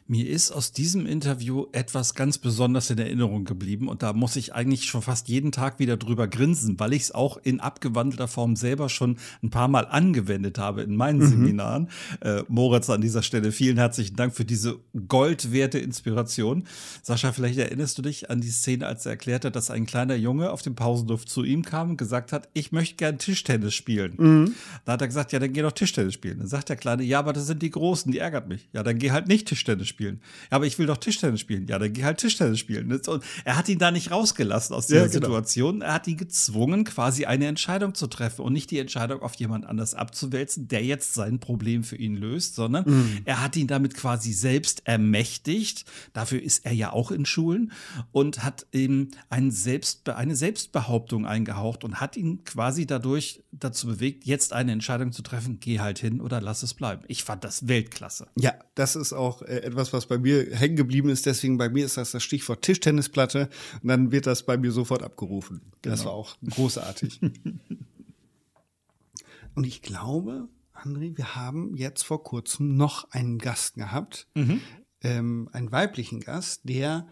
Mir 0.06 0.28
ist 0.28 0.50
aus 0.50 0.72
diesem 0.72 1.06
Interview 1.06 1.66
etwas 1.72 2.14
ganz 2.14 2.38
besonders 2.38 2.90
in 2.90 2.98
Erinnerung 2.98 3.44
geblieben 3.44 3.88
und 3.88 4.02
da 4.02 4.12
muss 4.12 4.36
ich 4.36 4.54
eigentlich 4.54 4.84
schon 4.84 5.02
fast 5.02 5.28
jeden 5.28 5.52
Tag 5.52 5.78
wieder 5.78 5.96
drüber 5.96 6.28
grinsen, 6.28 6.78
weil 6.78 6.92
ich 6.92 7.02
es 7.02 7.12
auch 7.12 7.38
in 7.42 7.60
abgewandelter 7.60 8.28
Form 8.28 8.56
selber 8.56 8.88
schon 8.88 9.16
ein 9.42 9.50
paar 9.50 9.68
Mal 9.68 9.86
angewendet 9.86 10.58
habe 10.58 10.82
in 10.82 10.96
meinen 10.96 11.18
mhm. 11.18 11.28
Seminaren. 11.28 11.88
Äh, 12.20 12.42
Moritz, 12.48 12.90
an 12.90 13.00
dieser 13.00 13.22
Stelle 13.22 13.52
vielen 13.52 13.76
herzlichen 13.76 14.16
Dank 14.16 14.34
für 14.34 14.44
diese 14.44 14.78
goldwerte 15.08 15.78
Inspiration. 15.78 16.64
Sascha, 17.02 17.32
vielleicht 17.32 17.58
erinnerst 17.58 17.98
du 17.98 18.02
dich 18.02 18.30
an 18.30 18.40
die 18.40 18.50
Szene, 18.50 18.86
als 18.86 19.06
er 19.06 19.12
erklärt 19.12 19.44
hat, 19.44 19.56
dass 19.56 19.70
ein 19.70 19.86
kleiner 19.86 20.16
Junge 20.16 20.50
auf 20.50 20.62
dem 20.62 20.74
Pausenduft 20.74 21.28
zu 21.28 21.44
ihm 21.44 21.64
kam 21.64 21.90
und 21.90 21.96
gesagt 21.96 22.32
hat, 22.32 22.48
ich 22.54 22.72
möchte 22.72 22.96
gern 22.96 23.18
Tischtennis 23.18 23.74
spielen. 23.74 24.14
Mhm. 24.16 24.54
Da 24.84 24.92
hat 24.92 25.00
er 25.00 25.08
gesagt, 25.08 25.32
ja, 25.32 25.38
dann 25.38 25.52
geh 25.52 25.62
doch 25.62 25.72
Tischtennis 25.72 26.14
spielen. 26.14 26.38
Dann 26.38 26.48
sagt 26.48 26.68
der 26.68 26.76
Kleine, 26.76 27.02
ja, 27.02 27.18
aber 27.18 27.32
das 27.32 27.46
sind 27.46 27.62
die 27.62 27.70
Großen, 27.70 28.10
die 28.10 28.18
ärgert 28.18 28.48
mich. 28.48 28.68
Ja, 28.72 28.82
dann 28.82 28.98
geh 28.98 29.10
halt 29.10 29.28
nicht 29.28 29.48
Tischtennis 29.48 29.81
Tischtennis 29.82 29.88
spielen. 29.88 30.20
Ja, 30.50 30.56
aber 30.56 30.66
ich 30.66 30.78
will 30.78 30.86
doch 30.86 30.96
Tischtennis 30.96 31.40
spielen. 31.40 31.66
Ja, 31.66 31.78
dann 31.78 31.92
geh 31.92 32.04
halt 32.04 32.18
Tischtennis 32.18 32.58
spielen. 32.58 32.92
Und 32.92 33.24
er 33.44 33.56
hat 33.56 33.68
ihn 33.68 33.78
da 33.78 33.90
nicht 33.90 34.10
rausgelassen 34.10 34.74
aus 34.74 34.86
dieser 34.86 35.02
ja, 35.02 35.06
genau. 35.06 35.26
Situation. 35.26 35.82
Er 35.82 35.94
hat 35.94 36.06
ihn 36.06 36.16
gezwungen, 36.16 36.84
quasi 36.84 37.24
eine 37.24 37.46
Entscheidung 37.46 37.94
zu 37.94 38.06
treffen 38.06 38.42
und 38.42 38.52
nicht 38.52 38.70
die 38.70 38.78
Entscheidung 38.78 39.22
auf 39.22 39.34
jemand 39.34 39.66
anders 39.66 39.94
abzuwälzen, 39.94 40.68
der 40.68 40.84
jetzt 40.84 41.14
sein 41.14 41.40
Problem 41.40 41.84
für 41.84 41.96
ihn 41.96 42.16
löst, 42.16 42.54
sondern 42.54 42.84
mhm. 42.86 43.18
er 43.24 43.42
hat 43.42 43.56
ihn 43.56 43.66
damit 43.66 43.94
quasi 43.94 44.32
selbst 44.32 44.82
ermächtigt. 44.86 45.84
Dafür 46.12 46.42
ist 46.42 46.64
er 46.64 46.72
ja 46.72 46.92
auch 46.92 47.10
in 47.10 47.26
Schulen 47.26 47.72
und 48.12 48.44
hat 48.44 48.66
ihm 48.72 49.08
ein 49.28 49.50
Selbst, 49.50 50.08
eine 50.08 50.36
Selbstbehauptung 50.36 51.26
eingehaucht 51.26 51.84
und 51.84 52.00
hat 52.00 52.16
ihn 52.16 52.44
quasi 52.44 52.86
dadurch 52.86 53.42
dazu 53.52 53.86
bewegt, 53.86 54.24
jetzt 54.24 54.52
eine 54.52 54.72
Entscheidung 54.72 55.12
zu 55.12 55.22
treffen, 55.22 55.60
geh 55.60 55.80
halt 55.80 55.98
hin 55.98 56.20
oder 56.20 56.40
lass 56.40 56.62
es 56.62 56.74
bleiben. 56.74 57.02
Ich 57.08 57.24
fand 57.24 57.44
das 57.44 57.68
Weltklasse. 57.68 58.28
Ja, 58.36 58.54
das 58.74 58.96
ist 58.96 59.12
auch 59.12 59.42
äh, 59.42 59.61
etwas, 59.62 59.92
was 59.92 60.06
bei 60.06 60.18
mir 60.18 60.54
hängen 60.54 60.76
geblieben 60.76 61.08
ist. 61.08 61.26
Deswegen 61.26 61.58
bei 61.58 61.68
mir 61.68 61.84
ist 61.84 61.96
das 61.96 62.12
das 62.12 62.22
Stichwort 62.22 62.62
Tischtennisplatte 62.62 63.48
und 63.82 63.88
dann 63.88 64.12
wird 64.12 64.26
das 64.26 64.44
bei 64.44 64.56
mir 64.56 64.72
sofort 64.72 65.02
abgerufen. 65.02 65.60
Genau. 65.82 65.94
Das 65.94 66.04
war 66.04 66.12
auch 66.12 66.36
großartig. 66.50 67.20
und 69.54 69.66
ich 69.66 69.82
glaube, 69.82 70.48
André, 70.74 71.16
wir 71.16 71.36
haben 71.36 71.76
jetzt 71.76 72.02
vor 72.02 72.22
kurzem 72.22 72.76
noch 72.76 73.10
einen 73.10 73.38
Gast 73.38 73.74
gehabt, 73.74 74.28
mhm. 74.34 74.60
ähm, 75.02 75.48
einen 75.52 75.72
weiblichen 75.72 76.20
Gast, 76.20 76.62
der, 76.64 77.06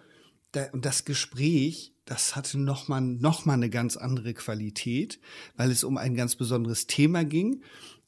der 0.55 0.75
und 0.75 0.85
das 0.85 1.05
Gespräch 1.05 1.95
das 2.11 2.35
hatte 2.35 2.59
nochmal 2.59 3.03
noch 3.03 3.45
mal 3.45 3.53
eine 3.53 3.71
ganz 3.71 3.97
andere 3.97 4.35
Qualität, 4.35 5.21
weil 5.57 5.71
es 5.71 5.85
um 5.85 5.97
ein 5.97 6.17
ganz 6.17 6.35
besonderes 6.35 6.89
Thema 6.89 7.25
ging 7.25 7.63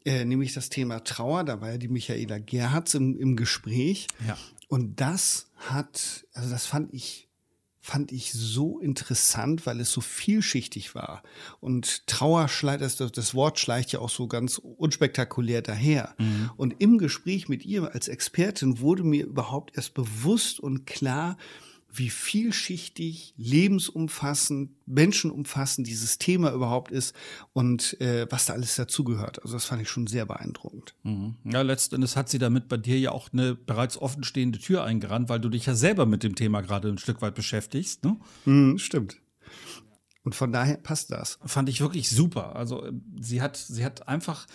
äh, 0.05 0.25
nämlich 0.25 0.53
das 0.53 0.69
Thema 0.69 1.05
Trauer. 1.05 1.45
Da 1.45 1.61
war 1.61 1.73
ja 1.73 1.79
die 1.79 1.89
Michaela 1.89 2.39
Gerhards 2.39 2.95
im, 2.95 3.19
im 3.19 3.37
Gespräch. 3.37 4.09
Ja. 4.27 4.37
Und 4.69 5.01
das 5.01 5.51
hat, 5.57 6.27
also 6.33 6.51
das 6.51 6.67
fand 6.67 6.93
ich 6.95 7.29
fand 7.85 8.13
ich 8.13 8.33
so 8.33 8.79
interessant, 8.79 9.67
weil 9.67 9.81
es 9.81 9.91
so 9.91 10.01
vielschichtig 10.01 10.95
war. 10.95 11.25
Und 11.59 12.07
Trauer 12.07 12.47
schleicht, 12.47 12.81
das, 12.81 12.97
das 12.97 13.35
Wort 13.35 13.59
schleicht 13.59 13.91
ja 13.91 13.99
auch 13.99 14.09
so 14.09 14.29
ganz 14.29 14.59
unspektakulär 14.59 15.63
daher. 15.63 16.15
Mhm. 16.17 16.51
Und 16.57 16.81
im 16.81 16.99
Gespräch 16.99 17.49
mit 17.49 17.67
ihr 17.67 17.93
als 17.93 18.07
Expertin 18.07 18.79
wurde 18.79 19.03
mir 19.03 19.27
überhaupt 19.27 19.77
erst 19.77 19.95
bewusst 19.95 20.61
und 20.61 20.87
klar, 20.87 21.37
wie 21.95 22.09
vielschichtig, 22.09 23.35
lebensumfassend, 23.37 24.71
menschenumfassend 24.87 25.87
dieses 25.87 26.19
Thema 26.19 26.53
überhaupt 26.53 26.91
ist 26.91 27.15
und 27.53 28.01
äh, 28.01 28.27
was 28.31 28.47
da 28.47 28.55
alles 28.55 28.77
dazugehört. 28.77 29.43
Also 29.43 29.55
das 29.55 29.67
fand 29.67 29.83
ich 29.83 29.91
schon 29.91 30.07
sehr 30.07 30.25
beeindruckend. 30.25 30.95
Mhm. 31.03 31.37
Ja, 31.45 31.61
letztendlich 31.63 32.17
hat 32.17 32.31
sie 32.31 32.39
damit 32.39 32.69
bei 32.69 32.79
dir 32.79 32.99
ja 32.99 33.13
auch 33.13 33.33
eine 33.33 33.55
bereits 33.55 33.99
offenstehende 33.99 34.59
Tür 34.59 34.85
eingerannt, 34.85 35.29
weil 35.29 35.41
du 35.41 35.51
dich 35.51 35.67
ja 35.67 35.75
selber 35.75 36.07
mit 36.07 36.23
dem 36.23 36.35
Thema 36.35 36.63
gerade 36.63 36.89
ein 36.89 36.99
Stück 36.99 37.21
weit 37.21 37.35
beschäftigst. 37.35 38.05
Ne? 38.05 38.17
Mhm, 38.47 38.79
stimmt. 38.79 39.19
Und 40.25 40.35
von 40.35 40.53
daher 40.53 40.77
passt 40.77 41.11
das. 41.11 41.39
Fand 41.45 41.69
ich 41.69 41.81
wirklich 41.81 42.09
super. 42.09 42.57
Also 42.57 42.89
sie 43.21 43.43
hat, 43.43 43.57
sie 43.57 43.85
hat 43.85 44.09
einfach 44.09 44.47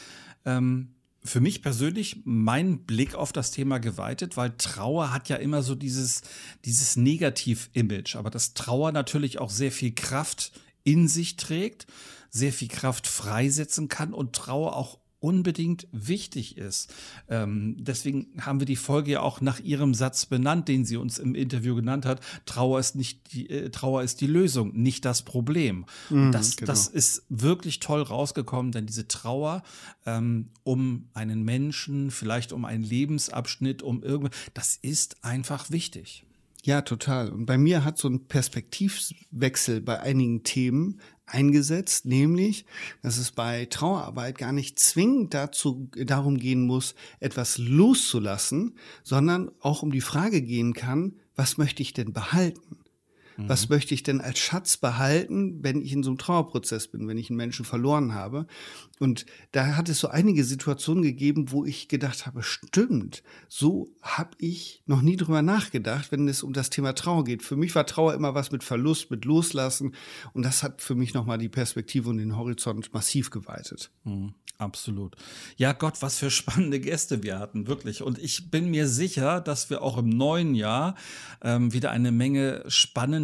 ähm, 0.46 0.96
für 1.28 1.42
mich 1.42 1.62
persönlich 1.62 2.22
meinen 2.26 2.80
Blick 2.86 3.16
auf 3.16 3.32
das 3.32 3.52
Thema 3.52 3.80
geweitet, 3.80 4.38
weil 4.38 4.54
Trauer 4.58 5.14
hat 5.14 5.30
ja 5.30 5.36
immer 5.36 5.62
so 5.62 5.76
dieses, 5.76 6.22
dieses 6.66 6.96
Negativ-Image, 6.96 8.16
aber 8.16 8.30
dass 8.30 8.54
Trauer 8.54 8.92
natürlich 8.92 9.40
auch 9.40 9.50
sehr 9.50 9.72
viel 9.72 9.94
Kraft 9.94 10.52
in 10.84 11.08
sich 11.08 11.36
trägt, 11.36 11.86
sehr 12.30 12.54
viel 12.54 12.70
Kraft 12.70 13.08
freisetzen 13.08 13.88
kann 13.90 14.14
und 14.14 14.34
Trauer 14.34 14.76
auch 14.76 15.00
unbedingt 15.20 15.88
wichtig 15.92 16.58
ist. 16.58 16.94
Ähm, 17.28 17.76
deswegen 17.80 18.28
haben 18.40 18.60
wir 18.60 18.68
die 18.68 18.76
Folge 18.76 19.12
ja 19.12 19.22
auch 19.22 19.42
nach 19.42 19.60
ihrem 19.60 19.94
Satz 19.94 20.26
benannt, 20.28 20.68
den 20.68 20.86
sie 20.86 20.98
uns 20.98 21.18
im 21.18 21.34
Interview 21.34 21.76
genannt 21.76 22.06
hat. 22.06 22.22
Trauer 22.46 22.80
ist 22.80 22.96
nicht 22.96 23.34
die, 23.34 23.50
äh, 23.50 23.70
Trauer 23.72 24.04
ist 24.04 24.22
die 24.22 24.28
Lösung, 24.28 24.74
nicht 24.74 25.06
das 25.06 25.24
Problem. 25.24 25.86
Mhm, 26.10 26.32
das, 26.32 26.56
genau. 26.56 26.68
das 26.68 26.88
ist 26.88 27.24
wirklich 27.30 27.80
toll 27.80 28.02
rausgekommen, 28.02 28.72
denn 28.72 28.86
diese 28.86 29.08
Trauer 29.08 29.64
ähm, 30.06 30.50
um 30.64 31.10
einen 31.14 31.44
Menschen, 31.44 32.12
vielleicht 32.12 32.54
um 32.54 32.66
einen 32.66 32.84
Lebensabschnitt, 32.84 33.82
um 33.82 34.04
irgendwas, 34.04 34.38
das 34.54 34.76
ist 34.76 35.24
einfach 35.24 35.72
wichtig. 35.72 36.27
Ja, 36.68 36.82
total. 36.82 37.32
Und 37.32 37.46
bei 37.46 37.58
mir 37.58 37.86
hat 37.86 37.98
so 37.98 38.10
ein 38.10 38.28
Perspektivwechsel 38.28 39.80
bei 39.80 40.02
einigen 40.02 40.44
Themen 40.44 41.00
eingesetzt, 41.26 42.06
nämlich, 42.06 42.66
dass 43.02 43.18
es 43.18 43.32
bei 43.32 43.68
Trauerarbeit 43.68 44.38
gar 44.38 44.52
nicht 44.52 44.78
zwingend 44.78 45.34
dazu, 45.34 45.90
darum 45.96 46.38
gehen 46.38 46.68
muss, 46.68 46.94
etwas 47.22 47.58
loszulassen, 47.58 48.76
sondern 49.02 49.50
auch 49.62 49.82
um 49.82 49.94
die 49.94 50.02
Frage 50.02 50.42
gehen 50.42 50.74
kann, 50.74 51.14
was 51.38 51.58
möchte 51.58 51.82
ich 51.82 51.94
denn 51.94 52.12
behalten? 52.12 52.80
Was 53.38 53.70
mhm. 53.70 53.76
möchte 53.76 53.94
ich 53.94 54.04
denn 54.04 54.20
als 54.20 54.40
Schatz 54.40 54.78
behalten, 54.78 55.64
wenn 55.64 55.82
ich 55.82 55.94
in 55.94 56.04
so 56.04 56.10
einem 56.10 56.18
Trauerprozess 56.18 56.88
bin, 56.88 57.08
wenn 57.08 57.18
ich 57.18 57.30
einen 57.30 57.38
Menschen 57.38 57.66
verloren 57.66 58.14
habe? 58.14 58.48
Und 59.00 59.26
da 59.52 59.76
hat 59.76 59.90
es 59.90 60.00
so 60.00 60.08
einige 60.08 60.44
Situationen 60.44 61.04
gegeben, 61.04 61.52
wo 61.52 61.64
ich 61.64 61.88
gedacht 61.88 62.26
habe, 62.26 62.42
stimmt, 62.42 63.24
so 63.48 63.90
habe 64.02 64.32
ich 64.40 64.82
noch 64.88 65.02
nie 65.02 65.18
drüber 65.18 65.42
nachgedacht, 65.42 66.12
wenn 66.12 66.28
es 66.28 66.42
um 66.42 66.54
das 66.54 66.72
Thema 66.72 66.94
Trauer 66.94 67.24
geht. 67.24 67.44
Für 67.44 67.56
mich 67.56 67.76
war 67.76 67.86
Trauer 67.86 68.16
immer 68.16 68.34
was 68.34 68.52
mit 68.52 68.64
Verlust, 68.64 69.12
mit 69.12 69.26
Loslassen. 69.26 69.94
Und 70.34 70.44
das 70.44 70.64
hat 70.64 70.82
für 70.82 70.96
mich 70.96 71.14
nochmal 71.14 71.38
die 71.38 71.50
Perspektive 71.50 72.10
und 72.10 72.18
den 72.18 72.36
Horizont 72.36 72.94
massiv 72.94 73.30
geweitet. 73.30 73.92
Mhm. 74.04 74.34
Absolut. 74.60 75.16
Ja, 75.58 75.74
Gott, 75.74 76.02
was 76.02 76.18
für 76.18 76.32
spannende 76.32 76.80
Gäste 76.80 77.22
wir 77.22 77.38
hatten, 77.38 77.68
wirklich. 77.68 78.02
Und 78.02 78.18
ich 78.18 78.50
bin 78.50 78.72
mir 78.72 78.88
sicher, 78.88 79.40
dass 79.40 79.70
wir 79.70 79.84
auch 79.84 79.98
im 79.98 80.10
neuen 80.10 80.56
Jahr 80.56 80.96
ähm, 81.44 81.74
wieder 81.74 81.92
eine 81.92 82.12
Menge 82.12 82.64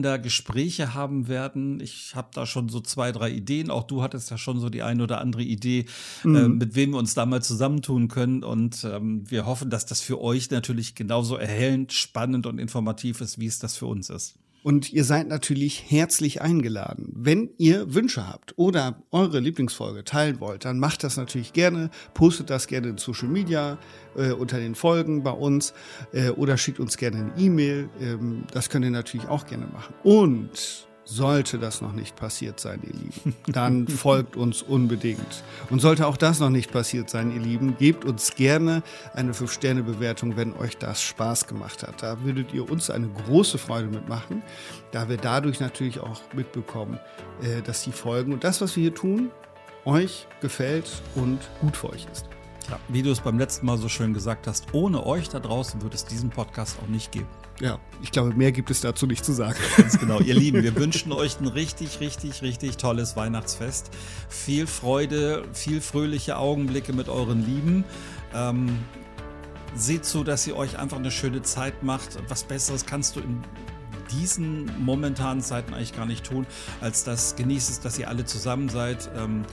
spannender 0.04 0.20
Gespräche 0.20 0.94
haben 0.94 1.28
werden. 1.28 1.80
Ich 1.80 2.16
habe 2.16 2.30
da 2.34 2.46
schon 2.46 2.70
so 2.70 2.82
zwei, 2.82 3.12
drei 3.12 3.32
Ideen. 3.32 3.70
Auch 3.70 3.84
du 3.84 4.02
hattest 4.02 4.32
ja 4.32 4.38
schon 4.38 4.60
so 4.60 4.70
die 4.70 4.84
eine 4.84 5.04
oder 5.04 5.22
andere 5.22 5.44
Idee, 5.44 5.86
mhm. 6.24 6.36
äh, 6.36 6.48
mit 6.50 6.76
wem 6.76 6.92
wir 6.92 7.00
uns 7.00 7.13
da 7.13 7.26
mal 7.26 7.42
zusammentun 7.42 8.10
können. 8.10 8.44
Und 8.44 8.84
ähm, 8.84 9.24
wir 9.30 9.46
hoffen, 9.46 9.70
dass 9.70 9.86
das 9.86 10.02
für 10.02 10.22
euch 10.22 10.52
natürlich 10.52 10.96
genauso 10.96 11.38
erhellend, 11.38 11.94
spannend 11.94 12.46
und 12.46 12.60
informativ 12.60 13.22
ist, 13.22 13.39
wie 13.39 13.48
es 13.48 13.60
das 13.60 13.78
für 13.78 13.86
uns 13.86 14.10
ist. 14.10 14.36
Und 14.63 14.93
ihr 14.93 15.04
seid 15.04 15.28
natürlich 15.28 15.84
herzlich 15.91 16.41
eingeladen. 16.41 17.12
Wenn 17.13 17.49
ihr 17.58 17.93
Wünsche 17.93 18.28
habt 18.28 18.58
oder 18.58 19.04
eure 19.12 19.39
Lieblingsfolge 19.39 20.06
teilen 20.06 20.39
wollt, 20.39 20.65
dann 20.65 20.80
macht 20.80 21.04
das 21.04 21.17
natürlich 21.17 21.54
gerne, 21.54 21.89
postet 22.13 22.49
das 22.49 22.67
gerne 22.67 22.88
in 22.88 22.97
Social 22.97 23.28
Media 23.28 23.78
äh, 24.15 24.32
unter 24.32 24.60
den 24.60 24.76
Folgen 24.76 25.23
bei 25.23 25.32
uns 25.32 25.73
äh, 26.13 26.30
oder 26.30 26.58
schickt 26.58 26.80
uns 26.80 26.97
gerne 26.97 27.17
eine 27.17 27.34
E-Mail. 27.38 27.89
Ähm, 27.99 28.45
das 28.52 28.69
könnt 28.69 28.86
ihr 28.86 28.91
natürlich 28.91 29.28
auch 29.28 29.45
gerne 29.45 29.67
machen. 29.67 29.93
Und 30.04 30.88
sollte 31.06 31.60
das 31.60 31.82
noch 31.82 31.92
nicht 31.92 32.16
passiert 32.16 32.60
sein, 32.60 32.82
ihr 32.84 32.94
Lieben, 32.94 33.36
dann 33.48 33.88
folgt 33.89 34.36
uns 34.36 34.62
unbedingt. 34.62 35.44
Und 35.70 35.80
sollte 35.80 36.08
auch 36.08 36.18
das 36.18 36.39
noch 36.39 36.50
nicht 36.50 36.72
passiert 36.72 37.10
sein, 37.10 37.34
ihr 37.34 37.42
Lieben, 37.42 37.78
gebt 37.78 38.06
uns 38.06 38.36
gerne 38.36 38.84
eine 39.13 39.34
5-Sterne-Bewertung, 39.34 40.38
wenn 40.38 40.54
euch 40.54 40.78
das 40.78 41.02
Spaß 41.02 41.48
gemacht 41.48 41.84
hat. 41.84 42.02
Da 42.02 42.24
würdet 42.24 42.54
ihr 42.54 42.70
uns 42.70 42.89
eine 42.89 43.10
große 43.10 43.58
Freude 43.58 43.88
mitmachen, 43.88 44.44
da 44.92 45.10
wir 45.10 45.18
dadurch 45.18 45.60
natürlich 45.60 46.00
auch 46.00 46.22
mitbekommen, 46.34 47.00
äh, 47.42 47.62
dass 47.62 47.84
die 47.84 47.92
Folgen 47.92 48.34
und 48.34 48.44
das, 48.44 48.62
was 48.62 48.76
wir 48.76 48.84
hier 48.84 48.96
tun, 48.96 49.32
euch 49.86 50.28
gefällt 50.42 50.89
und 51.16 51.39
gut 51.60 51.76
für 51.76 51.89
euch 51.89 52.08
ist. 52.12 52.30
Ja, 52.70 52.80
wie 52.88 53.02
du 53.02 53.12
es 53.12 53.20
beim 53.20 53.38
letzten 53.38 53.66
Mal 53.66 53.78
so 53.78 53.89
schön 53.89 54.13
gesagt 54.13 54.48
hast, 54.48 54.74
ohne 54.74 55.06
euch 55.06 55.28
da 55.28 55.39
draußen 55.39 55.82
wird 55.82 55.94
es 55.94 56.06
diesen 56.06 56.30
Podcast 56.30 56.78
auch 56.82 56.88
nicht 56.88 57.12
geben. 57.12 57.28
Ja, 57.60 57.80
ich 58.04 58.12
glaube, 58.12 58.34
mehr 58.34 58.52
gibt 58.52 58.70
es 58.70 58.82
dazu 58.82 59.08
nicht 59.08 59.24
zu 59.24 59.32
sagen. 59.32 59.58
Ganz 59.78 59.98
genau. 59.98 60.20
Ihr 60.20 60.36
Lieben, 60.36 60.62
wir 60.62 60.76
wünschen 60.76 61.13
euch 61.13 61.39
ein 61.39 61.48
richtig, 61.48 62.02
richtig, 62.02 62.42
richtig 62.42 62.76
tolles 62.76 63.16
Weihnachtsfest. 63.16 63.89
Viel 64.28 64.68
Freude, 64.68 65.46
viel 65.54 65.80
fröhliche 65.80 66.38
Augenblicke 66.38 66.92
mit 66.92 67.08
euren 67.08 67.46
Lieben. 67.46 67.86
Ähm, 68.36 68.78
seht 69.74 70.04
zu, 70.04 70.26
dass 70.26 70.46
ihr 70.46 70.58
euch 70.58 70.78
einfach 70.78 70.98
eine 70.98 71.12
schöne 71.12 71.44
Zeit 71.44 71.82
macht. 71.82 72.20
Was 72.28 72.44
Besseres 72.44 72.86
kannst 72.86 73.16
du 73.16 73.22
in 73.22 73.42
diesen 74.12 74.70
momentanen 74.84 75.42
Zeiten 75.42 75.74
eigentlich 75.74 75.96
gar 75.96 76.06
nicht 76.06 76.26
tun, 76.26 76.46
als 76.82 77.06
das 77.06 77.38
genießt 77.38 77.70
es, 77.70 77.80
dass 77.80 77.98
ihr 77.98 78.10
alle 78.10 78.26
zusammen 78.26 78.68
seid. 78.68 79.10
Ähm, 79.16 79.44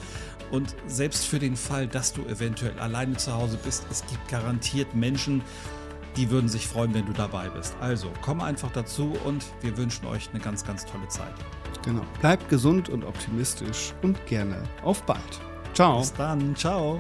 und 0.51 0.75
selbst 0.89 1.25
für 1.25 1.39
den 1.39 1.55
Fall, 1.55 1.87
dass 1.87 2.13
du 2.13 2.23
eventuell 2.27 2.77
alleine 2.81 3.17
zu 3.17 3.33
Hause 3.33 3.59
bist, 3.65 3.87
es 3.93 4.05
gibt 4.07 4.27
garantiert 4.29 4.97
Menschen, 4.97 5.43
die 6.16 6.31
würden 6.31 6.49
sich 6.49 6.66
freuen, 6.66 6.94
wenn 6.94 7.07
du 7.07 7.12
dabei 7.12 7.49
bist. 7.49 7.77
Also 7.81 8.11
komm 8.23 8.40
einfach 8.40 8.70
dazu 8.73 9.12
und 9.25 9.44
wir 9.61 9.77
wünschen 9.77 10.07
euch 10.07 10.29
eine 10.33 10.40
ganz, 10.40 10.64
ganz 10.64 10.85
tolle 10.85 11.09
Zeit. 11.09 11.35
Genau. 11.85 12.03
Bleibt 12.20 12.49
gesund 12.49 12.88
und 12.88 13.05
optimistisch 13.05 13.94
und 14.03 14.25
gerne 14.27 14.62
auf 14.83 15.03
bald. 15.03 15.40
Ciao. 15.75 15.99
Bis 15.99 16.12
dann. 16.12 16.55
Ciao. 16.57 16.99